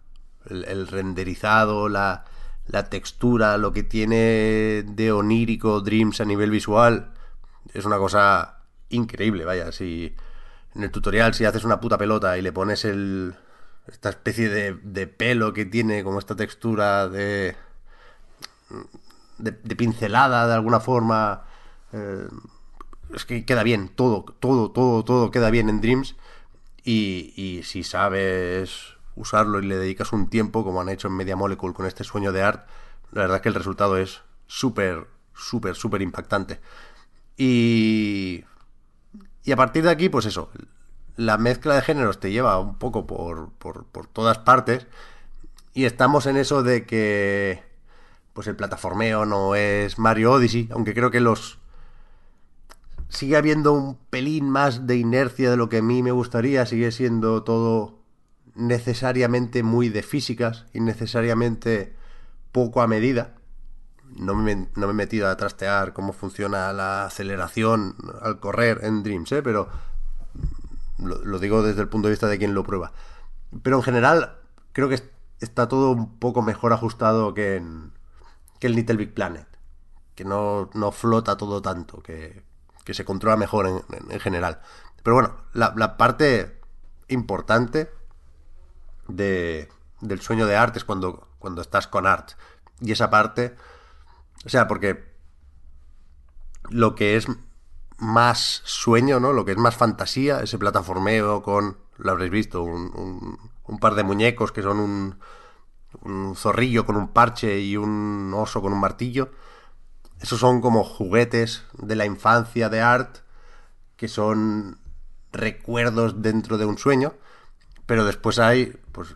[0.49, 2.25] el, renderizado, la,
[2.67, 7.13] la, textura, lo que tiene de onírico Dreams a nivel visual,
[7.75, 8.59] es una cosa
[8.89, 10.15] increíble, vaya, si
[10.75, 13.35] en el tutorial si haces una puta pelota y le pones el
[13.89, 17.55] esta especie de, pelo que tiene como esta textura de,
[19.39, 21.45] de, pincelada de alguna forma
[21.93, 22.27] eh,
[23.17, 26.15] es que queda bien todo todo todo todo queda bien en Dreams
[26.85, 31.35] y, y si sabes usarlo y le dedicas un tiempo como han hecho en Media
[31.35, 32.69] Molecule con este sueño de art
[33.11, 36.61] la verdad es que el resultado es súper súper súper impactante
[37.37, 38.45] y
[39.47, 40.51] y a partir de aquí, pues eso,
[41.15, 44.89] la mezcla de géneros te lleva un poco por, por, todas partes.
[45.73, 47.63] Y estamos en eso de que
[48.33, 51.61] pues el plataformeo no es Mario Odyssey, aunque creo que los
[53.09, 56.91] sigue habiendo un pelín más de inercia de lo que a mí me gustaría, sigue
[56.93, 58.01] siendo todo
[58.55, 61.95] necesariamente muy de físicas y necesariamente
[62.53, 63.35] poco a medida.
[64.16, 69.03] no me, no me, he metido a trastear cómo funciona la aceleración al correr en
[69.03, 69.43] Dreams, ¿eh?
[69.43, 69.69] pero
[70.99, 72.93] lo, digo desde el punto de vista de quien lo prueba.
[73.62, 74.39] Pero en general,
[74.73, 75.03] creo que
[75.41, 77.93] está todo un poco mejor ajustado que en
[78.59, 79.47] que el Little Big Planet.
[80.15, 82.43] Que no, no flota todo tanto, que,
[82.87, 84.61] que se controla mejor en, en, general.
[85.03, 86.61] Pero bueno, la, parte
[87.09, 87.91] importante
[89.09, 89.69] de,
[90.01, 92.31] del sueño de arte es cuando, cuando estás con art.
[92.81, 93.57] Y esa parte,
[94.45, 95.05] o sea, porque
[96.71, 97.27] lo que es
[97.99, 99.33] más sueño, ¿no?
[99.33, 103.97] Lo que es más fantasía, ese plataformeo con, lo habréis visto, un, un, un par
[103.97, 105.19] de muñecos que son un,
[106.03, 109.33] un zorrillo con un parche y un oso con un martillo.
[110.21, 113.19] Esos son como juguetes de la infancia de Art,
[113.97, 114.79] que son
[115.33, 117.15] recuerdos dentro de un sueño.
[117.87, 119.15] Pero después hay, pues,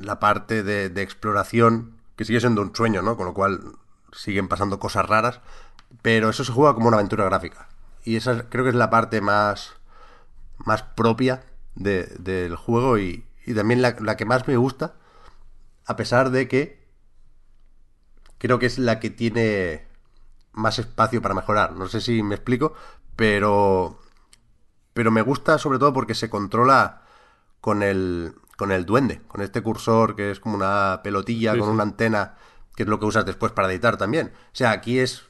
[0.00, 3.16] la parte de, de exploración, que sigue siendo un sueño, ¿no?
[3.16, 3.76] Con lo cual
[4.12, 5.40] siguen pasando cosas raras.
[6.02, 7.68] Pero eso se juega como una aventura gráfica.
[8.04, 9.74] Y esa creo que es la parte más,
[10.58, 11.44] más propia
[11.74, 14.94] de, del juego y, y también la, que más me gusta,
[15.86, 16.84] a pesar de que
[18.38, 19.86] creo que es la que tiene
[20.54, 21.72] más espacio para mejorar.
[21.72, 22.74] No sé si me explico,
[23.16, 23.98] pero
[24.92, 27.02] pero me gusta sobre todo porque se controla
[27.60, 31.68] con el con el duende, con este cursor que es como una pelotilla sí, con
[31.68, 31.74] sí.
[31.74, 32.36] una antena,
[32.76, 34.28] que es lo que usas después para editar también.
[34.28, 35.24] O sea, aquí es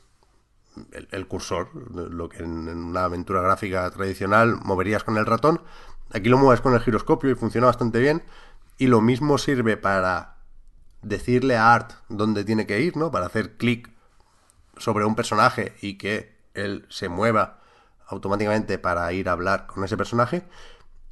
[0.93, 5.63] el, el cursor, lo que en, en, una aventura gráfica tradicional moverías con el ratón.
[6.13, 8.23] Aquí lo mueves con el giroscopio y funciona bastante bien.
[8.77, 10.37] Y lo mismo sirve para
[11.03, 13.11] decirle a Art dónde tiene que ir, ¿no?
[13.11, 13.94] Para hacer clic
[14.79, 17.61] sobre un personaje y que él se mueva
[18.07, 20.45] automáticamente para ir a hablar con ese personaje.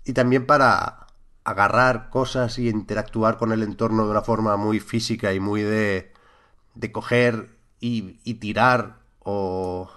[0.05, 1.07] Y también para
[1.45, 6.13] agarrar cosas y interactuar con el entorno de una forma muy física y muy de,
[6.75, 9.91] de coger y, tirar o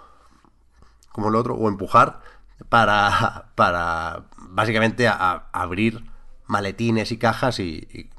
[1.12, 2.22] como lo otro, o empujar
[2.70, 6.04] para, para básicamente a, abrir
[6.46, 8.10] maletines y cajas y,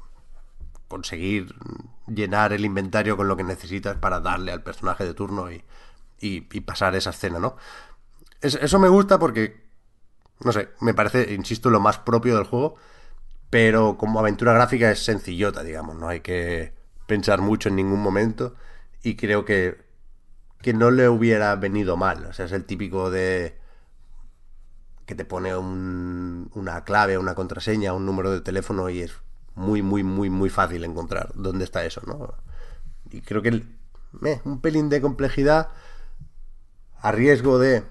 [0.87, 1.53] conseguir
[2.07, 5.63] llenar el inventario con lo que necesitas para darle al personaje de turno y,
[6.19, 7.57] y, pasar esa escena, ¿no?
[8.41, 9.63] Es, eso me gusta porque,
[10.43, 12.75] no sé, me parece, insisto, lo más propio del juego,
[13.49, 16.73] pero como aventura gráfica es sencillota, digamos, no hay que
[17.07, 18.55] pensar mucho en ningún momento
[19.03, 19.77] y creo que,
[20.61, 23.57] que no le hubiera venido mal, o sea, es el típico de
[25.05, 29.13] que te pone un, una clave, una contraseña, un número de teléfono y es
[29.57, 32.33] muy, muy, muy, muy fácil encontrar dónde está eso, ¿no?
[33.11, 33.49] Y creo que
[34.23, 35.69] eh, un pelín de complejidad
[37.01, 37.83] a riesgo de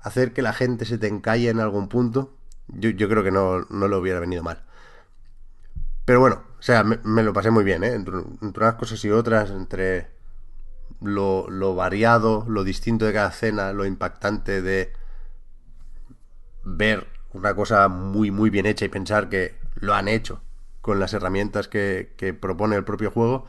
[0.00, 2.36] hacer que la gente se te encalle en algún punto,
[2.68, 4.62] yo, yo creo que no, no, le hubiera venido mal.
[6.04, 7.94] Pero bueno, o sea, me, lo pasé muy bien, ¿eh?
[7.94, 10.10] Entre, unas cosas y otras, entre
[11.00, 14.92] lo, lo variado, lo distinto de cada escena, lo impactante de
[16.62, 20.40] ver una cosa muy, muy bien hecha y pensar que lo han hecho
[20.82, 23.46] con las herramientas que, que propone el propio juego.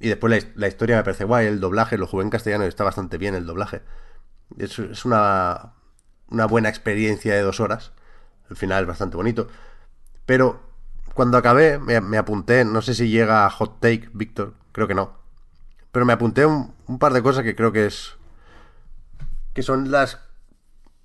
[0.00, 2.84] Y después la, historia me parece guay, el doblaje, lo jugué en castellano y está
[2.84, 3.82] bastante bien el doblaje.
[4.58, 5.74] Es, una,
[6.28, 7.92] una buena experiencia de dos horas.
[8.50, 9.48] El final es bastante bonito.
[10.26, 10.60] Pero
[11.14, 14.94] cuando acabé, me, me apunté, no sé si llega a Hot Take, Víctor, creo que
[14.94, 15.16] no.
[15.92, 18.16] Pero me apunté un, un par de cosas que creo que es.
[19.54, 20.18] que son las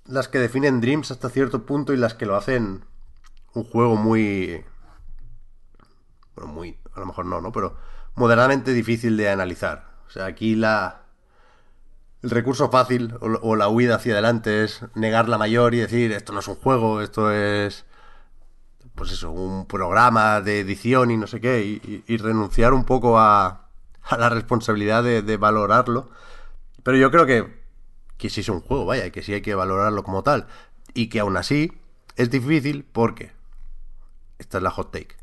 [0.08, 2.84] las que definen Dreams hasta cierto punto y las que lo hacen
[3.54, 4.64] un juego muy.
[6.38, 6.78] Bueno, muy.
[6.94, 7.50] A lo mejor no, ¿no?
[7.52, 7.76] Pero
[8.14, 9.86] moderadamente difícil de analizar.
[10.06, 11.02] O sea, aquí la.
[12.22, 16.32] El recurso fácil o, la huida hacia adelante es negar la mayor y decir esto
[16.32, 17.84] no es un juego, esto es.
[18.94, 23.68] Pues eso, un programa de edición y no sé qué, y renunciar un poco a,
[24.02, 26.10] a la responsabilidad de, de valorarlo.
[26.82, 27.58] Pero yo creo que
[28.18, 30.48] que sí es un juego, vaya, que sí hay que valorarlo como tal.
[30.92, 31.72] Y que aún así
[32.16, 33.32] es difícil porque,
[34.38, 35.17] esta es la hot take,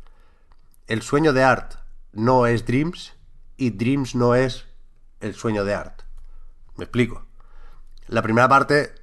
[0.88, 1.76] el sueño de Art
[2.12, 3.14] no es Dreams
[3.58, 4.66] y Dreams no es
[5.20, 6.02] el sueño de Art.
[6.76, 7.26] Me explico.
[8.08, 8.94] La primera parte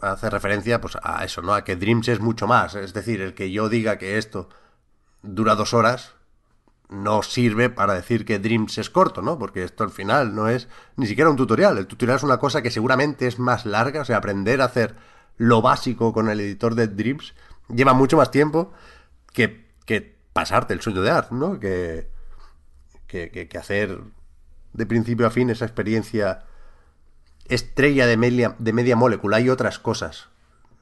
[0.00, 1.54] hace referencia pues a eso, ¿no?
[1.54, 2.74] A que Dreams es mucho más.
[2.74, 4.48] Es decir, el que yo diga que esto
[5.22, 6.14] dura dos horas
[6.88, 9.38] no sirve para decir que Dreams es corto, ¿no?
[9.38, 11.78] Porque esto al final no es ni siquiera un tutorial.
[11.78, 14.96] El tutorial es una cosa que seguramente es más larga, o sea, aprender a hacer
[15.36, 17.34] lo básico con el editor de Dreams
[17.68, 18.72] lleva mucho más tiempo
[19.32, 21.58] que, que pasarte el sueño de Art, ¿no?
[21.58, 22.08] Que,
[23.06, 24.00] que, que, que, hacer
[24.72, 26.44] de principio a fin esa experiencia
[27.46, 29.38] estrella de media, de media molécula.
[29.38, 30.28] Hay otras cosas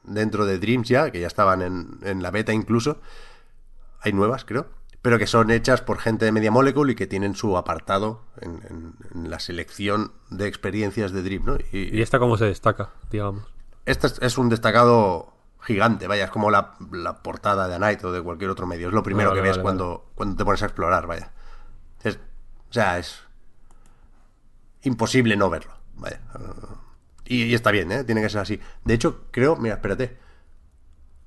[0.03, 2.99] dentro de Dreams ya, que ya estaban en, en la beta incluso.
[4.01, 7.33] Hay nuevas, creo pero que son hechas por gente de Media Molecule y que tienen
[7.33, 11.57] su apartado en, la selección de experiencias de Dream, ¿no?
[11.71, 13.45] Y, esta cómo se destaca, digamos?
[13.85, 15.33] Esta es, un destacado
[15.67, 16.75] gigante, vaya, es como la,
[17.21, 20.09] portada de A Night o de cualquier otro medio, es lo primero que ves cuando,
[20.15, 21.33] cuando te pones a explorar, vaya.
[22.05, 23.23] o sea, es
[24.83, 26.21] imposible no verlo, vaya.
[27.25, 28.05] Y, y, está bien, ¿eh?
[28.05, 28.61] Tiene que ser así.
[28.85, 30.17] De hecho, creo, mira, espérate.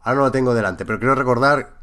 [0.00, 1.78] Ahora no lo tengo delante, pero creo recordar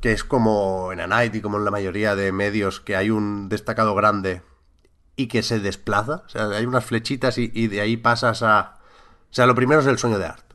[0.00, 3.10] que es como en A Night y como en la mayoría de medios que hay
[3.10, 4.42] un destacado grande
[5.14, 6.24] y que se desplaza.
[6.26, 8.78] O sea, hay unas flechitas y, de ahí pasas a...
[9.30, 10.47] O sea, lo primero es el sueño de Art.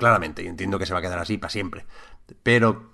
[0.00, 1.84] Claramente, y entiendo que se va a quedar así para siempre.
[2.42, 2.90] Pero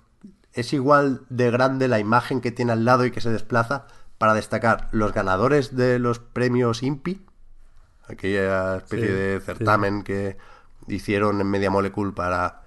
[0.51, 4.33] es igual de grande la imagen que tiene al lado y que se desplaza para
[4.33, 7.25] destacar los ganadores de los premios IMPI,
[8.09, 10.35] aquella especie de certamen que
[10.89, 12.63] hicieron en Media Molecule para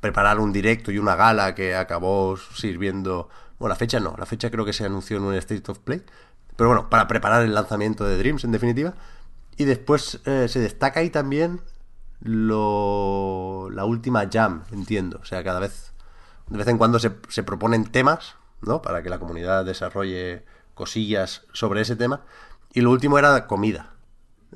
[0.00, 3.28] preparar un directo y una gala que acabó sirviendo.
[3.60, 6.02] Bueno, la fecha no, la fecha creo que se anunció en un State of Play.
[6.56, 8.94] Pero bueno, para preparar el lanzamiento de Dreams, en definitiva.
[9.56, 11.60] Y después eh, se destaca ahí también
[12.20, 15.18] lo, la última jam, entiendo.
[15.22, 15.92] O sea, cada vez,
[16.48, 18.82] de vez en cuando se, se proponen temas, ¿no?
[18.82, 22.22] Para que la comunidad desarrolle cosillas sobre ese tema.
[22.72, 23.94] Y lo último era comida.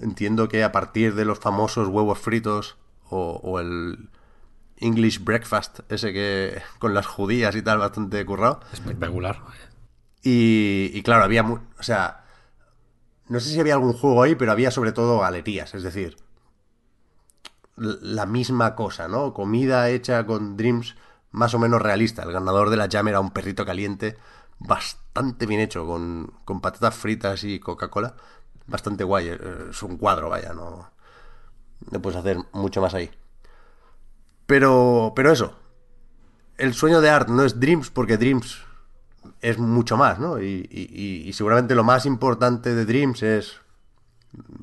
[0.01, 2.77] Entiendo que a partir de los famosos huevos fritos
[3.11, 4.11] o el,
[4.81, 8.61] English Breakfast, ese que con las judías y tal, bastante currado.
[8.73, 9.41] Espectacular.
[10.23, 12.25] Y, claro, había, o sea,
[13.29, 16.17] no sé si había algún juego ahí, pero había sobre todo galerías, es decir,
[17.79, 19.33] la misma cosa, ¿no?
[19.33, 20.97] Comida hecha con Dreams
[21.31, 22.23] más o menos realista.
[22.23, 24.17] El ganador de la Jam era un perrito caliente
[24.59, 28.15] bastante bien hecho, con, con patatas fritas y Coca-Cola.
[28.67, 29.29] Bastante guay.
[29.29, 29.39] Eh,
[29.71, 30.91] es un cuadro, vaya, no,
[31.91, 33.11] no puedes hacer mucho más ahí.
[34.47, 35.55] Pero, pero eso,
[36.57, 38.59] el sueño de Art no es Dreams porque Dreams
[39.41, 40.41] es mucho más, ¿no?
[40.41, 43.61] Y, seguramente lo más importante de Dreams es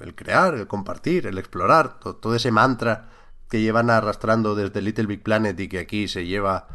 [0.01, 3.09] el crear, el compartir, el explorar, todo, ese mantra
[3.49, 6.67] que llevan arrastrando desde Little Big Planet y que aquí se lleva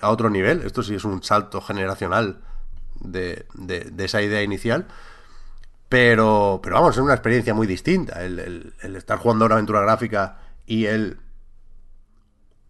[0.00, 0.62] a otro nivel.
[0.62, 2.40] Esto sí es un salto generacional
[3.00, 3.46] de,
[3.98, 4.86] esa idea inicial.
[5.88, 8.24] Pero, pero vamos, es una experiencia muy distinta.
[8.24, 11.18] El, el estar jugando a una aventura gráfica y el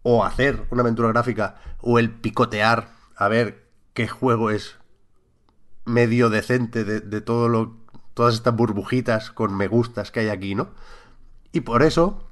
[0.07, 4.77] o hacer una aventura gráfica o el picotear a ver qué juego es
[5.85, 7.77] medio decente de, todo lo
[8.15, 10.69] todas estas burbujitas con me gustas que hay aquí, ¿no?
[11.51, 12.27] Y por eso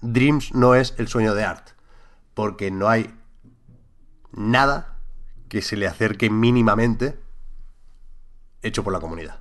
[0.00, 1.70] Dreams no es el sueño de Art,
[2.34, 3.12] porque no hay
[4.30, 4.98] nada
[5.48, 7.18] que se le acerque mínimamente
[8.62, 9.40] hecho por la comunidad.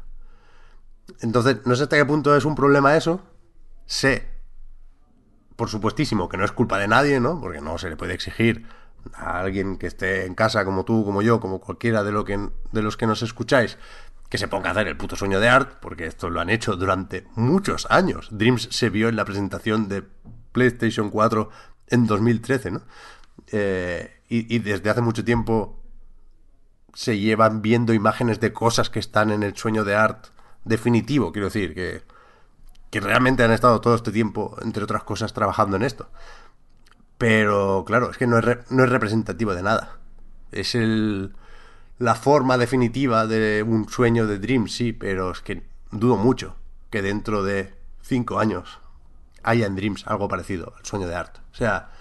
[1.20, 3.22] Entonces, no sé hasta qué punto es un problema eso.
[3.86, 4.32] Sé
[5.62, 7.40] por supuestísimo, que no es culpa de nadie, ¿no?
[7.40, 8.66] Porque no se le puede exigir
[9.14, 12.82] a alguien que esté en casa como tú, como yo, como cualquiera de, que, de
[12.82, 13.78] los que nos escucháis,
[14.32, 16.76] que se ponga a hacer el puto sueño de Art, porque esto lo han hecho
[16.76, 18.30] durante muchos años.
[18.32, 20.04] Dreams se vio en la presentación de
[20.52, 21.50] PlayStation 4
[21.88, 22.82] en 2013, ¿no?
[23.52, 25.84] Eh, y, y desde hace mucho tiempo
[26.94, 30.28] se llevan viendo imágenes de cosas que están en el sueño de Art
[30.66, 32.04] definitivo, quiero decir, que
[32.92, 36.10] que realmente han estado todo este tiempo, entre otras cosas, trabajando en esto.
[37.18, 39.98] Pero claro, es que no es, no es representativo de nada.
[40.52, 41.34] Es el,
[42.02, 45.62] la forma definitiva de un sueño de Dream, sí, pero es que
[45.92, 46.56] dudo mucho
[46.90, 48.80] que dentro de cinco años
[49.44, 51.38] haya en Dreams algo parecido al sueño de Art.
[51.52, 51.92] O sea,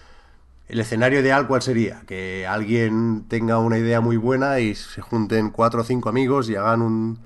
[0.69, 2.03] el escenario ideal, ¿cuál sería?
[2.07, 6.57] Que alguien tenga una idea muy buena y se junten cuatro o cinco amigos y
[6.57, 7.19] hagan un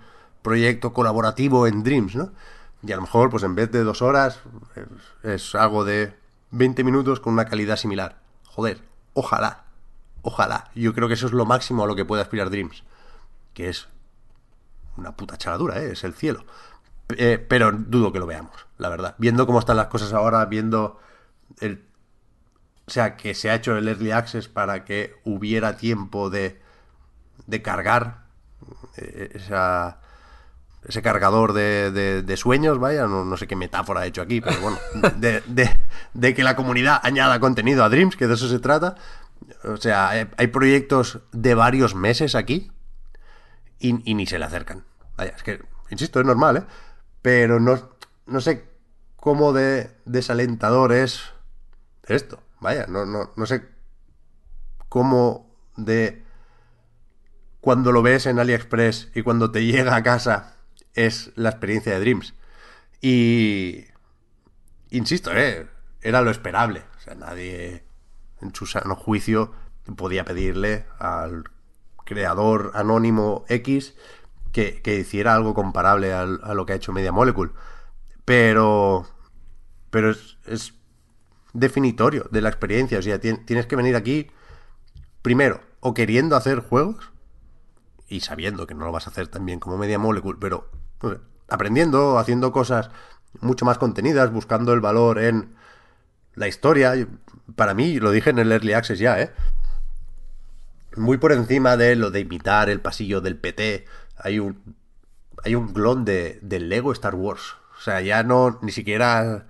[0.43, 2.33] proyecto colaborativo en Dreams, ¿no?
[2.83, 4.41] Y a lo mejor, pues en vez de dos horas,
[5.23, 6.13] es, algo de
[6.51, 8.19] 20 minutos con una calidad similar.
[8.47, 8.81] Joder,
[9.15, 9.64] ojalá,
[10.25, 10.71] ojalá.
[10.75, 12.83] Yo creo que eso es lo máximo a lo que puede aspirar Dreams.
[13.53, 13.89] Que es
[14.97, 15.93] una puta chaladura, ¿eh?
[15.93, 16.45] es el cielo.
[17.17, 19.15] Eh, pero dudo que lo veamos, la verdad.
[19.19, 20.99] Viendo cómo están las cosas ahora, viendo
[21.61, 21.85] el...
[22.87, 26.61] O sea, que se ha hecho el Early Access para que hubiera tiempo de,
[27.47, 28.25] de cargar
[28.97, 30.01] eh, esa
[30.87, 34.79] ese cargador de, sueños, vaya, no, sé qué metáfora he hecho aquí, pero bueno,
[36.13, 38.97] de, que la comunidad añada contenido a Dreams, que de eso se trata.
[39.65, 42.71] O sea, hay, proyectos de varios meses aquí
[43.79, 44.85] y, ni se le acercan.
[45.17, 46.65] Vaya, es que, insisto, es normal, ¿eh?
[47.23, 47.91] Pero no,
[48.27, 48.69] no sé
[49.17, 51.33] cómo de desalentador es
[52.07, 52.43] esto.
[52.61, 53.69] Vaya, no, no, no sé
[54.89, 56.23] cómo de
[57.61, 60.57] cuando lo ves en AliExpress y cuando te llega a casa
[60.95, 62.35] es la experiencia de Dreams.
[63.01, 63.87] Y.
[64.91, 65.69] Insisto, ¿eh?
[66.01, 66.85] Era lo esperable.
[66.97, 67.85] O sea, nadie
[68.41, 69.53] en su sano juicio
[69.97, 71.45] podía pedirle al
[72.05, 73.95] creador anónimo X
[74.53, 77.53] que, que hiciera algo comparable al- a, lo que ha hecho Media Molecule.
[78.25, 79.07] Pero,
[79.91, 80.75] pero es, es
[81.53, 82.99] definitorio de la experiencia.
[82.99, 84.31] O sea, tien- tienes que venir aquí
[85.23, 87.11] primero o queriendo hacer juegos
[88.09, 90.71] y sabiendo que no lo vas a hacer tan bien como Media Molecule, pero
[91.49, 92.91] aprendiendo, haciendo cosas
[93.41, 95.55] mucho más contenidas, buscando el valor en
[96.35, 96.95] la historia.
[97.57, 99.33] Para mí, lo dije en el Early Access ya, ¿eh?
[100.97, 103.85] Muy por encima de lo de imitar el pasillo del PT,
[104.17, 104.77] hay un
[105.45, 107.57] hay un clon de, Lego Star Wars.
[107.77, 109.47] O sea, ya no, ni siquiera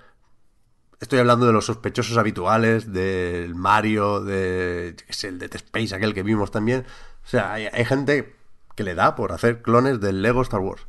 [1.00, 4.96] Estoy hablando de los sospechosos habituales, del Mario, de.
[5.10, 6.86] sé, el Dead Space, aquel que vimos también.
[7.24, 8.34] O sea, hay, hay gente
[8.74, 10.86] que le da por hacer clones del Lego Star Wars.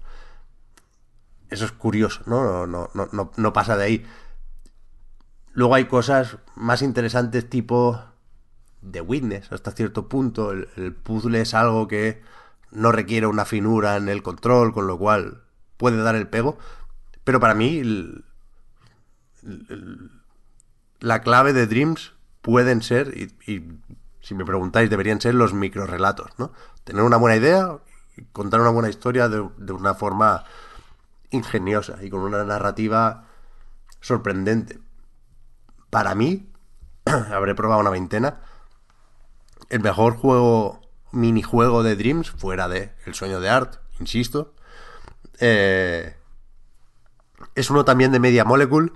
[1.50, 2.22] Eso es curioso.
[2.28, 4.06] No, no, no, no, no pasa de ahí.
[5.56, 8.04] Luego hay cosas más interesantes tipo
[8.90, 10.52] The Witness, hasta cierto punto.
[10.52, 12.22] El, puzzle es algo que
[12.72, 15.44] no requiere una finura en el control, con lo cual
[15.78, 16.58] puede dar el pego.
[17.24, 17.82] Pero para mí,
[21.00, 22.12] la clave de Dreams
[22.42, 23.64] pueden ser, y,
[24.20, 26.52] si me preguntáis, deberían ser los microrelatos, ¿no?
[26.84, 27.80] Tener una buena idea
[28.34, 30.44] contar una buena historia de, de una forma
[31.32, 33.26] ingeniosa y con una narrativa
[34.00, 34.80] sorprendente.
[35.96, 36.46] Para mí,
[37.06, 38.42] habré probado una veintena,
[39.70, 40.82] el mejor juego,
[41.14, 44.54] minijuego de Dreams, fuera de El sueño de Art, insisto,
[45.40, 46.18] eh,
[47.56, 48.92] es uno también de Media Molecule,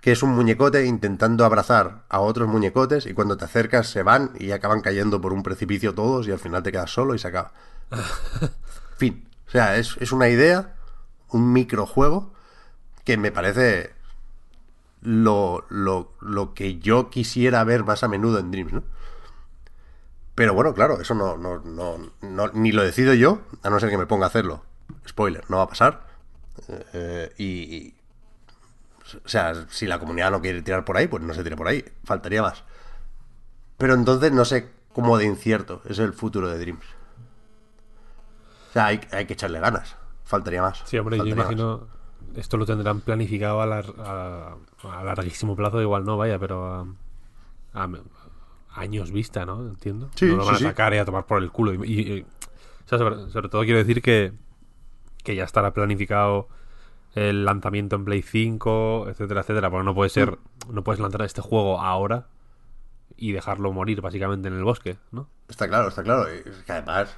[0.00, 4.32] que es un muñecote intentando abrazar a otros muñecotes y cuando te acercas se van
[4.36, 7.28] y acaban cayendo por un precipicio todos y al final te quedas solo y se
[7.28, 7.52] acaba.
[8.98, 9.28] fin.
[9.46, 10.74] O sea, es, es una idea,
[11.28, 12.32] un microjuego
[13.04, 14.01] que me parece
[15.02, 18.82] lo, lo, lo que yo quisiera ver más a menudo en Dreams, ¿no?
[20.34, 23.90] Pero bueno, claro, eso no, no, no, no- ni lo decido yo, a no ser
[23.90, 24.62] que me ponga a hacerlo.
[25.06, 26.06] Spoiler, no va a pasar.
[26.92, 27.44] Eh, y,
[27.76, 27.94] y-
[29.24, 31.68] o sea, si la comunidad no quiere tirar por ahí, pues no se tire por
[31.68, 31.84] ahí.
[32.04, 32.64] Faltaría más.
[33.76, 36.84] Pero entonces no sé cómo de incierto es el futuro de Dreams.
[38.70, 39.96] O sea, hay, hay que echarle ganas.
[40.24, 40.82] Faltaría más.
[40.86, 41.82] Sí, hombre, yo Faltaría más.
[42.36, 44.56] Esto lo tendrán planificado a, lar- a-
[44.98, 46.86] a larguísimo plazo, igual no, vaya, pero
[47.74, 47.88] a,
[48.74, 49.60] años vista, ¿no?
[49.68, 50.10] Entiendo.
[50.14, 50.64] Sí, no lo van sí, a sí.
[50.64, 51.74] sacar y a tomar por el culo.
[51.84, 54.32] Y, y- y- o sea, sobre, sobre todo quiero decir que,
[55.24, 56.48] que ya estará planificado
[57.14, 60.32] el lanzamiento en Play 5, etcétera, etcétera, porque no puede ser,
[60.66, 60.74] Mm.
[60.74, 62.26] no puedes lanzar este juego ahora
[63.16, 65.28] y dejarlo morir básicamente en el bosque, ¿no?
[65.48, 66.26] Está claro, está claro.
[66.28, 67.14] Es que además,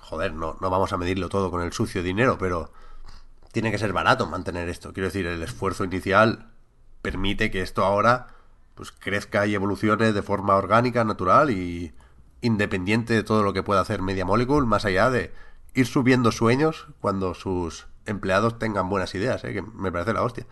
[0.00, 2.70] joder, no, no vamos a medirlo todo con el sucio dinero, pero
[3.52, 4.92] tiene que ser barato mantener esto.
[4.92, 6.50] Quiero decir, el esfuerzo inicial
[7.02, 8.28] permite que esto ahora
[8.74, 11.92] pues crezca y evolucione de forma orgánica, natural y
[12.40, 15.32] independiente de todo lo que pueda hacer Media Molecule, más allá de
[15.74, 19.52] ir subiendo sueños cuando sus empleados tengan buenas ideas, ¿eh?
[19.52, 20.46] que me parece la hostia.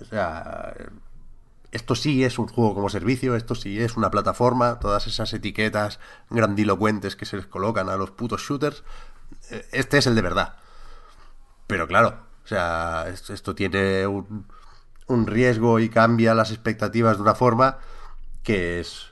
[0.00, 0.74] O sea,
[1.72, 5.98] esto sí es un juego como servicio, esto sí es una plataforma, todas esas etiquetas
[6.30, 8.84] grandilocuentes que se les colocan a los putos shooters,
[9.50, 10.56] eh, este es el de verdad.
[11.66, 14.46] Pero claro, o sea, es- esto tiene un,
[15.06, 17.78] un riesgo y cambia las expectativas de una forma
[18.42, 19.08] que es,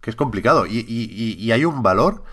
[0.00, 0.66] que es complicado.
[0.66, 2.24] Y, y- y- hay un valor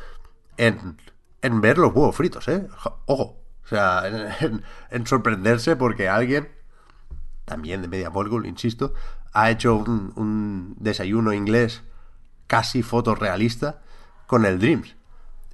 [0.57, 0.97] en,
[1.41, 2.67] en ver los huevos fritos, ¿eh?
[2.77, 6.49] Jo- Ojo, o sea, en, en- en sorprenderse porque alguien
[7.45, 8.93] también de Media Molecule, insisto,
[9.33, 11.81] ha hecho un, un desayuno inglés
[12.47, 13.81] casi fotorrealista
[14.27, 14.95] con el Dreams.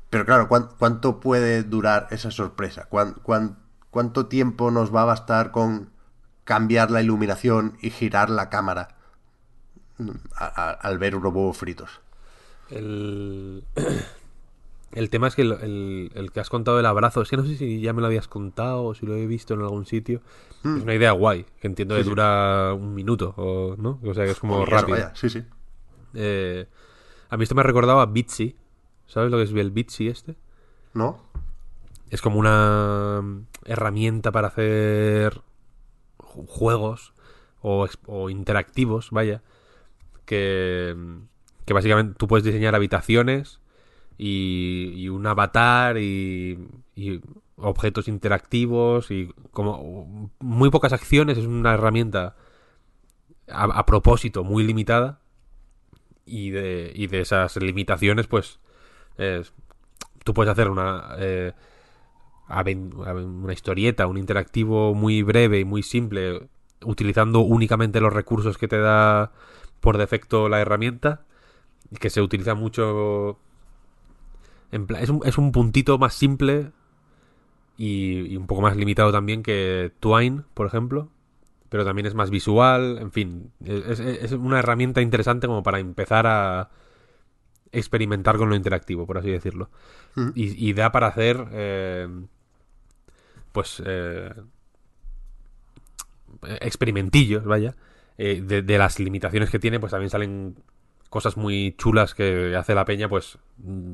[0.09, 2.85] Pero claro, ¿cuán- ¿cuánto puede durar esa sorpresa?
[2.89, 3.59] ¿Cuán- cuán-
[3.95, 5.89] ¿Cuánto tiempo nos va a bastar con
[6.43, 8.89] cambiar la iluminación y girar la cámara
[9.99, 12.01] mm, a- a- al ver unos huevos fritos?
[12.69, 13.63] El,
[14.91, 17.45] el tema es que el, el- el que has contado del abrazo, es que no
[17.45, 20.19] sé si ya me lo habías contado o si lo he visto en algún sitio.
[20.65, 22.03] Es una idea guay, que entiendo que Hmm.
[22.03, 23.99] Sí, dura un minuto, o, ¿no?
[24.03, 24.97] O sea que es como eso, rápido.
[24.97, 25.41] vaya, Sí, sí.
[26.15, 26.67] Eh,
[27.29, 28.57] a mí esto me recordaba a Bitsy.
[29.07, 30.35] ¿Sabes lo que es el Bitsy este?
[30.93, 31.23] ¿No?
[32.09, 35.41] Es como una mm, herramienta para hacer
[36.19, 37.13] ju- juegos
[37.61, 37.87] o,
[38.29, 39.41] interactivos, vaya,
[40.25, 40.95] que,
[41.65, 43.59] que básicamente tú puedes diseñar habitaciones
[44.17, 46.59] y, y un avatar y,
[46.95, 47.21] y
[47.57, 52.35] objetos interactivos y como muy pocas acciones, es una herramienta
[53.47, 55.19] a, propósito muy limitada
[56.25, 58.59] y de, y de esas limitaciones pues
[59.17, 59.53] es-
[60.23, 61.53] tú puedes hacer una eh,
[62.49, 66.47] una historieta, un interactivo muy breve y muy simple,
[66.83, 69.31] utilizando únicamente los recursos que te da
[69.79, 71.25] por defecto la herramienta,
[71.99, 73.39] que se utiliza mucho
[74.71, 76.71] en plan, es, un, es un puntito más simple
[77.77, 81.09] y, y un poco más limitado también que Twine, por ejemplo.
[81.69, 83.51] Pero también es más visual, en fin.
[83.63, 86.69] Es, una herramienta interesante como para empezar a
[87.71, 89.69] experimentar con lo interactivo, por así decirlo.
[90.35, 92.07] Y, y da para hacer, eh,
[93.55, 94.33] pues, eh,
[96.59, 97.73] experimentillos, vaya.
[98.17, 100.57] eh, de, las limitaciones que tiene, pues también salen
[101.09, 103.37] cosas muy chulas que hace la peña, pues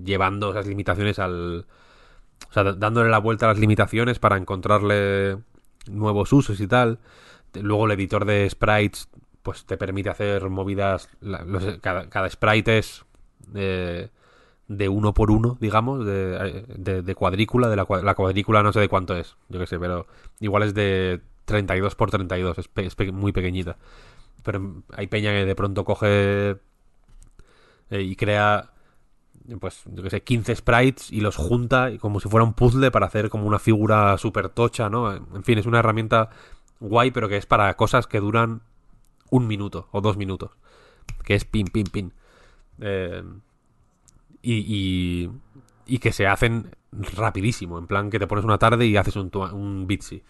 [0.03, 1.67] llevando esas limitaciones al...
[2.49, 5.37] O sea, dándole la vuelta a las limitaciones para encontrarle
[5.87, 6.97] nuevos usos y tal.
[7.53, 9.09] Luego el editor de sprites,
[9.43, 11.07] pues te permite hacer movidas...
[11.81, 13.05] cada, cada sprite es
[13.53, 14.09] eh,
[14.77, 17.69] de uno por uno, digamos, de, de- cuadrícula.
[17.69, 20.07] De la, cua- la cuadrícula no sé de cuánto es, yo qué sé, pero
[20.39, 23.77] igual es de 32 por 32, es, pe- es muy pequeñita.
[24.43, 26.57] Pero hay peña que de pronto coge
[27.89, 28.71] eh, y crea
[29.59, 33.07] pues yo que sé 15 sprites y los junta como si fuera un puzzle para
[33.07, 36.29] hacer como una figura súper tocha no en fin es una herramienta
[36.79, 38.61] guay pero que es para cosas que duran
[39.31, 40.51] un minuto o dos minutos
[41.23, 42.13] que es pin pin pin
[42.81, 43.23] Eh,
[44.41, 45.31] y, y
[45.85, 49.31] y que se hacen rapidísimo en plan que te pones una tarde y haces un,
[49.53, 50.23] un Bitsy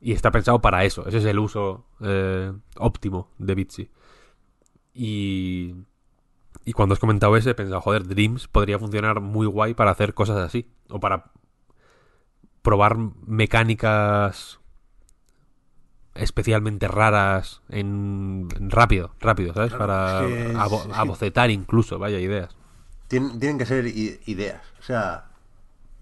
[0.00, 3.90] y está pensado para eso ese es el uso eh, óptimo de Bitsy
[4.94, 5.74] y
[6.64, 10.12] y cuando has comentado ese, he pensado, joder, Dreams podría funcionar muy guay para hacer
[10.12, 10.68] cosas así.
[10.90, 11.32] O para
[12.60, 14.60] probar mecánicas
[16.14, 19.72] especialmente raras en rápido, rápido, ¿sabes?
[19.72, 20.18] Para
[20.54, 22.56] abo- abocetar incluso, vaya ideas.
[23.10, 24.62] Tienen, tienen que ser i- ideas.
[24.78, 25.24] O sea,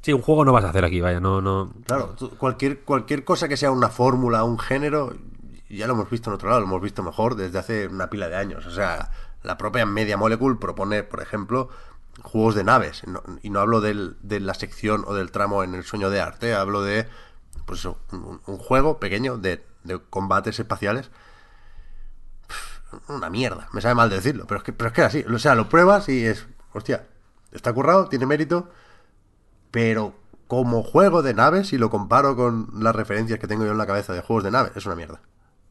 [0.02, 1.72] Sí, un juego no vas a hacer aquí, vaya, no, no.
[1.86, 5.14] claro, tú- cualquier, cualquier cosa que sea una fórmula, un género,
[5.70, 8.28] ya lo hemos visto en otro lado, lo hemos visto mejor desde hace una pila
[8.28, 8.66] de años.
[8.66, 9.10] O sea,
[9.42, 11.70] la propia Media Molecule propone, por ejemplo,
[12.22, 13.06] juegos de naves.
[13.06, 16.20] No- y no hablo del- de la sección o del tramo en el sueño de
[16.20, 17.08] arte, hablo de
[17.66, 17.96] pues un,
[18.46, 21.10] un juego pequeño de, de combates espaciales.
[23.08, 25.54] Una mierda, me sabe mal decirlo, pero es que, pero es que así, o sea,
[25.54, 27.06] lo pruebas y es, hostia,
[27.52, 28.68] está currado, tiene mérito,
[29.70, 30.14] pero
[30.46, 33.86] como juego de naves, si lo comparo con las referencias que tengo yo en la
[33.86, 35.20] cabeza de juegos de naves, es una mierda.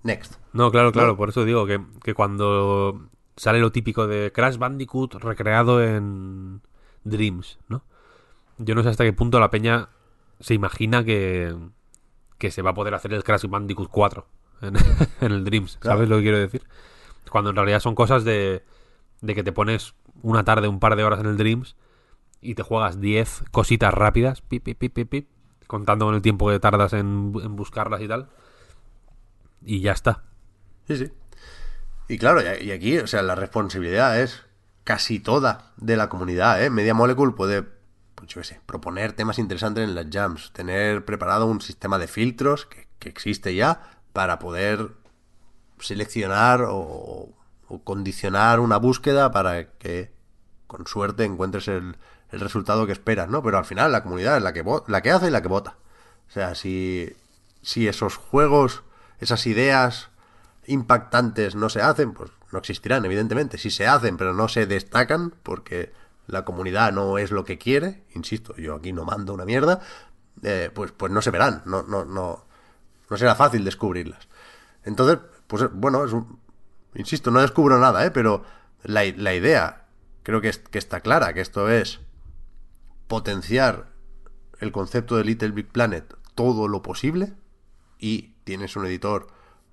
[0.03, 0.35] Next.
[0.53, 1.17] No, claro, claro, ¿No?
[1.17, 6.61] por eso digo que, que cuando sale lo típico de Crash Bandicoot recreado en
[7.03, 7.83] Dreams, ¿no?
[8.59, 9.89] Yo no sé hasta qué punto la peña
[10.39, 11.55] se imagina que,
[12.37, 14.27] que se va a poder hacer el Crash Bandicoot 4
[14.61, 14.75] en,
[15.21, 15.97] en el Dreams, Claro.
[15.97, 16.63] ¿sabes lo que quiero decir?
[17.31, 18.63] Cuando en realidad son cosas de,
[19.21, 21.75] de que te pones una tarde, un par de horas en el Dreams
[22.41, 25.29] y te juegas 10 cositas rápidas, pip, pip, pip, pip,
[25.67, 28.29] contando con el tiempo que tardas en, buscarlas y tal.
[29.65, 30.23] Y ya está.
[30.87, 31.11] Sí, sí.
[32.07, 34.43] Y claro, y y aquí, o sea, la responsabilidad es
[34.83, 36.69] casi toda de la comunidad, ¿eh?
[36.69, 37.63] Media Molecule puede,
[38.15, 42.07] pues yo qué sé, proponer temas interesantes en las jams, tener preparado un sistema de
[42.07, 43.81] filtros que, que existe ya
[44.13, 44.91] para poder
[45.79, 47.36] seleccionar o,
[47.67, 50.11] o condicionar una búsqueda para que
[50.67, 51.97] con suerte encuentres el,
[52.31, 53.41] el resultado que esperas, ¿no?
[53.41, 55.77] Pero al final la comunidad es la que, la que hace y la que vota.
[56.27, 57.15] O sea, si,
[57.61, 58.83] si esos juegos,
[59.19, 60.09] esas ideas
[60.65, 63.57] impactantes no se hacen, pues no existirán, evidentemente.
[63.57, 65.93] Si se hacen, pero no se destacan, porque
[66.27, 69.79] la comunidad no es lo que quiere, insisto, yo aquí no mando una mierda,
[70.43, 72.45] eh, pues, pues no se verán, no, no, no,
[73.09, 74.27] no será fácil descubrirlas.
[74.83, 76.39] Entonces, pues bueno, es un,
[76.97, 78.11] insisto, no descubro nada, ¿eh?
[78.11, 78.43] pero
[78.83, 79.87] la, idea
[80.23, 82.01] creo que, que está clara, que esto es
[83.07, 83.87] potenciar
[84.59, 87.33] el concepto de Little Big Planet todo lo posible
[87.99, 89.27] y tienes un editor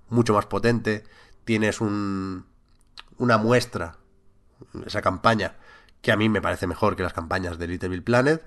[0.08, 1.04] mucho más potente,
[1.44, 2.46] tienes un,
[3.18, 3.96] una muestra,
[4.86, 5.56] esa campaña,
[6.00, 8.44] que a mí me parece mejor que las campañas de Little Big Planet,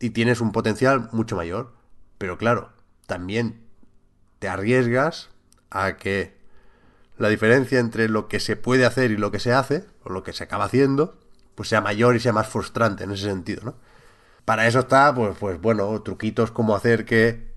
[0.00, 1.74] y tienes un potencial mucho mayor.
[2.18, 2.72] Pero claro,
[3.06, 3.66] también
[4.38, 5.30] te arriesgas
[5.70, 6.37] a que
[7.18, 10.22] la diferencia entre lo que se puede hacer y lo que se hace, o lo
[10.22, 11.18] que se acaba haciendo,
[11.54, 13.76] pues sea mayor y sea más frustrante en ese sentido, ¿no?
[14.44, 17.52] Para eso está, pues, pues bueno, truquitos como hacer que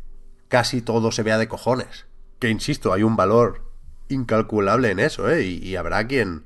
[0.49, 2.07] casi todo se vea de cojones.
[2.39, 3.71] Que insisto, hay un valor
[4.09, 5.43] incalculable en eso, ¿eh?
[5.43, 6.45] Y, habrá quien,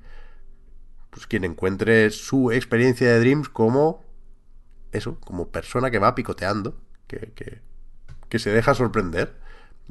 [1.10, 4.04] pues quien encuentre su experiencia de Dreams como
[4.92, 6.78] eso, como persona que va picoteando,
[7.08, 7.62] que, que,
[8.30, 9.40] que se deja sorprender.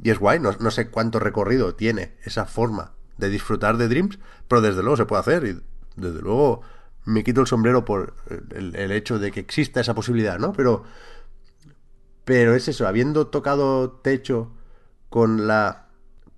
[0.01, 4.19] Y es guay, no, no sé cuánto recorrido tiene esa forma de disfrutar de Dreams,
[4.47, 5.61] pero desde luego se puede hacer y
[5.95, 6.61] desde luego
[7.05, 8.15] me quito el sombrero por
[8.51, 10.53] el, hecho de que exista esa posibilidad, ¿no?
[10.53, 10.83] Pero,
[12.23, 14.51] pero es eso, habiendo tocado techo
[15.09, 15.87] con la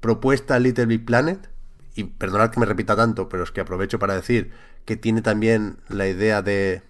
[0.01, 1.49] propuesta Little Big Planet,
[1.95, 4.51] y perdonad que me repita tanto, pero es que aprovecho para decir
[4.85, 6.83] que tiene también la idea de,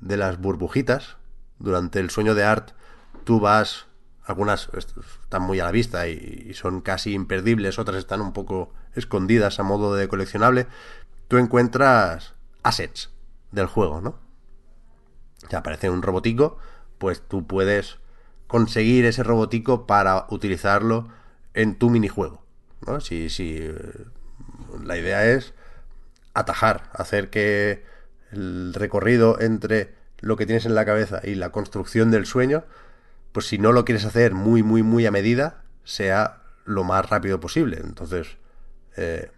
[0.00, 1.16] de las burbujitas.
[1.58, 2.70] Durante el sueño de Art,
[3.24, 3.86] tú vas.
[4.24, 9.58] Algunas están muy a la vista y, son casi imperdibles, otras están un poco escondidas
[9.58, 10.66] a modo de coleccionable.
[11.28, 13.10] Tú encuentras assets
[13.50, 14.18] del juego, ¿no?
[15.48, 16.58] Te aparece un robotico,
[16.98, 17.98] pues tú puedes
[18.46, 21.08] conseguir ese robotico para utilizarlo
[21.54, 22.44] en tu minijuego.
[22.86, 23.00] ¿no?
[23.00, 23.74] Si, si eh,
[24.84, 25.54] la idea es
[26.34, 27.84] atajar, hacer que
[28.30, 32.64] el recorrido entre lo que tienes en la cabeza y la construcción del sueño,
[33.32, 37.40] pues si no lo quieres hacer muy, muy, muy a medida, sea lo más rápido
[37.40, 37.80] posible.
[37.82, 38.36] Entonces,
[38.96, 39.30] eh,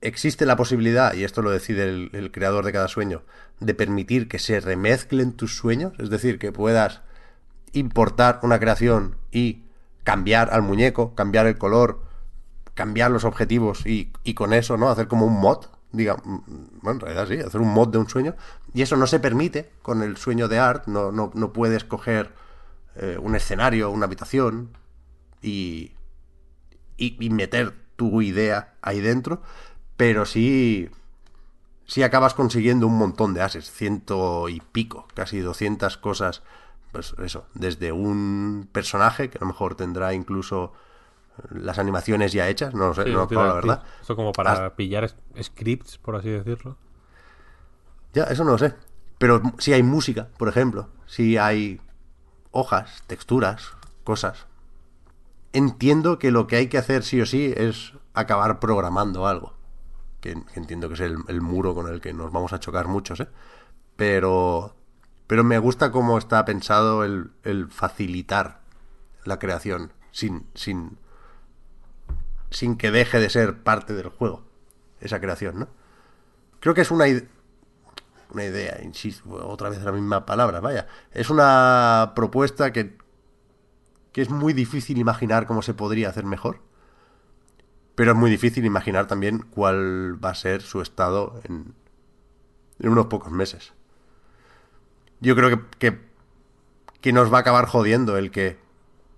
[0.00, 3.22] existe la posibilidad, y esto lo decide el, creador de cada sueño,
[3.60, 7.02] de permitir que se remezclen tus sueños, es decir, que puedas
[7.72, 9.64] importar una creación y
[10.02, 12.02] cambiar al muñeco, cambiar el color,
[12.74, 14.88] cambiar los objetivos y, con eso, ¿no?
[14.88, 18.34] Hacer como un mod, diga, bueno, en realidad sí, hacer un mod de un sueño,
[18.72, 22.30] y eso no se permite con el sueño de art, no, no, no puedes coger
[22.96, 24.70] eh, un escenario, una habitación
[25.42, 25.92] y,
[26.96, 29.42] y, y meter tu idea ahí dentro,
[29.96, 30.90] pero sí,
[31.86, 36.42] sí acabas consiguiendo un montón de ases, ciento y pico, casi 200 cosas,
[36.92, 40.72] pues eso, desde un personaje que a lo mejor tendrá incluso
[41.50, 43.82] las animaciones ya hechas, no lo sé, Sí, no iba la verdad.
[44.00, 45.12] Eso como para pillar
[45.42, 46.76] scripts, por así decirlo.
[48.12, 48.74] Ya, eso no lo sé.
[49.18, 51.80] Pero si hay música, por ejemplo, si hay
[52.54, 53.72] hojas, texturas,
[54.04, 54.46] cosas.
[55.52, 59.54] Entiendo que lo que hay que hacer sí o sí es acabar programando algo.
[60.20, 63.28] Que, entiendo que es el, muro con el que nos vamos a chocar muchos, ¿eh?
[63.96, 64.74] Pero,
[65.26, 68.60] pero me gusta cómo está pensado el, el facilitar
[69.24, 70.98] la creación sin, sin,
[72.50, 74.44] sin que deje de ser parte del juego,
[75.00, 75.68] esa creación, ¿no?
[76.60, 77.04] Creo que es una,
[78.30, 80.86] una idea, insisto, otra vez la misma palabra, vaya.
[81.12, 82.96] Es una propuesta que,
[84.12, 86.60] que es muy difícil imaginar cómo se podría hacer mejor.
[87.94, 91.74] Pero es muy difícil imaginar también cuál va a ser su estado en,
[92.80, 93.72] unos pocos meses.
[95.20, 96.00] Yo creo que, que,
[97.00, 98.58] que nos va a acabar jodiendo el que,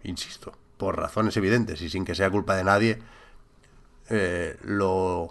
[0.03, 2.99] insisto, por razones evidentes y sin que sea culpa de nadie,
[4.09, 5.31] eh, lo,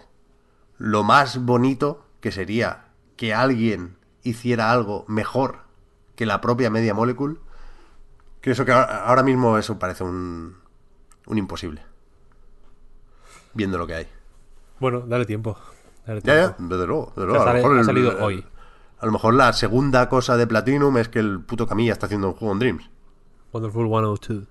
[0.78, 2.85] lo más bonito que sería
[3.16, 5.60] que alguien hiciera algo mejor
[6.14, 7.36] que la propia Media Molecule,
[8.40, 10.56] que eso que ahora, mismo eso parece un,
[11.26, 11.82] un imposible.
[13.54, 14.06] Viendo lo que hay.
[14.80, 15.56] Bueno, dale tiempo.
[16.06, 17.12] Dale Ya, ya, desde luego.
[17.16, 17.42] Desde O sea, luego.
[17.42, 18.46] A lo sale- mejor ha salido el- hoy.
[18.98, 22.28] A lo mejor la segunda cosa de Platinum es que el puto Camilla está haciendo
[22.28, 22.90] un juego en Dreams.
[23.52, 24.46] Wonderful 102.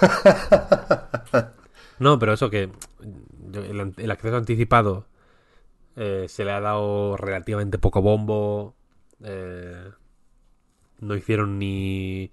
[1.98, 2.70] no, pero eso que
[3.52, 5.06] el acceso anticipado
[5.96, 8.74] eh, se le ha dado relativamente poco bombo.
[9.22, 9.90] eh,
[11.00, 12.30] no hicieron ni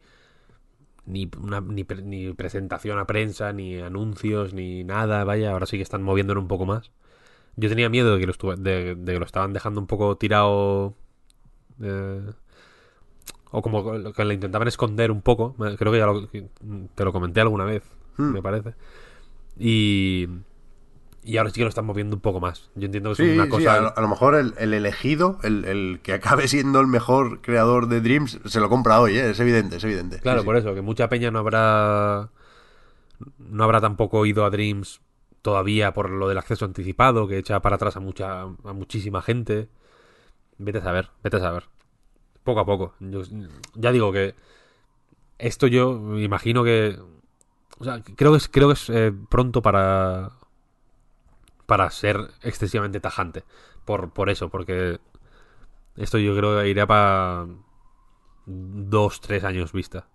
[1.06, 5.24] ni, una- ni, pre- ni presentación a prensa, ni anuncios, ni nada.
[5.24, 6.92] Vaya, ahora sí que están moviéndolo un poco más.
[7.58, 10.16] Yo tenía miedo de que lo, estuve- de, de que lo estaban dejando un poco
[10.18, 10.94] tirado.
[11.82, 12.22] eh,
[13.52, 13.84] o como
[14.14, 15.56] que lo intentaban esconder un poco.
[15.78, 16.28] Creo que ya lo-
[16.96, 17.84] te lo comenté alguna vez,
[18.18, 18.32] Hmm.
[18.32, 18.74] me parece.
[19.58, 20.28] Y,
[21.24, 22.70] y ahora sí que lo están moviendo un poco más.
[22.76, 23.74] Yo entiendo que Sí, es una sí, cosa.
[23.76, 27.42] a, lo, a lo mejor el, el elegido, el, el que acabe siendo el mejor
[27.42, 29.30] creador de Dreams, se lo compra hoy, ¿eh?
[29.32, 30.20] es evidente, es evidente.
[30.20, 30.46] Claro, Sí, sí.
[30.46, 32.30] por eso, que mucha peña no habrá.
[33.38, 35.02] No habrá tampoco ido a Dreams
[35.44, 39.70] todavía por lo del acceso anticipado, que echa para atrás a mucha a muchísima gente.
[40.58, 41.66] Vete a saber, vete a saber.
[42.44, 42.96] Poco a poco.
[43.00, 43.22] Yo-
[43.76, 44.34] ya digo que
[45.38, 46.98] esto yo imagino que.
[47.80, 50.32] O sea, creo que es, creo que es eh, pronto para.
[51.72, 53.46] Para ser excesivamente tajante.
[53.86, 55.00] Por, por eso, porque.
[55.96, 57.48] Esto yo creo que irá para.
[58.46, 60.08] Dos, tres años vista.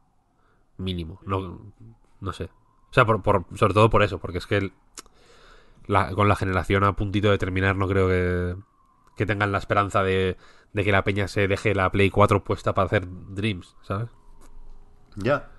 [0.77, 1.19] Mínimo.
[1.25, 1.73] No,
[2.21, 2.51] no sé.
[2.91, 4.73] O sea, por, por- sobre todo por eso, porque es que el-
[5.87, 8.57] la- con la generación a puntito de terminar no creo que,
[9.17, 10.37] que tengan la esperanza de,
[10.75, 14.11] de que la peña se deje la Play 4 puesta para hacer Dreams, ¿sabes?
[15.17, 15.51] Ya.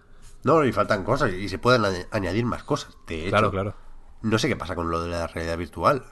[0.44, 2.96] No, y faltan cosas y se pueden añ- añadir más cosas.
[3.08, 3.87] De hecho, Claro, claro.
[4.22, 6.04] No sé qué pasa con lo de la realidad virtual.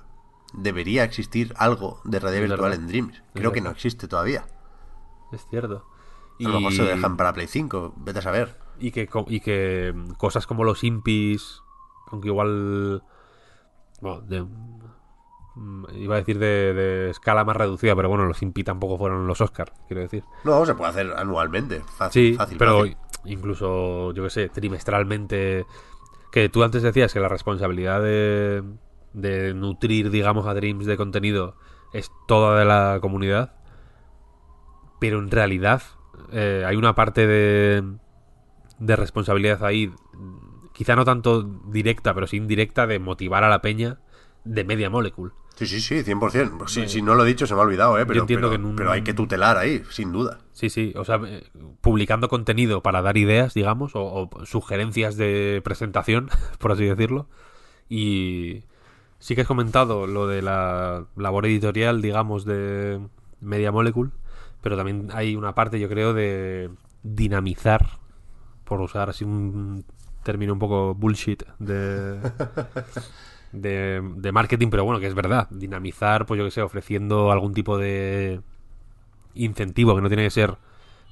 [0.53, 2.83] Debería existir algo de realidad Es virtual verdad.
[2.83, 3.15] en Dreams.
[3.17, 4.45] Es Creo que no existe todavía.
[5.31, 5.85] Es cierto.
[6.39, 8.57] A lo mejor se lo dejan para Play 5, vete a saber.
[8.79, 11.61] y que, y que mm, cosas como los impis,
[12.11, 13.03] aunque igual...
[14.01, 14.45] Bueno, de-
[15.55, 19.27] mm, iba a decir de, de escala más reducida, pero bueno, los impi tampoco fueron
[19.27, 20.23] los Oscar, quiero decir.
[20.43, 21.81] No, se puede hacer anualmente.
[21.97, 22.97] Fácil, Sí, fácil, pero fácil.
[23.25, 25.65] incluso, yo qué sé, trimestralmente.
[26.35, 31.55] Que tú antes decías que la responsabilidad de, nutrir, digamos, a Dreams de contenido
[31.93, 33.53] es toda de la comunidad.
[34.99, 35.81] pero en realidad
[36.33, 37.83] eh, hay una parte de,
[38.79, 39.93] de responsabilidad ahí,
[40.73, 43.99] quizá no tanto directa, pero sí indirecta, de motivar a la peña
[44.43, 45.31] de Media Molecule.
[45.55, 46.57] Sí, sí, sí, 100%.
[46.57, 48.05] Pues sí, si no lo he dicho, se me ha olvidado, ¿eh?
[48.05, 50.39] Pero, entiendo pero, que un- pero hay que tutelar ahí, sin duda.
[50.51, 51.19] Sí, sí, o sea,
[51.81, 56.29] publicando contenido para dar ideas, digamos, o, o sugerencias de presentación,
[56.59, 57.27] por así decirlo.
[57.87, 58.63] Y
[59.19, 62.99] sí que has comentado lo de la labor editorial, digamos, de
[63.39, 64.11] Media Molecule,
[64.61, 66.69] pero también hay una parte, yo creo, de
[67.03, 67.99] dinamizar,
[68.65, 69.85] por usar así un
[70.23, 72.19] término un poco bullshit de,
[73.55, 77.77] de, marketing, pero bueno, que es verdad, dinamizar, pues yo que sé, ofreciendo algún tipo
[77.77, 78.41] de
[79.33, 80.57] incentivo que no tiene que ser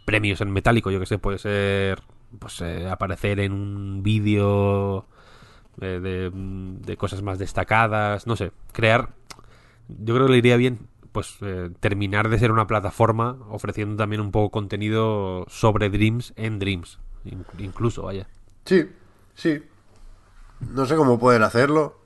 [0.05, 2.01] premios en metálico, yo que sé, puede ser
[2.39, 5.05] pues eh, aparecer en un vídeo
[5.81, 6.31] eh,
[6.85, 9.09] de, cosas más destacadas, no sé, crear,
[9.87, 14.21] yo creo que le iría bien pues eh, terminar de ser una plataforma ofreciendo también
[14.21, 18.27] un poco contenido sobre Dreams en Dreams, in- incluso, vaya.
[18.65, 18.89] Sí,
[19.35, 19.61] sí.
[20.59, 22.02] No sé cómo pueden hacerlo,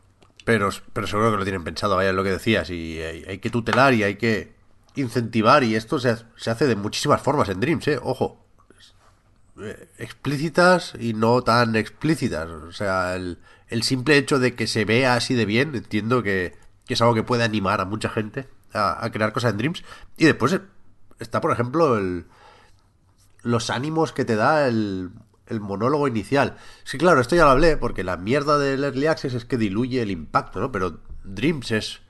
[0.47, 2.69] pero, pero seguro que lo tienen pensado, vaya, lo que decías.
[2.69, 4.55] Y hay, que tutelar y hay que
[4.95, 5.65] incentivar.
[5.65, 7.99] Y esto se, se hace de muchísimas formas en Dreams, ¿eh?
[8.01, 8.47] Ojo.
[9.61, 12.47] Eh, Explícitas y no tan explícitas.
[12.47, 16.55] O sea, el, el simple hecho de que se vea así de bien, entiendo que,
[16.85, 19.83] que es algo que puede animar a mucha gente a, a crear cosas en Dreams.
[20.15, 20.57] Y después
[21.19, 22.25] está, por ejemplo, el,
[23.41, 25.09] los ánimos que te da el,
[25.49, 26.57] el monólogo inicial.
[26.83, 30.01] Sí, claro, esto ya lo hablé, porque la mierda del Early Access es que diluye
[30.01, 30.71] el impacto, ¿no?
[30.71, 32.01] Pero Dreams es,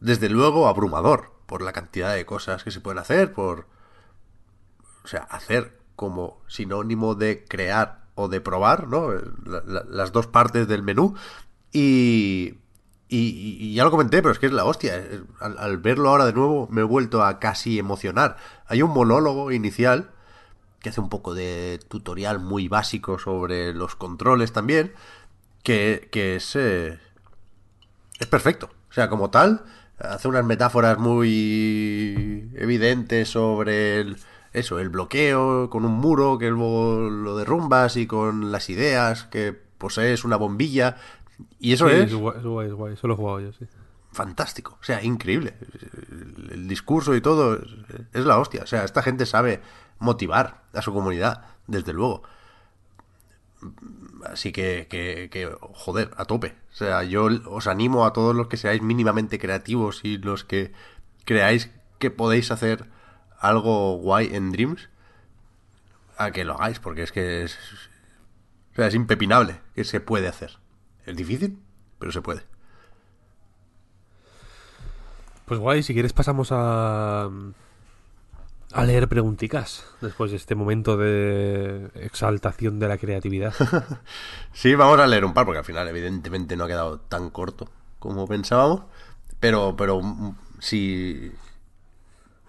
[0.00, 3.66] desde luego, abrumador por la cantidad de cosas que se pueden hacer, por...
[5.04, 9.10] O sea, hacer como sinónimo de crear o de probar, ¿no?
[9.44, 11.14] La- la- las dos partes del menú.
[11.72, 12.54] Y,
[13.08, 15.02] y, y ya lo comenté, pero es que es la hostia.
[15.40, 18.36] Al verlo ahora de nuevo me he vuelto a casi emocionar.
[18.66, 20.10] Hay un monólogo inicial
[20.84, 24.92] que hace un poco de tutorial muy básico sobre los controles también,
[25.62, 26.98] que, que es, eh,
[28.20, 28.68] es perfecto.
[28.90, 29.64] O sea, como tal,
[29.98, 34.18] hace unas metáforas muy evidentes sobre el,
[34.52, 39.54] eso, el bloqueo con un muro que luego lo derrumbas y con las ideas que
[39.78, 40.98] posees una bombilla.
[41.58, 43.64] Y eso Sí, es guay, es guay, es guay, eso lo he jugado yo, sí.
[44.12, 44.76] fantástico.
[44.82, 45.54] O sea, increíble.
[46.50, 47.58] El, discurso y todo
[48.12, 48.64] es la hostia.
[48.64, 49.62] O sea, esta gente sabe
[49.98, 52.22] motivar a su comunidad, desde luego.
[54.26, 56.54] Así que, que, joder, a tope.
[56.72, 60.72] O sea, yo os animo a todos los que seáis mínimamente creativos y los que
[61.24, 62.86] creáis que podéis hacer
[63.38, 64.88] algo guay en Dreams,
[66.16, 67.58] a que lo hagáis, porque es que es,
[68.72, 70.58] o sea, es impepinable que se puede hacer.
[71.06, 71.58] Es difícil,
[71.98, 72.42] pero se puede.
[75.46, 77.28] Pues guay, si quieres pasamos a
[78.74, 83.54] a leer pregunticas después de este momento de exaltación de la creatividad.
[84.52, 87.68] Sí, vamos a leer un par, porque al final, evidentemente, no ha quedado tan corto
[87.98, 88.82] como pensábamos.
[89.40, 91.32] Pero, pero mm, sí.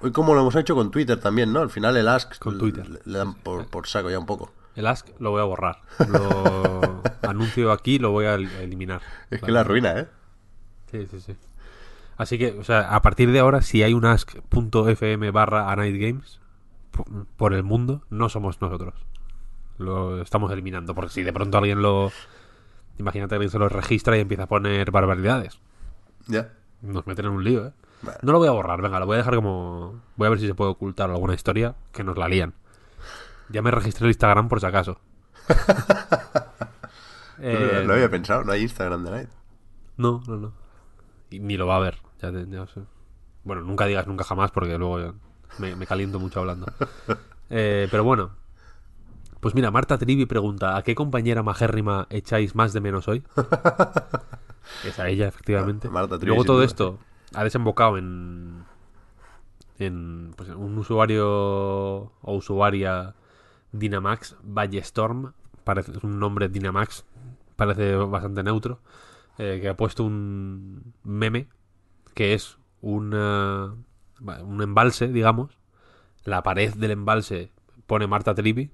[0.02, 1.62] Hoy, como lo hemos hecho con Twitter también, ¿no?
[1.62, 2.88] Al final, el Ask Con Twitter.
[2.90, 4.52] le, le dan por, por saco ya un poco.
[4.76, 5.82] El ask lo voy a borrar.
[6.10, 9.02] Lo anuncio aquí, lo voy a el- eliminar.
[9.32, 10.08] Es que la ruina, ¿eh?
[10.92, 11.36] Sí, sí, sí.
[12.18, 16.00] Así que, o sea, a partir de ahora, si hay un ask.fm barra a Night
[16.00, 16.40] Games
[16.92, 17.06] po-
[17.36, 18.94] por el mundo, no somos nosotros.
[19.78, 20.96] Lo estamos eliminando.
[20.96, 22.12] Porque si de pronto alguien lo.
[22.98, 25.60] Imagínate que alguien se lo registra y empieza a poner barbaridades.
[26.28, 26.54] Ya.
[26.82, 27.74] Nos meten en un lío, ¿eh?
[28.02, 28.18] Vale.
[28.22, 30.02] No lo voy a borrar, venga, lo voy a dejar como.
[30.16, 32.54] Voy a ver si se puede ocultar alguna historia que nos la lían.
[33.50, 35.00] Ya me registré el Instagram por si acaso.
[37.38, 39.30] Eh, no lo había pensado, no hay Instagram de Night.
[39.98, 40.54] no, no, no.
[41.30, 41.98] Y ni lo va a ver.
[42.22, 42.82] Ya, te- ya sé.
[43.44, 45.14] Bueno, nunca digas nunca jamás porque luego
[45.60, 46.68] me, me caliento mucho hablando.
[47.52, 48.32] Eh, pero bueno.
[49.40, 53.24] Pues mira, Marta Trivi pregunta, ¿a qué compañera majérrima echáis más de menos hoy?
[54.84, 55.88] es a ella, efectivamente.
[55.88, 56.98] Marta Trivi, Luego todo duda, esto
[57.36, 58.64] ha desembocado en,
[59.78, 63.14] en pues, un usuario o usuaria
[63.72, 65.34] Dynamax Ballestorm,
[65.64, 67.06] parece, es un nombre Dynamax,
[67.56, 68.80] parece bastante neutro,
[69.38, 71.48] eh, que ha puesto un meme
[72.16, 73.76] que es una,
[74.20, 75.60] un embalse, digamos.
[76.24, 77.52] La pared del embalse
[77.86, 78.72] pone Marta Trivi.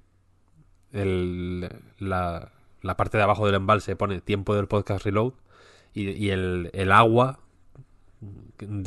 [0.94, 1.70] El,
[2.00, 2.52] la,
[2.82, 5.34] la parte de abajo del embalse pone tiempo del podcast reload.
[5.94, 7.40] Y, y el, el agua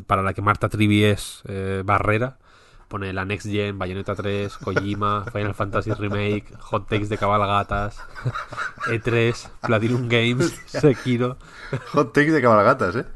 [0.07, 2.39] para la que Marta Trivi es eh, barrera
[2.89, 7.99] pone la Next Gen, Bayonetta 3, Kojima, Final Fantasy Remake, Hot Takes de cabalgatas,
[8.87, 11.37] E3, Platinum Games, Sekiro.
[11.93, 13.07] Hot take de cabalgatas, ¿eh?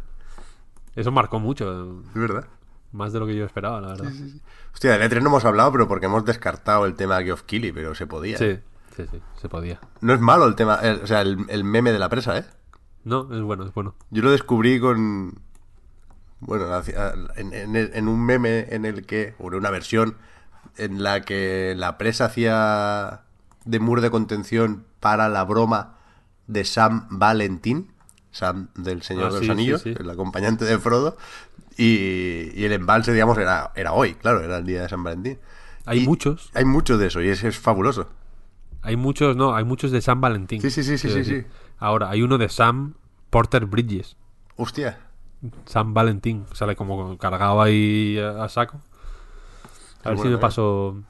[0.99, 2.01] Eso marcó mucho.
[2.09, 2.47] Es verdad.
[2.93, 4.11] Más de lo que yo esperaba, la verdad.
[4.73, 7.71] Hostia, del E3 no hemos hablado, pero porque hemos descartado el tema de Geoff Keighley,
[7.73, 8.39] pero se podía.
[8.39, 8.59] Sí,
[8.97, 9.79] sí, sí, se podía.
[10.01, 12.45] No es malo el tema, el- o sea, el, el meme de la presa, ¿eh?
[13.05, 13.95] No, es bueno, es bueno.
[14.11, 15.39] Yo lo descubrí con.
[16.41, 16.67] Bueno,
[17.37, 19.35] en- en un meme en el que.
[19.39, 20.17] O en una versión
[20.77, 23.23] en la que la presa hacía
[23.65, 25.97] de muro de contención para la broma
[26.47, 27.93] de Sam Valentín.
[28.39, 29.95] Sam del Señor Ah, de los sí, Anillos, sí.
[29.99, 31.17] el acompañante de Frodo.
[31.77, 35.39] Y, y el embalse, digamos, era, era hoy, claro, era el día de San Valentín.
[35.85, 38.09] Hay Y muchos, Hay mucho de eso y es, es fabuloso.
[38.83, 40.61] hay muchos, no, hay muchos de Sam Valentín.
[40.61, 41.45] Sí, sí, sí, sí, sí.
[41.79, 42.95] Ahora, hay uno de Sam
[43.31, 44.17] Porter Bridges.
[44.57, 44.99] Hostia.
[45.67, 46.47] Sam Valentín.
[46.53, 48.81] Sale como cargado ahí a, a saco.
[50.05, 50.39] A ver si me eh.
[50.39, 51.01] paso.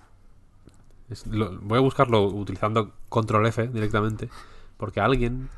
[1.09, 4.29] es- lo- voy a buscarlo utilizando control F directamente.
[4.77, 5.49] Porque alguien.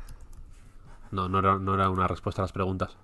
[1.11, 2.97] No, no era, no era una respuesta a las preguntas.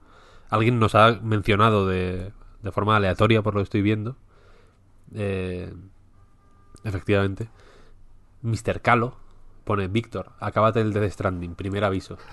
[0.49, 2.31] Alguien nos ha mencionado de,
[2.61, 4.15] de forma aleatoria, por lo que estoy viendo.
[5.13, 5.73] Eh,
[6.83, 7.49] efectivamente.
[8.41, 8.81] Mr.
[8.81, 9.15] Calo
[9.65, 12.17] pone Víctor, acábate el Death Stranding, primer aviso.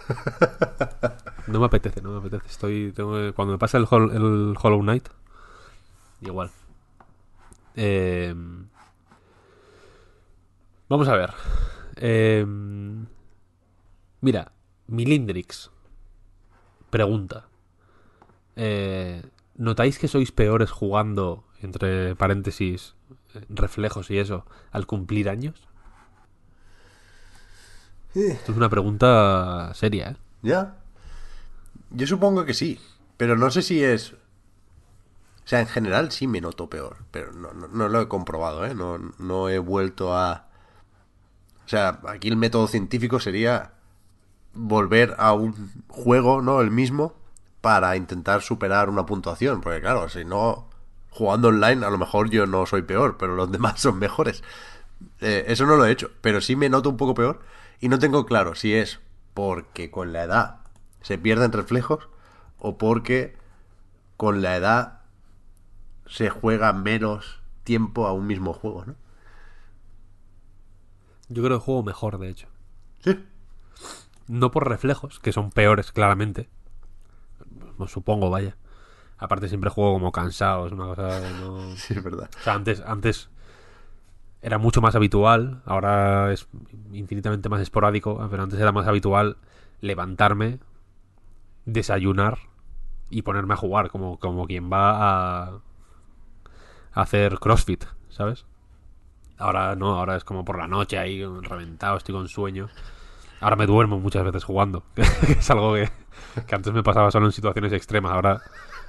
[1.47, 2.47] No me apetece, no me apetece.
[2.47, 2.93] Estoy.
[2.93, 5.09] tengo cuando me pase el, Hol- el Hollow Knight.
[6.23, 6.51] Igual.
[7.77, 8.35] Eh,
[10.89, 11.33] vamos a ver.
[11.97, 12.47] Eh,
[14.21, 14.53] mira,
[14.95, 15.71] Milindrix
[16.91, 17.49] pregunta.
[18.57, 19.23] Eh,
[19.57, 22.95] ¿Notáis que sois peores jugando, entre paréntesis,
[23.49, 25.69] reflejos y eso, al cumplir años?
[28.15, 30.17] Esto es una pregunta seria, ¿eh?
[30.43, 30.77] ¿Ya?
[31.91, 32.81] Yo supongo que sí,
[33.17, 34.13] pero no sé si es...
[34.13, 38.65] O sea, en general sí me noto peor, pero no, no, no lo he comprobado,
[38.65, 38.75] ¿eh?
[38.75, 40.49] No, no he vuelto a...
[41.67, 43.74] O sea, aquí el método científico sería
[44.55, 46.61] volver a un juego, ¿no?
[46.61, 47.15] El mismo,
[47.61, 50.69] para intentar superar una puntuación, porque claro, si no,
[51.11, 54.43] jugando online a lo mejor yo no soy peor, pero los demás son mejores.
[55.21, 57.41] Eh, eso no lo he hecho, pero sí me noto un poco peor
[57.81, 59.01] y no tengo claro si es
[59.35, 60.61] porque con la edad
[61.03, 62.09] se pierden reflejos
[62.59, 63.37] o porque
[64.17, 65.01] con la edad
[66.07, 68.95] se juega menos tiempo a un mismo juego, ¿no?
[71.29, 72.49] Yo creo que juego mejor, de hecho.
[73.01, 73.25] Sí.
[74.29, 76.49] No por reflejos, que son peores, claramente.
[77.77, 78.57] Pues supongo, vaya.
[79.19, 81.59] Aparte siempre juego como cansado, es una cosa que no...
[81.77, 82.31] Sí, es verdad.
[82.39, 83.31] O sea, antes, antes
[84.43, 86.49] era mucho más habitual, ahora es
[86.93, 89.39] infinitamente más esporádico, pero antes era más habitual
[89.81, 90.59] levantarme,
[91.65, 92.39] desayunar
[93.09, 95.61] y ponerme a jugar, como, como quien va a,
[96.93, 98.45] a hacer CrossFit, ¿sabes?
[99.39, 102.69] Ahora no, ahora es como por la noche ahí reventado, estoy con sueño.
[103.45, 105.91] Ahora me duermo muchas veces jugando, es algo que,
[106.47, 108.41] que antes me pasaba solo en situaciones extremas, ahora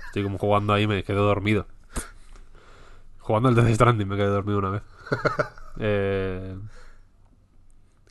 [0.08, 1.68] estoy como jugando ahí y me quedo dormido.
[3.20, 4.84] Jugando al Death Stranding me quedé dormido una vez.
[5.78, 6.56] Eh,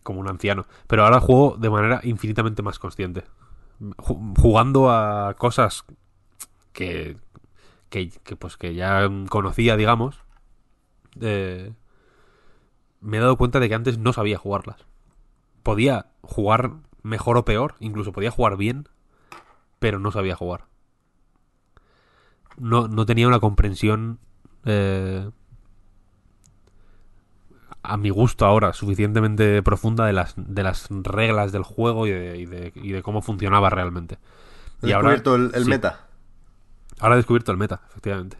[0.03, 0.66] como un anciano.
[0.87, 3.25] Pero ahora juego de manera infinitamente más consciente.
[3.81, 5.85] Ju- Jugando a cosas
[6.73, 7.16] que,
[7.91, 10.21] que, que, pues que ya conocía, digamos.
[11.21, 11.73] eh,
[13.01, 14.87] me he dado cuenta de que antes no sabía jugarlas.
[15.65, 18.89] Podía jugar mejor o peor, incluso podía jugar bien,
[19.81, 20.66] pero no sabía jugar.
[22.57, 24.20] No, no tenía una comprensión
[24.65, 25.28] eh,
[27.82, 32.39] a mi gusto ahora suficientemente profunda de las, de las reglas del juego y de,
[32.39, 34.19] y de, y de cómo funcionaba realmente.
[34.82, 36.09] ¿Has Y ahora, descubierto el, el sí, meta?
[37.01, 38.39] ahora he descubierto el meta, efectivamente.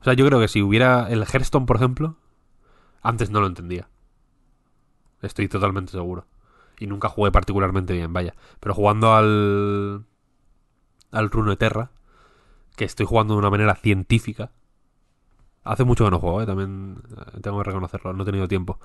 [0.00, 2.16] O sea, yo creo que si hubiera el Hearthstone, por ejemplo,
[3.02, 3.88] antes no lo entendía.
[5.22, 6.26] Estoy totalmente seguro.
[6.78, 8.34] Y nunca jugué particularmente bien, vaya.
[8.58, 10.04] Pero jugando al.
[11.12, 11.90] al Runeterra,
[12.76, 14.50] que estoy jugando de una manera científica.
[15.62, 16.46] Hace mucho que no juego, ¿eh?
[16.46, 17.02] también
[17.34, 18.80] eh, tengo que reconocerlo, no he tenido tiempo.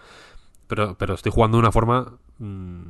[0.68, 2.18] Pero, pero estoy jugando de una forma.
[2.40, 2.82] mm,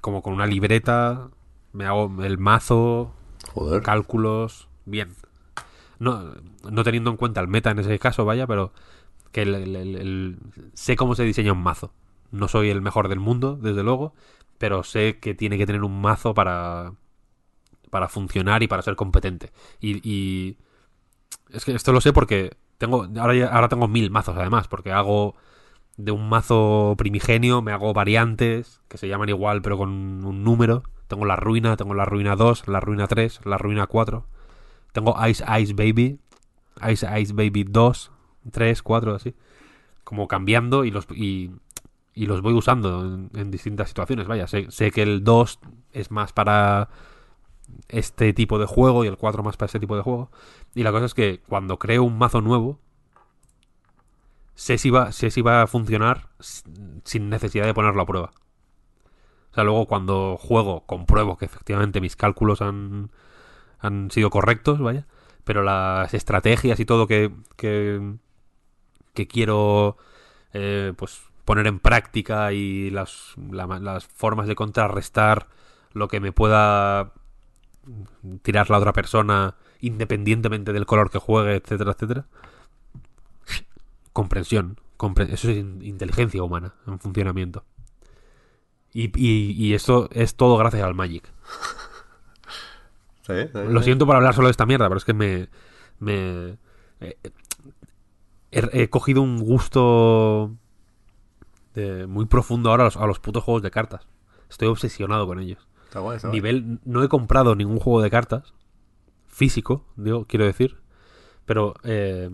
[0.00, 1.28] como con una libreta.
[1.72, 3.12] Me hago el mazo,
[3.52, 3.82] Joder.
[3.82, 5.14] cálculos, bien.
[5.98, 6.32] No,
[6.70, 8.72] no teniendo en cuenta el meta en ese caso, vaya, pero
[9.32, 10.38] que el- el- el- el-
[10.72, 11.92] sé cómo se diseña un mazo.
[12.30, 14.14] No soy el mejor del mundo, desde luego,
[14.58, 16.92] pero sé que tiene que tener un mazo para
[17.90, 19.52] para funcionar y para ser competente.
[19.80, 20.58] Y, y
[21.50, 25.34] es que esto lo sé porque tengo ahora ahora tengo mil mazos además, porque hago
[25.96, 29.90] de un mazo primigenio me hago variantes que se llaman igual pero con
[30.24, 30.82] un número.
[31.08, 34.26] Tengo la ruina, tengo la ruina 2, la ruina 3, la ruina 4.
[34.92, 36.20] Tengo Ice Ice Baby,
[36.90, 38.12] Ice Ice Baby 2,
[38.52, 39.34] 3, 4, así.
[40.04, 41.50] Como cambiando y los, y,
[42.18, 44.26] y los voy usando en, distintas situaciones.
[44.26, 45.60] Vaya, sé, sé que el 2
[45.92, 46.88] es más para
[47.88, 50.32] este tipo de juego y el 4 más para este tipo de juego.
[50.74, 52.80] Y la cosa es que cuando creo un mazo nuevo,
[54.56, 58.32] sé si va, sé si va a funcionar sin necesidad de ponerlo a prueba.
[59.52, 63.12] O sea, luego cuando juego compruebo que efectivamente mis cálculos han,
[63.78, 65.06] han sido correctos, vaya.
[65.44, 68.16] Pero las estrategias y todo que, que,
[69.14, 69.98] que quiero
[70.52, 75.46] eh, pues poner en práctica y las, las formas de contrarrestar
[75.94, 77.14] lo que me pueda
[78.42, 82.26] tirar la otra persona independientemente del color que juegue, etcétera, etcétera.
[84.12, 84.78] Comprensión.
[85.30, 87.64] eso es inteligencia humana en funcionamiento.
[88.92, 91.32] Y, y, esto es todo gracias al Magic.
[93.54, 95.48] Lo siento por hablar solo de esta mierda, pero es que me.
[95.98, 96.58] me
[97.00, 97.16] eh,
[98.50, 100.54] he, cogido un gusto
[102.08, 104.06] muy profundo ahora a los, a los putos juegos de cartas.
[104.48, 105.68] Estoy obsesionado con ellos.
[106.32, 108.52] Nivel, no he comprado ningún juego de cartas
[109.26, 110.76] físico, digo, quiero decir,
[111.46, 112.28] pero eh,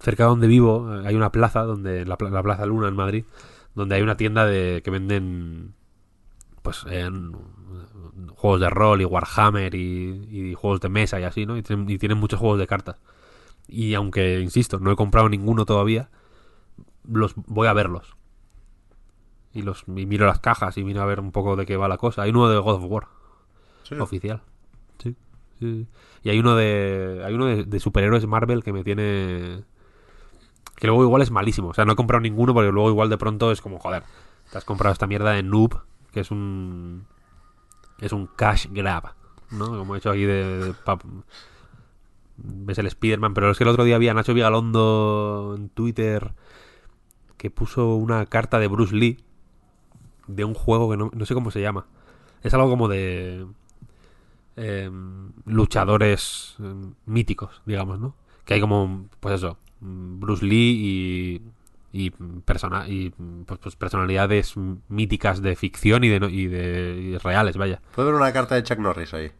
[0.00, 3.24] cerca de donde vivo hay una plaza, donde la, Plaza Luna en Madrid,
[3.74, 5.74] donde hay una tienda de que venden
[6.62, 6.84] pues
[8.34, 11.56] juegos de rol y Warhammer y, juegos de mesa y así, ¿no?
[11.56, 12.96] Y y tienen muchos juegos de cartas.
[13.68, 16.08] Y aunque, insisto, no he comprado ninguno todavía,
[17.04, 18.16] los voy a verlos
[19.56, 21.96] y los miro las cajas y miro a ver un poco de qué va la
[21.96, 22.22] cosa.
[22.22, 23.08] Hay uno de God of War
[23.98, 24.42] oficial.
[25.58, 25.86] Sí,
[26.22, 29.64] Y hay uno de hay uno de, superhéroes Marvel que me tiene
[30.76, 31.68] que luego igual es malísimo.
[31.68, 34.02] O sea, no he comprado ninguno porque luego igual de pronto es como, joder,
[34.52, 35.80] te has comprado esta mierda de Noob,
[36.12, 37.06] que es un
[37.98, 39.14] es un cash grab,
[39.50, 39.68] ¿no?
[39.68, 40.74] Como he hecho aquí de,
[42.36, 46.34] ves el Spider-Man, pero es que el otro día había Nacho Vigalondo en Twitter
[47.38, 49.25] que puso una carta de Bruce Lee
[50.26, 51.86] de un juego que no, no sé cómo se llama.
[52.42, 53.46] Es algo como de
[54.56, 58.14] em, luchadores em, míticos, digamos, ¿no?
[58.44, 61.42] Que hay como, pues eso, Bruce Lee
[61.92, 62.10] y, y,
[62.44, 63.10] persona, y
[63.46, 64.54] pues, pues personalidades
[64.88, 67.80] míticas de ficción y de, y de reales, vaya.
[67.94, 69.32] Puede haber una carta de Chuck Norris ahí.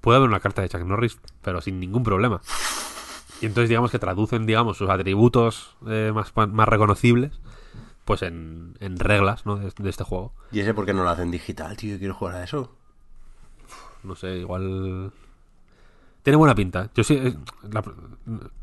[0.00, 2.40] Puede haber una carta de Chuck Norris, pero sin ningún problema.
[3.40, 7.40] Y entonces digamos que traducen, digamos, sus atributos eh, más, más reconocibles
[8.06, 9.56] pues en, en reglas ¿no?
[9.56, 10.32] de, este juego.
[10.52, 11.98] ¿Y ese por qué no lo hacen digital, tío?
[11.98, 12.72] quiero jugar a eso.
[14.04, 15.12] No sé, igual...
[16.22, 16.88] Tiene buena pinta.
[16.94, 17.16] Yo sí...
[17.16, 17.36] Eh,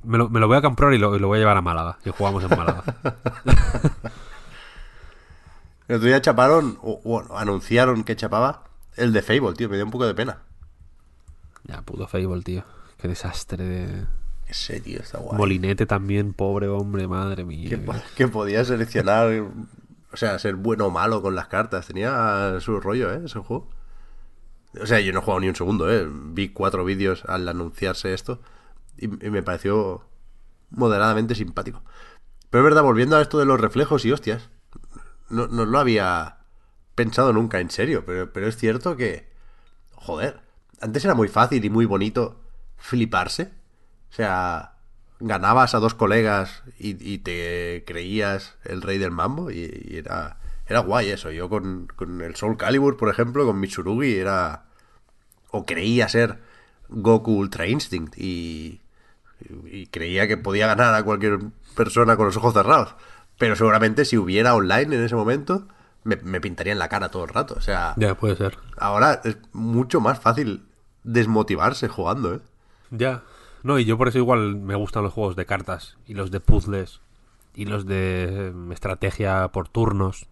[0.03, 1.98] me, lo, me, lo, voy a comprar y lo, lo, voy a llevar a Málaga.
[2.06, 2.84] Y jugamos en Málaga.
[5.90, 8.64] el otro día chaparon, o bueno, anunciaron que chapaba
[8.95, 9.68] el de Fable, tío.
[9.68, 10.40] Me dio un poco de pena.
[11.65, 12.64] Ya, puto Fable, tío.
[12.98, 14.06] Qué desastre de
[14.53, 15.38] serio, está guay.
[15.38, 17.69] Molinete también, pobre hombre, madre mía.
[18.15, 19.30] Que, podía seleccionar,
[20.11, 21.88] o sea, ser bueno o malo con las cartas.
[21.88, 23.21] Tenía su rollo, ¿eh?
[23.25, 23.69] Ese juego.
[24.81, 26.07] O sea, yo no he jugado ni un segundo, ¿eh?
[26.09, 28.39] Vi cuatro vídeos al anunciarse esto
[28.97, 30.05] y, me pareció
[30.71, 31.84] moderadamente simpático.
[32.49, 34.49] Pero es verdad, volviendo a esto de los reflejos y hostias,
[35.30, 36.38] no, no lo había
[36.95, 39.31] pensado nunca en serio, pero, pero es cierto que,
[39.93, 40.41] joder,
[40.80, 42.39] antes era muy fácil y muy bonito
[42.77, 43.51] fliparse
[44.14, 44.73] o sea,
[45.19, 50.38] ganabas a dos colegas y, te creías el rey del mambo y, era,
[50.68, 51.31] era guay eso.
[51.31, 51.88] Yo con,
[52.23, 54.65] el Soul Calibur, por ejemplo, con Mitsurugi, era...
[55.49, 56.38] o creía ser
[56.90, 58.81] Goku Ultra Instinct y,
[59.65, 61.40] y creía que podía ganar a cualquier
[61.76, 62.94] persona con los ojos cerrados.
[63.40, 65.68] Pero seguramente si hubiera online en ese momento,
[66.03, 67.56] me, me, pintaría en la cara todo el rato.
[67.57, 67.95] O sea.
[67.98, 68.60] Ya, puede ser.
[68.77, 70.68] Ahora es mucho más fácil
[71.03, 72.40] desmotivarse jugando, ¿eh?
[72.91, 73.23] Ya.
[73.64, 76.41] No, y yo por eso igual me gustan los juegos de cartas y los de
[76.41, 77.02] puzzles
[77.56, 80.27] y los de em, estrategia por turnos,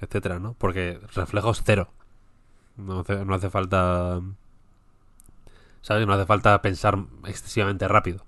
[0.00, 0.54] etcétera, ¿no?
[0.58, 1.88] Porque reflejos cero.
[2.76, 4.20] No hace, no hace falta.
[5.80, 6.06] ¿Sabes?
[6.06, 8.24] No hace falta pensar excesivamente rápido.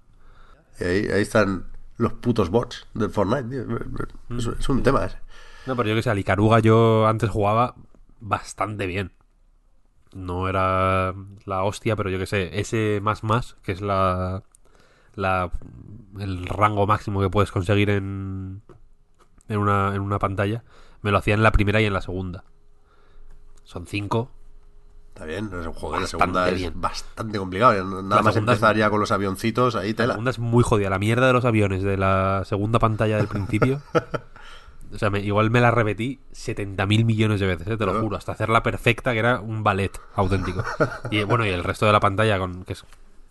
[0.81, 1.67] ahí, están
[1.99, 3.65] los putos bots del Fortnite,
[4.59, 5.19] Es, un tema ese.
[5.67, 7.75] No, pero yo que sé, al Icaruga yo antes jugaba
[8.21, 9.13] bastante bien
[10.17, 11.15] no era
[11.45, 14.43] la hostia, pero yo que sé, ese más más, que es la,
[15.15, 15.51] la
[16.19, 18.63] el rango máximo que puedes conseguir en,
[19.49, 20.65] en, una, en una pantalla,
[21.03, 22.45] me lo hacía en la primera y en la segunda.
[23.65, 24.31] Son cinco.
[25.09, 28.03] Está bien, el juego de la segunda es bastante complicado.
[28.03, 30.09] Nada más empezar ya con los avioncitos, ahí tela.
[30.09, 30.91] La segunda es muy jodida.
[30.91, 33.81] La mierda de los aviones de la segunda pantalla del principio
[34.93, 37.77] O sea, igual me la repetí 70.000 millones de veces, ¿eh?
[37.77, 40.65] te lo juro, hasta hacerla perfecta, que era un ballet auténtico.
[41.11, 42.85] Y bueno, y el resto de la pantalla, con que es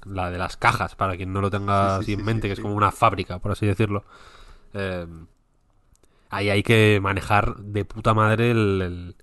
[0.05, 2.75] la de las cajas, para quien no lo tenga así en mente, que es como
[2.75, 4.03] una fábrica, por así decirlo.
[4.73, 5.07] Eh,
[6.29, 9.15] ahí hay que manejar de puta madre el,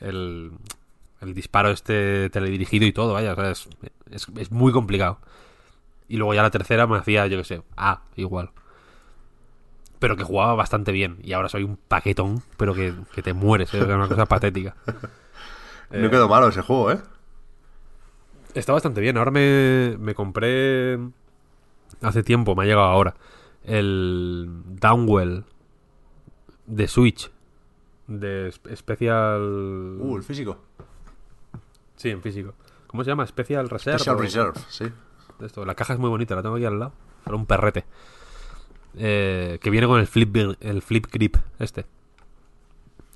[0.00, 0.52] el,
[1.20, 3.68] el disparo este teledirigido y todo, vaya, o sea, es,
[4.10, 5.18] es, es muy complicado.
[6.08, 8.50] Y luego ya la tercera me hacía, yo qué sé, ah, igual.
[9.98, 11.18] Pero que jugaba bastante bien.
[11.22, 13.78] Y ahora soy un paquetón, pero que, que te mueres, ¿eh?
[13.78, 14.74] es una cosa patética.
[15.88, 16.98] No quedó malo ese juego, ¿eh?
[18.54, 19.16] Está bastante bien.
[19.18, 20.98] Ahora me, me compré.
[22.02, 23.14] Hace tiempo, me ha llegado ahora.
[23.62, 24.48] El
[24.80, 25.44] Downwell
[26.66, 27.30] de Switch.
[28.08, 29.40] De espe- Special.
[30.00, 30.58] Uh, el físico.
[31.94, 32.54] Sí, en físico.
[32.88, 33.24] ¿Cómo se llama?
[33.26, 33.98] Special Reserve.
[34.00, 34.86] Special Reserve, sí.
[35.40, 36.92] Esto, la caja es muy bonita, la tengo aquí al lado.
[37.24, 37.84] Era un perrete.
[38.98, 41.84] Eh, que viene con el flip, el flip grip este.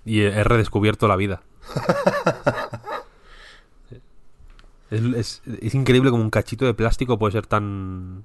[0.04, 1.42] Y he redescubierto la vida.
[4.90, 8.24] es, es- es increíble como un cachito de plástico puede ser tan...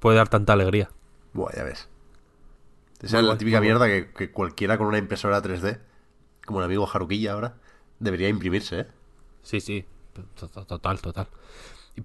[0.00, 0.90] Puede dar tanta alegría.
[1.32, 1.88] Buah, ya ves.
[3.02, 5.80] Esa es la típica mierda que, que cualquiera con una impresora 3D,
[6.46, 7.56] como el amigo Haruquilla ahora,
[7.98, 8.86] debería imprimirse, ¿eh?
[9.42, 9.84] Sí, sí.
[10.12, 11.26] To- to- Total, total.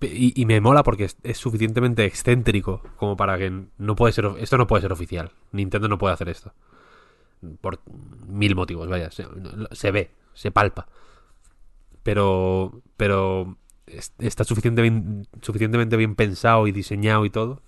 [0.01, 4.25] Y, me mola porque es, suficientemente excéntrico como para que no puede ser...
[4.39, 5.31] Esto no puede ser oficial.
[5.51, 6.53] Nintendo no puede hacer esto.
[7.61, 7.79] Por
[8.27, 9.09] mil motivos, vaya.
[9.11, 10.87] Se, ve, se palpa.
[12.03, 12.81] Pero...
[12.97, 13.57] Pero...
[13.85, 17.61] es- Está suficientemente, suficientemente bien pensado y diseñado y todo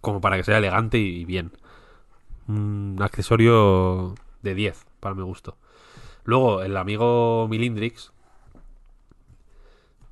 [0.00, 1.52] como para que sea elegante y bien.
[2.48, 5.56] Un accesorio de 10 para mi gusto.
[6.24, 8.12] Luego, el amigo Milindrix.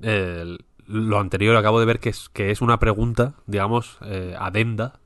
[0.01, 4.99] el- lo anterior acabo de ver que es, que es una pregunta, digamos, eh, adenda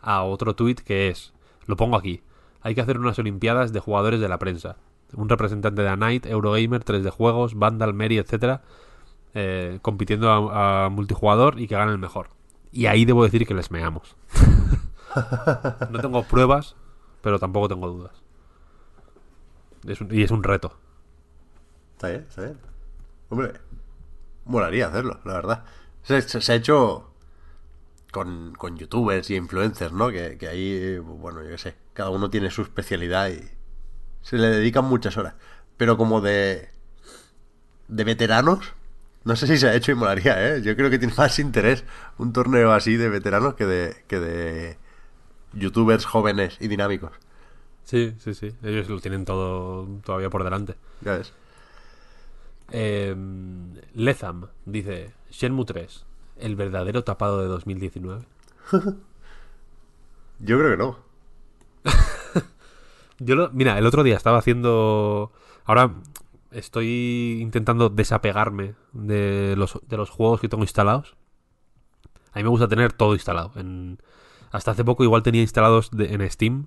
[0.00, 1.32] a otro tuit que es,
[1.66, 2.22] lo pongo aquí,
[2.60, 4.76] hay que hacer unas olimpiadas de jugadores de la prensa.
[5.14, 8.60] Un representante de Night, Eurogamer, 3D Juegos, Vandal, Mary, etcétera,
[9.34, 12.28] eh, compitiendo a, a multijugador y que gane el mejor.
[12.72, 14.16] Y ahí debo decir que les meamos.
[15.90, 16.76] no tengo pruebas,
[17.22, 18.22] pero tampoco tengo dudas.
[19.86, 20.76] Es un- y es un reto.
[21.94, 22.58] Está bien, está bien.
[23.30, 23.52] Hombre,
[24.48, 25.64] molaría hacerlo, la verdad.
[26.04, 27.12] Se, se- se ha hecho
[28.12, 30.10] con, con youtubers y influencers, ¿no?
[30.10, 33.40] Que, que ahí, bueno, yo qué sé, cada uno tiene su especialidad y
[34.22, 35.34] se le dedican muchas horas.
[35.76, 36.70] Pero como de,
[37.88, 38.74] de veteranos,
[39.24, 40.62] no sé si se ha hecho y molaría, ¿eh?
[40.62, 41.84] Yo creo que tiene más interés
[42.18, 44.78] un torneo así de veteranos que de, que de
[45.54, 47.12] youtubers jóvenes y dinámicos.
[47.84, 48.54] Sí, sí, sí.
[48.62, 50.76] Ellos lo tienen todo todavía por delante.
[51.02, 51.32] Ya ves.
[52.70, 53.14] Eh,
[53.94, 58.24] Lezam dice: Shenmue 3, el verdadero tapado de 2019.
[60.40, 60.98] Yo creo que no.
[63.18, 65.32] Yo lo, mira, el otro día estaba haciendo.
[65.64, 65.92] Ahora
[66.50, 71.16] estoy intentando desapegarme de los, de los juegos que tengo instalados.
[72.32, 73.52] A mí me gusta tener todo instalado.
[73.56, 73.98] En,
[74.50, 76.66] hasta hace poco igual tenía instalados de- en Steam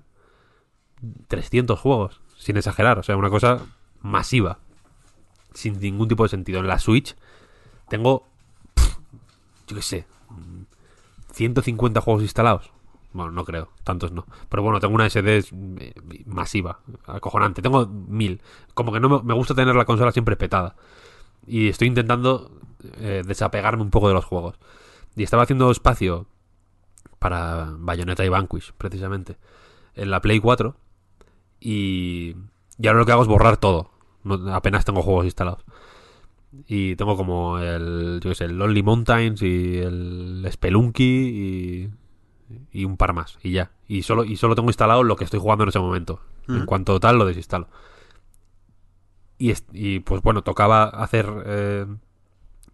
[1.28, 2.98] 300 juegos, sin exagerar.
[2.98, 3.60] O sea, una cosa
[4.00, 4.58] masiva.
[5.54, 6.60] Sin ningún tipo de sentido.
[6.60, 7.16] En la Switch
[7.88, 8.26] tengo,
[9.66, 10.62] yo qué sé, mm,
[11.32, 12.70] 150 juegos instalados.
[13.12, 14.24] Bueno, no creo, tantos no.
[14.48, 15.44] Pero bueno, tengo una SD
[15.78, 17.60] eh, masiva, acojonante.
[17.60, 18.40] Tengo mil.
[18.74, 20.76] Como que no me, me gusta tener la consola siempre petada.
[21.46, 22.50] Y estoy intentando
[22.98, 24.58] eh, desapegarme un poco de los juegos.
[25.14, 26.26] Y estaba haciendo espacio
[27.18, 29.36] para Bayonetta y Vanquish, precisamente,
[29.94, 30.74] en la Play 4.
[31.60, 32.36] Y,
[32.78, 33.90] y ahora lo que hago es borrar todo.
[34.24, 35.64] No- apenas tengo juegos instalados.
[36.66, 41.90] Y tengo como el, yo qué sé, el Lonely Mountains y el Spelunky y,
[42.80, 43.38] y un par más.
[43.42, 43.70] Y ya.
[43.88, 46.20] Y solo, y solo tengo instalado lo que estoy jugando en ese momento.
[46.48, 46.66] En Ujú.
[46.66, 47.68] cuanto tal, lo desinstalo.
[49.38, 51.86] Y, es- y pues bueno, tocaba hacer eh,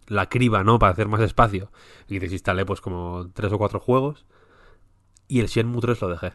[0.09, 0.79] la criba, ¿no?
[0.79, 1.71] Para hacer más espacio.
[2.09, 4.27] Y desinstalé pues como tres o cuatro juegos.
[5.29, 6.33] Y el Shenmue 3 lo dejé.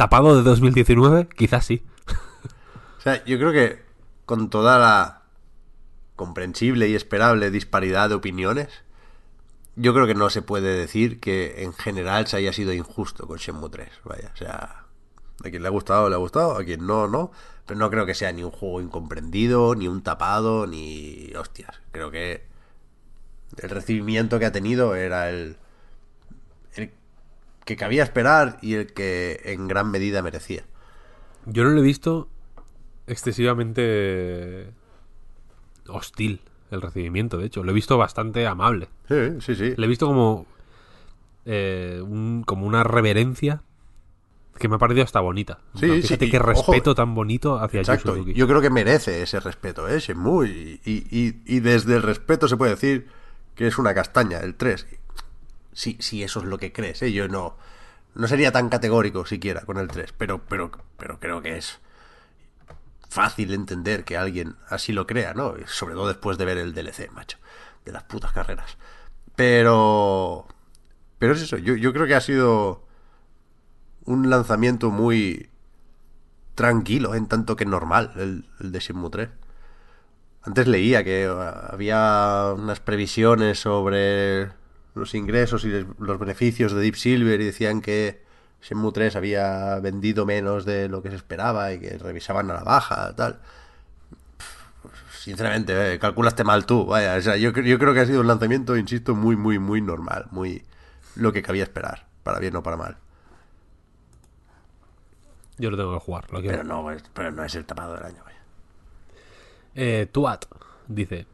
[0.00, 1.28] ¿Tapado de 2019?
[1.36, 1.84] Quizás sí.
[2.96, 3.82] O sea, yo creo que
[4.24, 5.24] con toda la
[6.16, 8.70] comprensible y esperable disparidad de opiniones,
[9.76, 13.36] yo creo que no se puede decir que en general se haya sido injusto con
[13.36, 13.90] Shenmue 3.
[14.04, 14.86] Vaya, o sea,
[15.44, 17.30] a quien le ha gustado, le ha gustado, a quien no, no.
[17.66, 21.78] Pero no creo que sea ni un juego incomprendido, ni un tapado, ni hostias.
[21.92, 22.46] Creo que
[23.58, 25.56] el recibimiento que ha tenido era el, el
[27.64, 30.64] que cabía esperar y el que en gran medida merecía.
[31.46, 32.28] Yo no lo he visto
[33.06, 34.70] excesivamente
[35.88, 37.64] hostil el recibimiento, de hecho.
[37.64, 38.88] Lo he visto bastante amable.
[39.08, 39.74] Sí, sí, sí.
[39.76, 40.46] Le he visto como
[41.46, 43.62] eh, un- como una reverencia
[44.58, 45.58] que me ha parecido hasta bonita.
[45.74, 49.88] Sí, sí, qué ojo, respeto tan bonito hacia Exacto, yo creo que merece ese respeto,
[49.88, 49.98] ¿eh?
[50.00, 50.48] Shenmue.
[50.48, 53.08] Y, y, y- y desde el respeto se puede decir
[53.54, 54.86] que es una castaña, el 3.
[55.72, 57.12] Si, si eso es lo que crees, ¿eh?
[57.12, 57.56] Yo no,
[58.14, 61.80] no sería tan categórico siquiera con el 3, pero, pero, pero creo que es
[63.08, 65.54] fácil entender que alguien así lo crea, ¿no?
[65.66, 67.38] Sobre todo después de ver el DLC, macho,
[67.84, 68.76] de las putas carreras.
[69.36, 70.46] Pero...
[71.18, 72.86] Pero es eso, yo, yo creo que ha sido
[74.06, 75.50] un lanzamiento muy
[76.54, 79.28] tranquilo, en tanto que normal, el, el de Shenmue 3.
[80.42, 84.50] Antes leía que había unas previsiones sobre
[84.94, 88.22] los ingresos y los beneficios de Deep Silver y decían que
[88.62, 92.64] Shenmue 3 había vendido menos de lo que se esperaba y que revisaban a la
[92.64, 93.40] baja, tal.
[95.18, 97.16] Sinceramente, eh, calculaste mal tú, vaya.
[97.16, 100.26] O sea, yo, yo creo que ha sido un lanzamiento, insisto, muy, muy, muy normal,
[100.30, 100.64] muy
[101.14, 102.96] lo que cabía esperar, para bien o para mal.
[105.58, 106.58] Yo lo tengo que jugar, lo quiero.
[106.58, 108.38] Pero no, pero no es el tapado del año, vaya.
[109.74, 110.46] Eh, Tuat
[110.88, 111.26] dice: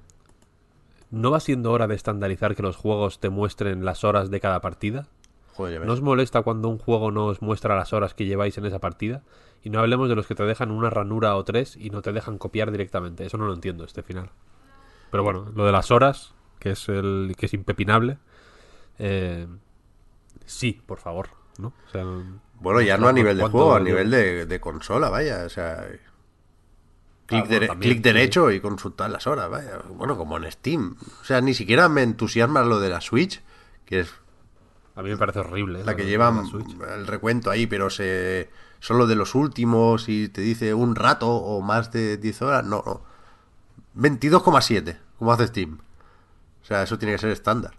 [1.11, 4.61] ¿No va siendo hora de estandarizar que los juegos te muestren las horas de cada
[4.61, 5.07] partida?
[5.55, 5.87] Joder.
[5.87, 8.79] ¿No os molesta cuando un juego no os muestra las horas que lleváis en esa
[8.81, 9.23] partida?
[9.63, 12.13] Y no hablemos de los que te dejan una ranura o tres y no te
[12.13, 13.25] dejan copiar directamente.
[13.25, 14.31] Eso no lo entiendo, este final.
[15.11, 18.19] Pero bueno, lo de las horas, que es el que es impepinable.
[18.99, 19.47] eh,
[20.45, 21.29] sí, por favor,
[21.59, 21.69] ¿no?
[21.87, 22.05] O sea,
[22.61, 25.45] Bueno, ya no a nivel de ¿cuánto- juego, a nivel de, de consola, vaya.
[25.45, 25.87] O sea,
[27.27, 29.79] clic, bueno, dere- también, clic derecho y consultar las horas, vaya.
[29.91, 30.97] Bueno, como en Steam.
[31.21, 33.43] O sea, ni siquiera me entusiasma lo de la Switch,
[33.85, 34.11] que es
[34.95, 35.85] A mí me parece horrible.
[35.85, 36.77] la que de lleva la Switch.
[36.97, 38.49] el recuento ahí, pero se
[38.81, 42.65] solo de los últimos y te dice un rato o más de 10 horas.
[42.65, 43.03] No, no.
[43.95, 45.79] 22,7, como hace Steam.
[46.63, 47.75] O sea, eso tiene que ser estándar.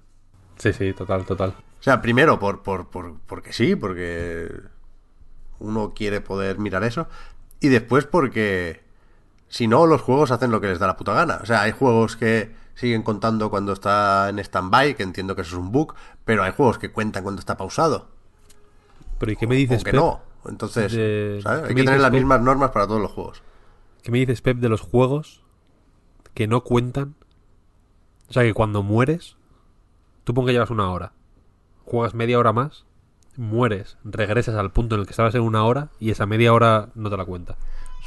[0.57, 1.49] Sí, sí, total, total.
[1.79, 4.49] O sea, primero por, por, por, porque sí, porque
[5.59, 7.07] uno quiere poder mirar eso.
[7.59, 8.81] Y después porque
[9.49, 11.39] si no, los juegos hacen lo que les da la puta gana.
[11.41, 15.55] O sea, hay juegos que siguen contando cuando está en stand-by, que entiendo que eso
[15.55, 15.93] es un bug,
[16.25, 18.07] pero hay juegos que cuentan cuando está pausado.
[19.17, 19.95] Pero ¿y qué me dices, Pep?
[19.95, 20.21] no.
[20.45, 21.61] Entonces, de- ¿sabes?
[21.63, 22.19] ¿qué Hay que tener las Pep?
[22.19, 23.41] mismas normas para todos los juegos.
[24.03, 25.43] ¿Qué me dices, Pep, de los juegos
[26.33, 27.15] que no cuentan?
[28.29, 29.37] O sea, que cuando mueres,
[30.23, 31.13] tú pon que llevas una hora,
[31.85, 32.85] juegas media hora más,
[33.37, 36.89] mueres, regresas al punto en el que estabas en una hora y esa media hora
[36.95, 37.57] no te la cuenta.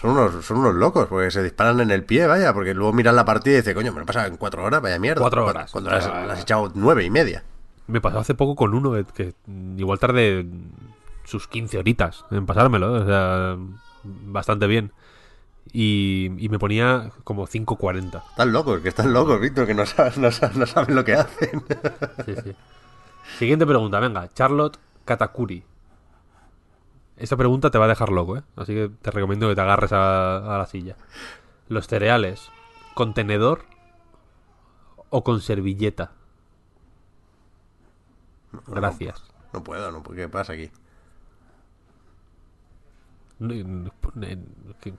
[0.00, 3.16] Son unos, son unos locos, porque se disparan en el pie, vaya, porque luego miran
[3.16, 5.20] la partida y dicen, coño, me lo he pasado en cuatro horas, vaya mierda.
[5.20, 5.70] Cuatro horas.
[5.70, 7.44] Cuando las, las has echado nueve y media.
[7.86, 9.34] Me pasó hace poco con uno que, que
[9.76, 10.46] igual tardé
[11.24, 13.56] sus 15 horitas en pasármelo, o sea,
[14.04, 14.92] bastante bien.
[15.72, 18.22] Y, y me ponía como 5.40.
[18.30, 21.14] Están locos, que están locos, Víctor, que no saben, no saben, no saben lo que
[21.14, 21.62] hacen.
[22.24, 22.52] Sí, sí.
[23.38, 24.28] Siguiente pregunta, venga.
[24.32, 25.62] Charlotte Katakuri.
[27.20, 28.42] Esta pregunta te va a dejar loco, ¿eh?
[28.56, 30.96] Así que te recomiendo que te agarres a, a la silla.
[31.68, 32.50] Los cereales,
[32.94, 33.62] ¿con tenedor
[35.10, 36.12] o con servilleta?
[38.66, 39.22] Gracias.
[39.52, 40.70] No puedo, no, ¿qué pasa aquí?
[43.38, 43.88] No, no-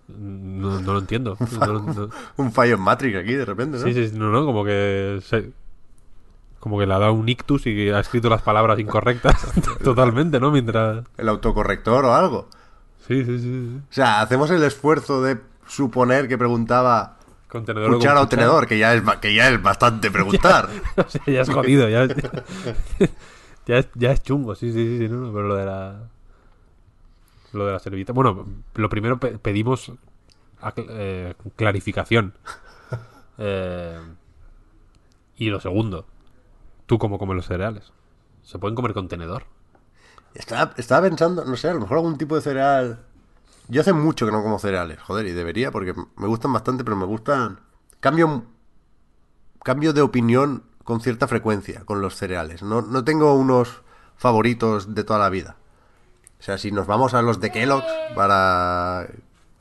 [0.08, 1.38] no- no lo entiendo.
[1.60, 3.84] No no- Un fallo en Matrix aquí de repente, ¿no?
[3.84, 5.52] Sí, sí, no, no, como que se-
[6.62, 9.36] como que le ha dado un ictus y ha escrito las palabras incorrectas
[9.84, 10.50] totalmente, ¿no?
[10.52, 11.04] Mientras...
[11.18, 12.48] El autocorrector o algo.
[13.08, 13.44] Sí, sí, sí.
[13.44, 13.78] sí.
[13.90, 17.18] O sea, hacemos el esfuerzo de suponer que preguntaba
[17.50, 20.70] Con tenedor o con cuchara o tenedor, que ya es, que ya es bastante preguntar.
[20.98, 22.08] O sea, ya es jodido, ya,
[23.66, 25.96] ya, es, ya es chungo, sí, sí, sí, sí, no, pero lo de la
[27.54, 28.14] lo de la servilleta.
[28.14, 29.92] Bueno, lo primero pe- pedimos
[30.78, 32.34] eh, clarificación.
[33.38, 34.00] Eh,
[35.38, 36.06] y lo segundo,
[36.92, 37.94] tú cómo comes los cereales.
[38.44, 39.46] ¿Se pueden comer con tenedor?
[40.34, 43.06] Estaba, estaba pensando, no sé, a lo mejor algún tipo de cereal.
[43.70, 46.98] Yo hace mucho que no como cereales, joder, y debería, porque me gustan bastante, pero
[46.98, 47.62] me gustan.
[48.02, 48.44] Cambio,
[49.64, 52.62] cambio de opinión con cierta frecuencia con los cereales.
[52.62, 53.84] No, no tengo unos
[54.18, 55.56] favoritos de toda la vida.
[56.42, 59.08] O sea, si nos vamos a los de Kellogg's para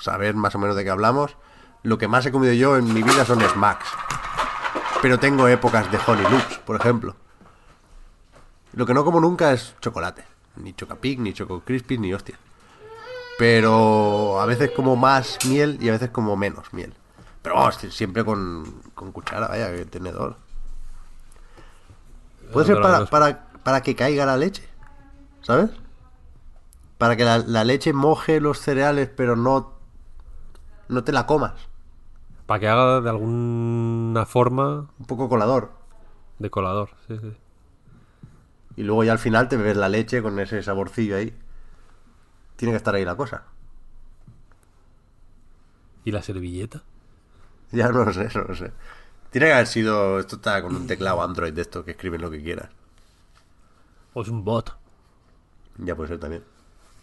[0.01, 1.37] saber más o menos de qué hablamos,
[1.85, 3.87] lo que más he comido yo en mi vida son Smacks.
[5.01, 7.15] Pero tengo épocas de Honey Loops, por ejemplo.
[8.73, 10.25] Lo que no como nunca es chocolate.
[10.57, 12.39] Ni Chocapic, ni Choco Crispy, ni hostia.
[13.39, 16.93] Pero a veces como más miel y a veces como menos miel.
[17.43, 20.37] Pero vamos, si- siempre con, con cuchara, vaya, que tenedor.
[22.53, 24.69] Puede ser para, para, para que caiga la leche.
[25.43, 25.71] ¿Sabes?
[26.99, 29.73] Para que la, la leche moje los cereales, pero no,
[30.89, 31.55] no te la comas.
[32.47, 35.73] Para que haga de alguna forma Un poco colador.
[36.39, 36.91] de colador.
[37.07, 37.33] Sí, sí.
[38.77, 41.35] Y luego ya al final te bebes la leche con ese saborcillo ahí.
[42.57, 43.45] Tiene que estar ahí la cosa.
[46.05, 46.83] ¿Y la servilleta?
[47.73, 48.73] Ya no lo sé, no lo sé.
[49.31, 50.19] Tiene que haber sido.
[50.19, 52.69] Esto está con un teclado Android de esto que escriben lo que quieras.
[54.13, 54.77] ¿O es un bot?
[55.79, 56.43] Ya puede ser también.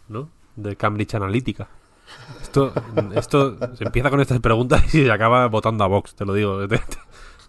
[0.09, 0.29] ¿No?
[0.57, 1.69] De Cambridge Analytica.
[2.41, 2.73] Esto,
[3.15, 6.67] esto se empieza con estas preguntas y se acaba votando a Vox, te lo digo.
[6.67, 6.79] Te,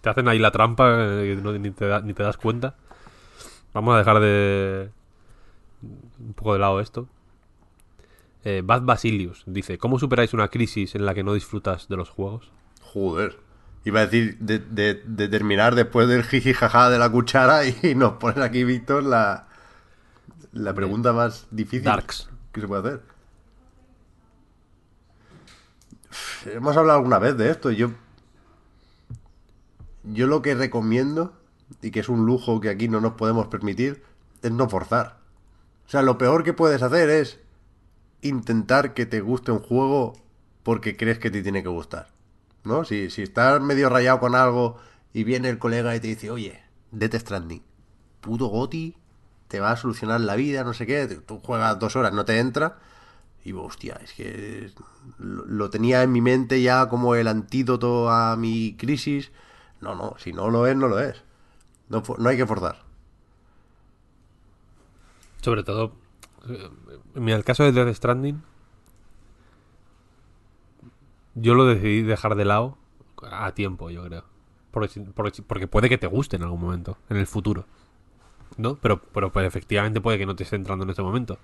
[0.01, 2.75] te- hacen ahí la trampa eh, que no- ni, te da- ni te das cuenta.
[3.73, 4.89] Vamos a dejar de.
[6.19, 7.07] un poco de lado esto.
[8.43, 12.09] Eh, Bad Basilius dice: ¿Cómo superáis una crisis en la que no disfrutas de los
[12.09, 12.51] juegos?
[12.81, 13.37] Joder.
[13.85, 17.75] Iba a decir de, de- de terminar después del jiji jaja de la cuchara y
[17.95, 19.47] nos ponen aquí, Víctor, la,
[20.51, 22.29] la pregunta más difícil Darks.
[22.51, 23.01] que se puede hacer.
[26.45, 27.71] Hemos hablado alguna vez de esto.
[27.71, 27.91] Yo,
[30.03, 31.33] yo lo que recomiendo,
[31.81, 34.03] y que es un lujo que aquí no nos podemos permitir,
[34.41, 35.19] es no forzar.
[35.85, 37.39] O sea, lo peor que puedes hacer es
[38.21, 40.13] intentar que te guste un juego
[40.63, 42.09] porque crees que te tiene que gustar.
[42.63, 42.83] ¿No?
[42.83, 44.77] Si, si estás medio rayado con algo
[45.13, 46.61] y viene el colega y te dice, oye,
[46.91, 47.63] Death Stranding,
[48.21, 48.95] puto Goti,
[49.47, 52.37] te va a solucionar la vida, no sé qué, tú juegas dos horas, no te
[52.39, 52.77] entra.
[53.43, 54.71] Y hostia, es que
[55.17, 59.31] lo, lo tenía en mi mente ya como el antídoto a mi crisis.
[59.81, 61.23] No, no, si no lo es, no lo es.
[61.89, 62.83] No, no hay que forzar.
[65.41, 65.93] Sobre todo,
[66.47, 66.69] eh,
[67.15, 68.41] mira, el caso de Death Stranding,
[71.35, 72.77] yo lo decidí dejar de lado
[73.23, 74.23] a tiempo, yo creo.
[74.71, 77.65] Porque, porque, puede que te guste en algún momento, en el futuro.
[78.57, 78.75] ¿No?
[78.75, 81.39] Pero, pero pues, efectivamente puede que no te esté entrando en ese momento.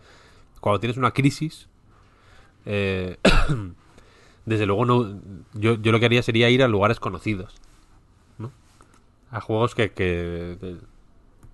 [0.60, 1.68] Cuando tienes una crisis,
[2.66, 3.18] eh,
[4.46, 5.20] desde luego no.
[5.54, 7.56] Yo lo que haría sería ir a lugares conocidos.
[9.36, 10.78] A juegos que, que de,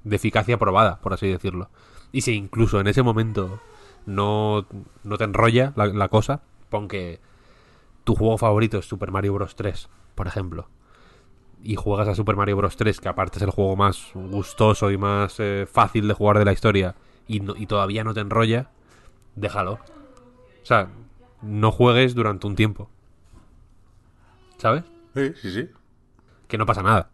[0.04, 1.70] de eficacia probada, por así decirlo.
[2.12, 3.60] Y si incluso en ese momento
[4.06, 4.68] no,
[5.04, 7.20] no te enrolla la, la cosa, pon que
[8.04, 9.56] tu juego favorito es Super Mario Bros.
[9.56, 10.68] 3, por ejemplo,
[11.64, 12.76] y juegas a Super Mario Bros.
[12.76, 16.46] 3, que aparte es el juego más gustoso y más eh, fácil de jugar de
[16.46, 16.96] la historia,
[17.28, 18.70] y, no- y todavía no te enrolla,
[19.36, 19.74] déjalo.
[19.74, 20.90] O sea,
[21.42, 22.90] no juegues durante un tiempo.
[24.58, 24.84] ¿Sabes?
[25.16, 25.70] Sí, sí, sí.
[26.48, 27.10] Que no pasa nada.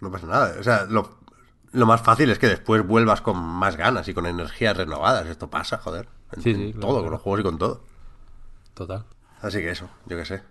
[0.00, 0.56] No pasa nada.
[0.58, 1.18] O sea, lo,
[1.72, 5.26] lo más fácil es que después vuelvas con más ganas y con energías renovadas.
[5.26, 6.08] Esto pasa, joder.
[6.32, 7.02] En, Sí, en sí, claro, todo, claro.
[7.04, 7.84] con los juegos y con todo.
[8.74, 9.04] Total.
[9.42, 10.42] Así que eso, yo qué sé.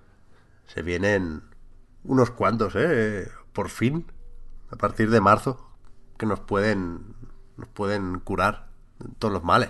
[0.67, 1.43] Se vienen
[2.03, 3.29] unos cuantos, ¿eh?
[3.53, 4.05] Por fin,
[4.71, 5.67] a partir de marzo,
[6.17, 7.15] que nos pueden,
[7.57, 8.67] nos pueden curar
[9.17, 9.69] todos los males.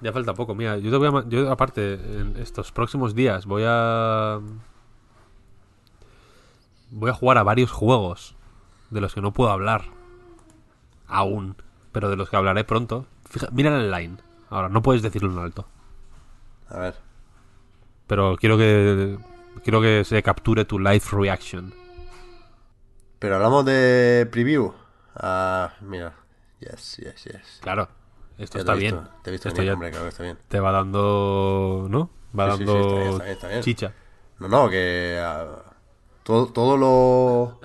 [0.00, 1.28] Ya falta poco, mira, yo te voy a...
[1.28, 4.40] Yo aparte, en estos próximos días voy a...
[6.90, 8.36] Voy a jugar a varios juegos
[8.92, 9.84] de los que no puedo hablar
[11.08, 11.56] aún,
[11.92, 13.06] pero de los que hablaré pronto.
[13.28, 14.16] Fija, mira el line.
[14.50, 15.66] Ahora, no puedes decirlo en alto,
[16.68, 16.94] A ver.
[18.06, 19.18] pero quiero que
[19.64, 21.72] quiero que se capture tu live reaction.
[23.18, 24.72] Pero hablamos de preview.
[25.14, 26.14] Ah, mira.
[26.60, 27.58] Yes, yes, yes.
[27.62, 27.88] Claro,
[28.38, 29.00] esto está bien.
[29.22, 30.38] Te he visto Esto ya hombre, claro que está bien.
[30.48, 32.10] te va dando, ¿no?
[32.38, 33.62] Va Sí, sí, sí, dando está bien, está bien, está bien.
[33.62, 33.92] chicha.
[34.38, 35.46] No, no, que ah,
[36.24, 37.60] todo, todo lo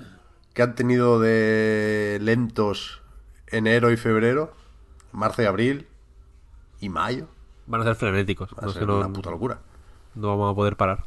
[0.58, 3.00] que han tenido de lentos
[3.46, 4.52] enero y febrero,
[5.12, 5.86] marzo y abril
[6.80, 7.28] y mayo,
[7.68, 8.50] Van a ser frenéticos.
[8.54, 9.60] va a no, es ser que no- una puta locura.
[10.16, 11.04] no vamos a poder parar.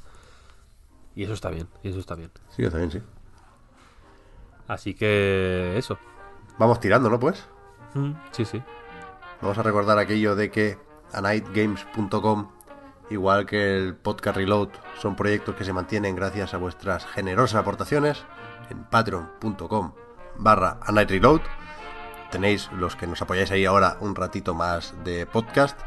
[1.15, 2.31] Y eso está bien, y eso está bien.
[2.55, 3.01] Sí, está bien, sí.
[4.69, 5.97] Así que eso.
[6.57, 7.19] Vamos tirando, ¿no?
[7.19, 7.45] Pues
[7.93, 8.63] Mm, Sí, sí.
[9.41, 10.77] vamos a recordar aquello de que
[11.11, 12.51] anightgames.com,
[13.09, 14.69] igual que el podcast Reload,
[15.01, 18.23] son proyectos que se mantienen gracias a vuestras generosas aportaciones
[18.71, 19.93] en patreon.com
[20.37, 21.41] barra anightreload.
[22.31, 25.79] Tenéis los que nos apoyáis ahí ahora un ratito más de podcast.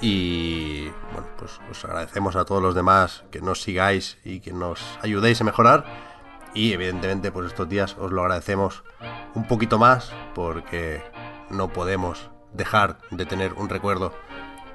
[0.00, 4.82] Y bueno, pues os agradecemos a todos los demás que nos sigáis y que nos
[5.02, 5.84] ayudéis a mejorar.
[6.54, 8.84] Y evidentemente, pues estos días os lo agradecemos
[9.34, 11.02] un poquito más porque
[11.50, 14.14] no podemos dejar de tener un recuerdo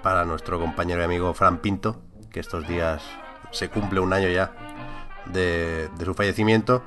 [0.04, 2.02] para nuestro compañero y amigo Fran Pinto,
[2.32, 3.04] que estos días
[3.52, 4.54] se cumple un año ya
[5.26, 6.84] de su fallecimiento.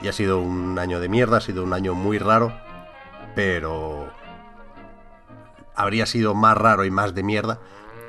[0.00, 2.52] Y ha sido un año de mierda, ha sido un año muy raro,
[3.34, 4.08] pero
[5.74, 7.58] habría sido más raro y más de mierda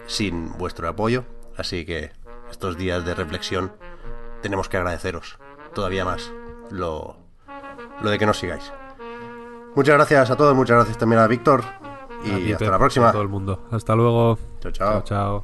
[0.08, 1.24] sin vuestro apoyo.
[1.58, 2.12] Así que
[2.52, 3.72] estos días de reflexión
[4.42, 5.38] tenemos que agradeceros
[5.74, 6.32] todavía más
[6.72, 7.18] lo,
[8.02, 8.72] lo de que nos sigáis.
[9.76, 11.64] Muchas gracias a todos, muchas gracias también a Víctor
[12.24, 13.12] y A ti, hasta Pep, la a próxima.
[13.12, 13.68] todo el mundo.
[13.72, 14.38] Hasta luego.
[14.62, 15.44] Chao, chao.